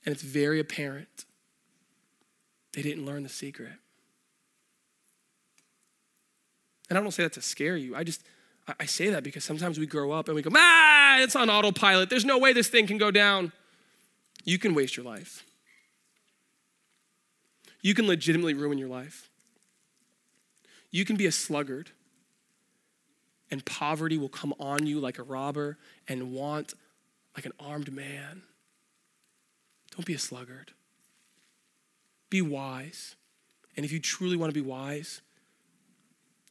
and 0.04 0.12
it's 0.12 0.22
very 0.22 0.60
apparent 0.60 1.24
they 2.72 2.82
didn't 2.82 3.04
learn 3.04 3.22
the 3.22 3.28
secret. 3.28 3.72
And 6.88 6.98
I 6.98 7.02
don't 7.02 7.12
say 7.12 7.22
that 7.22 7.32
to 7.34 7.42
scare 7.42 7.76
you. 7.76 7.94
I 7.94 8.04
just, 8.04 8.22
I 8.78 8.86
say 8.86 9.10
that 9.10 9.22
because 9.22 9.44
sometimes 9.44 9.78
we 9.78 9.86
grow 9.86 10.12
up 10.12 10.28
and 10.28 10.34
we 10.34 10.42
go, 10.42 10.50
ah, 10.54 11.18
it's 11.18 11.36
on 11.36 11.50
autopilot. 11.50 12.10
There's 12.10 12.24
no 12.24 12.38
way 12.38 12.52
this 12.52 12.68
thing 12.68 12.86
can 12.86 12.98
go 12.98 13.10
down. 13.10 13.52
You 14.44 14.58
can 14.58 14.74
waste 14.74 14.96
your 14.96 15.06
life. 15.06 15.44
You 17.82 17.94
can 17.94 18.06
legitimately 18.06 18.54
ruin 18.54 18.78
your 18.78 18.88
life. 18.88 19.28
You 20.90 21.04
can 21.04 21.16
be 21.16 21.26
a 21.26 21.32
sluggard, 21.32 21.90
and 23.50 23.64
poverty 23.64 24.18
will 24.18 24.28
come 24.28 24.52
on 24.58 24.86
you 24.86 24.98
like 24.98 25.18
a 25.18 25.22
robber 25.22 25.78
and 26.08 26.32
want 26.32 26.74
like 27.36 27.46
an 27.46 27.52
armed 27.60 27.92
man. 27.92 28.42
Don't 30.00 30.06
be 30.06 30.14
a 30.14 30.18
sluggard. 30.18 30.72
Be 32.30 32.40
wise. 32.40 33.16
And 33.76 33.84
if 33.84 33.92
you 33.92 34.00
truly 34.00 34.34
want 34.34 34.48
to 34.48 34.58
be 34.58 34.66
wise, 34.66 35.20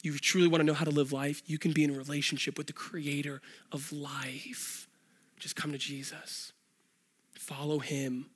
you 0.03 0.15
truly 0.19 0.47
want 0.47 0.61
to 0.61 0.65
know 0.65 0.75
how 0.75 0.85
to 0.85 0.91
live 0.91 1.11
life, 1.11 1.41
you 1.47 1.57
can 1.57 1.71
be 1.71 1.83
in 1.83 1.97
relationship 1.97 2.59
with 2.59 2.67
the 2.67 2.73
creator 2.73 3.41
of 3.71 3.91
life. 3.91 4.87
Just 5.39 5.55
come 5.55 5.71
to 5.71 5.79
Jesus. 5.79 6.53
Follow 7.33 7.79
him. 7.79 8.27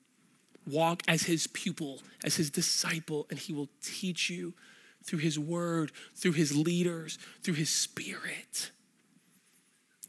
Walk 0.66 1.04
as 1.08 1.22
his 1.22 1.46
pupil, 1.46 2.02
as 2.24 2.38
his 2.38 2.50
disciple, 2.50 3.28
and 3.30 3.38
he 3.38 3.54
will 3.54 3.70
teach 3.84 4.32
you 4.32 4.56
through 5.04 5.20
his 5.20 5.38
word, 5.38 5.92
through 6.16 6.32
his 6.32 6.58
leaders, 6.58 7.20
through 7.44 7.54
his 7.54 7.70
spirit. 7.70 8.72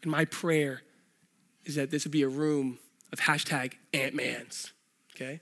And 0.03 0.11
my 0.11 0.25
prayer 0.25 0.81
is 1.67 1.75
that 1.75 1.91
this 1.91 2.05
would 2.05 2.13
be 2.13 2.23
a 2.23 2.29
room 2.29 2.79
of 3.13 3.21
hashtag 3.21 3.75
Ant-Mans, 3.93 4.73
okay? 5.15 5.41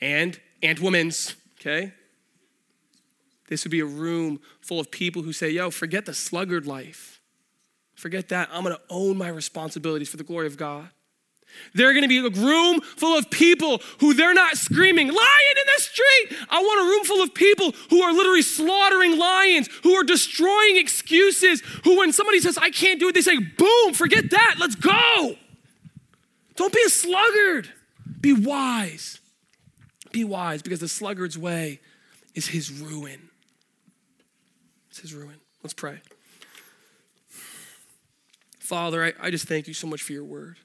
And 0.00 0.38
Ant-Womans, 0.62 1.34
okay? 1.60 1.92
This 3.48 3.64
would 3.64 3.70
be 3.70 3.80
a 3.80 3.84
room 3.84 4.40
full 4.60 4.80
of 4.80 4.90
people 4.90 5.22
who 5.22 5.32
say, 5.32 5.50
yo, 5.50 5.70
forget 5.70 6.06
the 6.06 6.14
sluggard 6.14 6.66
life. 6.66 7.20
Forget 7.94 8.30
that. 8.30 8.48
I'm 8.52 8.64
going 8.64 8.74
to 8.74 8.82
own 8.88 9.18
my 9.18 9.28
responsibilities 9.28 10.08
for 10.08 10.16
the 10.16 10.24
glory 10.24 10.46
of 10.46 10.56
God. 10.56 10.88
They're 11.74 11.92
going 11.92 12.02
to 12.02 12.08
be 12.08 12.18
a 12.18 12.30
room 12.30 12.80
full 12.80 13.18
of 13.18 13.30
people 13.30 13.82
who 14.00 14.14
they're 14.14 14.32
not 14.32 14.56
screaming, 14.56 15.08
lion 15.08 15.56
in 15.56 15.66
the 15.76 15.82
street. 15.82 16.46
I 16.48 16.62
want 16.62 16.80
a 16.80 16.90
room 16.90 17.04
full 17.04 17.22
of 17.22 17.34
people 17.34 17.72
who 17.90 18.00
are 18.00 18.12
literally 18.12 18.42
slaughtering 18.42 19.18
lions, 19.18 19.68
who 19.82 19.92
are 19.94 20.04
destroying 20.04 20.78
excuses, 20.78 21.60
who, 21.84 21.98
when 21.98 22.12
somebody 22.12 22.40
says, 22.40 22.56
I 22.56 22.70
can't 22.70 22.98
do 22.98 23.08
it, 23.08 23.14
they 23.14 23.20
say, 23.20 23.36
boom, 23.36 23.92
forget 23.92 24.30
that, 24.30 24.56
let's 24.58 24.76
go. 24.76 25.36
Don't 26.56 26.72
be 26.72 26.82
a 26.86 26.90
sluggard. 26.90 27.70
Be 28.22 28.32
wise. 28.32 29.20
Be 30.12 30.24
wise 30.24 30.62
because 30.62 30.80
the 30.80 30.88
sluggard's 30.88 31.36
way 31.36 31.80
is 32.34 32.46
his 32.46 32.70
ruin. 32.70 33.28
It's 34.90 35.00
his 35.00 35.12
ruin. 35.12 35.36
Let's 35.62 35.74
pray. 35.74 36.00
Father, 38.60 39.04
I, 39.04 39.12
I 39.20 39.30
just 39.30 39.48
thank 39.48 39.68
you 39.68 39.74
so 39.74 39.86
much 39.86 40.02
for 40.02 40.12
your 40.12 40.24
word. 40.24 40.56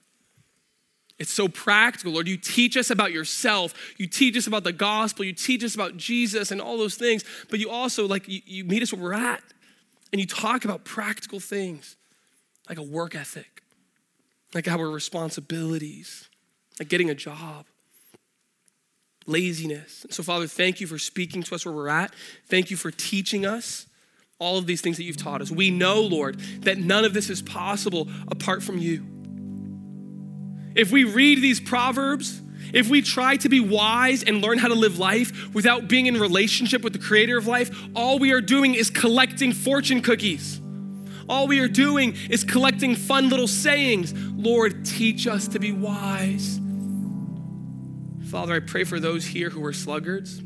It's 1.18 1.32
so 1.32 1.48
practical, 1.48 2.12
Lord. 2.12 2.28
You 2.28 2.36
teach 2.36 2.76
us 2.76 2.90
about 2.90 3.10
yourself. 3.10 3.74
You 3.96 4.06
teach 4.06 4.36
us 4.36 4.46
about 4.46 4.62
the 4.62 4.72
gospel. 4.72 5.24
You 5.24 5.32
teach 5.32 5.64
us 5.64 5.74
about 5.74 5.96
Jesus 5.96 6.52
and 6.52 6.60
all 6.60 6.78
those 6.78 6.94
things. 6.94 7.24
But 7.50 7.58
you 7.58 7.70
also, 7.70 8.06
like, 8.06 8.28
you, 8.28 8.40
you 8.46 8.64
meet 8.64 8.82
us 8.82 8.92
where 8.92 9.02
we're 9.02 9.14
at. 9.14 9.42
And 10.12 10.20
you 10.20 10.26
talk 10.26 10.64
about 10.64 10.84
practical 10.84 11.40
things, 11.40 11.96
like 12.68 12.78
a 12.78 12.82
work 12.82 13.14
ethic, 13.14 13.62
like 14.54 14.68
our 14.68 14.88
responsibilities, 14.88 16.27
like 16.78 16.88
getting 16.88 17.10
a 17.10 17.14
job, 17.14 17.66
laziness. 19.26 20.04
And 20.04 20.12
so, 20.12 20.22
Father, 20.22 20.46
thank 20.46 20.80
you 20.80 20.86
for 20.86 20.98
speaking 20.98 21.42
to 21.42 21.54
us 21.54 21.64
where 21.64 21.74
we're 21.74 21.88
at. 21.88 22.14
Thank 22.46 22.70
you 22.70 22.76
for 22.76 22.90
teaching 22.90 23.46
us 23.46 23.86
all 24.38 24.58
of 24.58 24.66
these 24.66 24.80
things 24.80 24.96
that 24.96 25.02
you've 25.02 25.16
taught 25.16 25.42
us. 25.42 25.50
We 25.50 25.70
know, 25.70 26.00
Lord, 26.00 26.38
that 26.62 26.78
none 26.78 27.04
of 27.04 27.12
this 27.12 27.28
is 27.28 27.42
possible 27.42 28.08
apart 28.28 28.62
from 28.62 28.78
you. 28.78 29.04
If 30.74 30.92
we 30.92 31.04
read 31.04 31.42
these 31.42 31.58
proverbs, 31.58 32.40
if 32.72 32.88
we 32.88 33.02
try 33.02 33.36
to 33.38 33.48
be 33.48 33.60
wise 33.60 34.22
and 34.22 34.40
learn 34.40 34.58
how 34.58 34.68
to 34.68 34.74
live 34.74 34.98
life 34.98 35.52
without 35.54 35.88
being 35.88 36.06
in 36.06 36.18
relationship 36.18 36.82
with 36.82 36.92
the 36.92 36.98
creator 36.98 37.36
of 37.36 37.46
life, 37.46 37.70
all 37.96 38.18
we 38.18 38.32
are 38.32 38.40
doing 38.40 38.74
is 38.74 38.90
collecting 38.90 39.52
fortune 39.52 40.02
cookies. 40.02 40.60
All 41.28 41.46
we 41.46 41.60
are 41.60 41.68
doing 41.68 42.16
is 42.30 42.44
collecting 42.44 42.94
fun 42.94 43.28
little 43.28 43.48
sayings. 43.48 44.14
Lord, 44.14 44.84
teach 44.84 45.26
us 45.26 45.48
to 45.48 45.58
be 45.58 45.72
wise. 45.72 46.60
Father, 48.30 48.54
I 48.54 48.60
pray 48.60 48.84
for 48.84 49.00
those 49.00 49.24
here 49.24 49.50
who 49.50 49.64
are 49.64 49.72
sluggards 49.72 50.42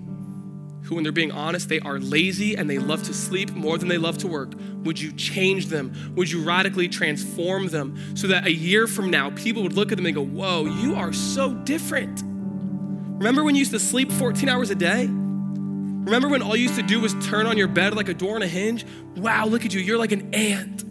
who, 0.85 0.97
when 0.97 1.05
they're 1.05 1.13
being 1.13 1.31
honest, 1.31 1.69
they 1.69 1.81
are 1.81 1.99
lazy 1.99 2.57
and 2.57 2.69
they 2.69 2.79
love 2.79 3.03
to 3.05 3.15
sleep 3.15 3.53
more 3.53 3.79
than 3.79 3.89
they 3.89 3.99
love 3.99 4.19
to 4.19 4.27
work. 4.27 4.53
Would 4.85 5.01
you 5.01 5.13
change 5.13 5.67
them? 5.67 6.13
Would 6.17 6.31
you 6.31 6.43
radically 6.43 6.89
transform 6.89 7.69
them 7.69 8.17
so 8.17 8.27
that 8.29 8.47
a 8.47 8.53
year 8.53 8.87
from 8.87 9.11
now, 9.11 9.31
people 9.31 9.63
would 9.63 9.75
look 9.75 9.93
at 9.93 9.97
them 9.97 10.07
and 10.07 10.15
go, 10.15 10.25
Whoa, 10.25 10.67
you 10.67 10.95
are 10.95 11.13
so 11.13 11.55
different. 11.55 12.23
Remember 12.23 13.45
when 13.45 13.55
you 13.55 13.61
used 13.61 13.71
to 13.73 13.79
sleep 13.79 14.11
14 14.11 14.49
hours 14.49 14.71
a 14.71 14.75
day? 14.75 15.07
Remember 15.07 16.29
when 16.29 16.43
all 16.43 16.57
you 16.57 16.65
used 16.65 16.77
to 16.77 16.83
do 16.83 17.01
was 17.01 17.15
turn 17.27 17.47
on 17.47 17.57
your 17.57 17.69
bed 17.69 17.95
like 17.95 18.09
a 18.09 18.15
door 18.15 18.35
on 18.35 18.43
a 18.43 18.49
hinge? 18.49 18.85
Wow, 19.17 19.47
look 19.47 19.65
at 19.65 19.73
you. 19.73 19.81
You're 19.81 19.99
like 19.99 20.11
an 20.11 20.35
ant. 20.35 20.83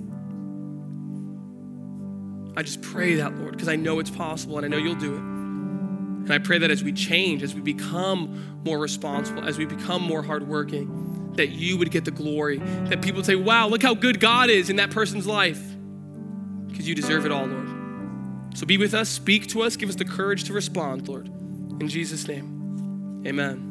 I 2.58 2.64
just 2.64 2.82
pray 2.82 3.16
that, 3.16 3.36
Lord, 3.36 3.52
because 3.52 3.68
I 3.68 3.76
know 3.76 4.00
it's 4.00 4.10
possible 4.10 4.58
and 4.58 4.66
I 4.66 4.70
know 4.70 4.78
you'll 4.78 4.96
do 4.96 5.16
it. 5.16 5.31
And 6.24 6.32
I 6.32 6.38
pray 6.38 6.60
that 6.60 6.72
as 6.72 6.84
we 6.84 6.94
change, 6.94 7.44
as 7.44 7.56
we 7.56 7.62
become 7.62 8.62
more 8.64 8.80
responsible, 8.80 9.44
as 9.44 9.58
we 9.58 9.66
become 9.66 10.02
more 10.02 10.22
hardworking, 10.22 11.34
that 11.36 11.50
you 11.50 11.78
would 11.78 11.92
get 11.92 12.06
the 12.06 12.12
glory. 12.12 12.58
That 12.58 13.02
people 13.02 13.18
would 13.18 13.26
say, 13.26 13.36
wow, 13.36 13.68
look 13.68 13.82
how 13.82 13.94
good 13.94 14.20
God 14.20 14.50
is 14.50 14.70
in 14.70 14.76
that 14.78 14.92
person's 14.92 15.26
life. 15.26 15.62
Because 16.68 16.88
you 16.88 16.96
deserve 16.96 17.26
it 17.26 17.32
all, 17.32 17.46
Lord. 17.46 18.58
So 18.58 18.66
be 18.66 18.78
with 18.78 18.94
us, 18.94 19.10
speak 19.10 19.48
to 19.50 19.62
us, 19.62 19.76
give 19.76 19.90
us 19.90 19.96
the 19.96 20.06
courage 20.06 20.44
to 20.46 20.54
respond, 20.54 21.08
Lord. 21.08 21.28
In 21.28 21.88
Jesus' 21.88 22.28
name, 22.28 23.24
amen. 23.26 23.71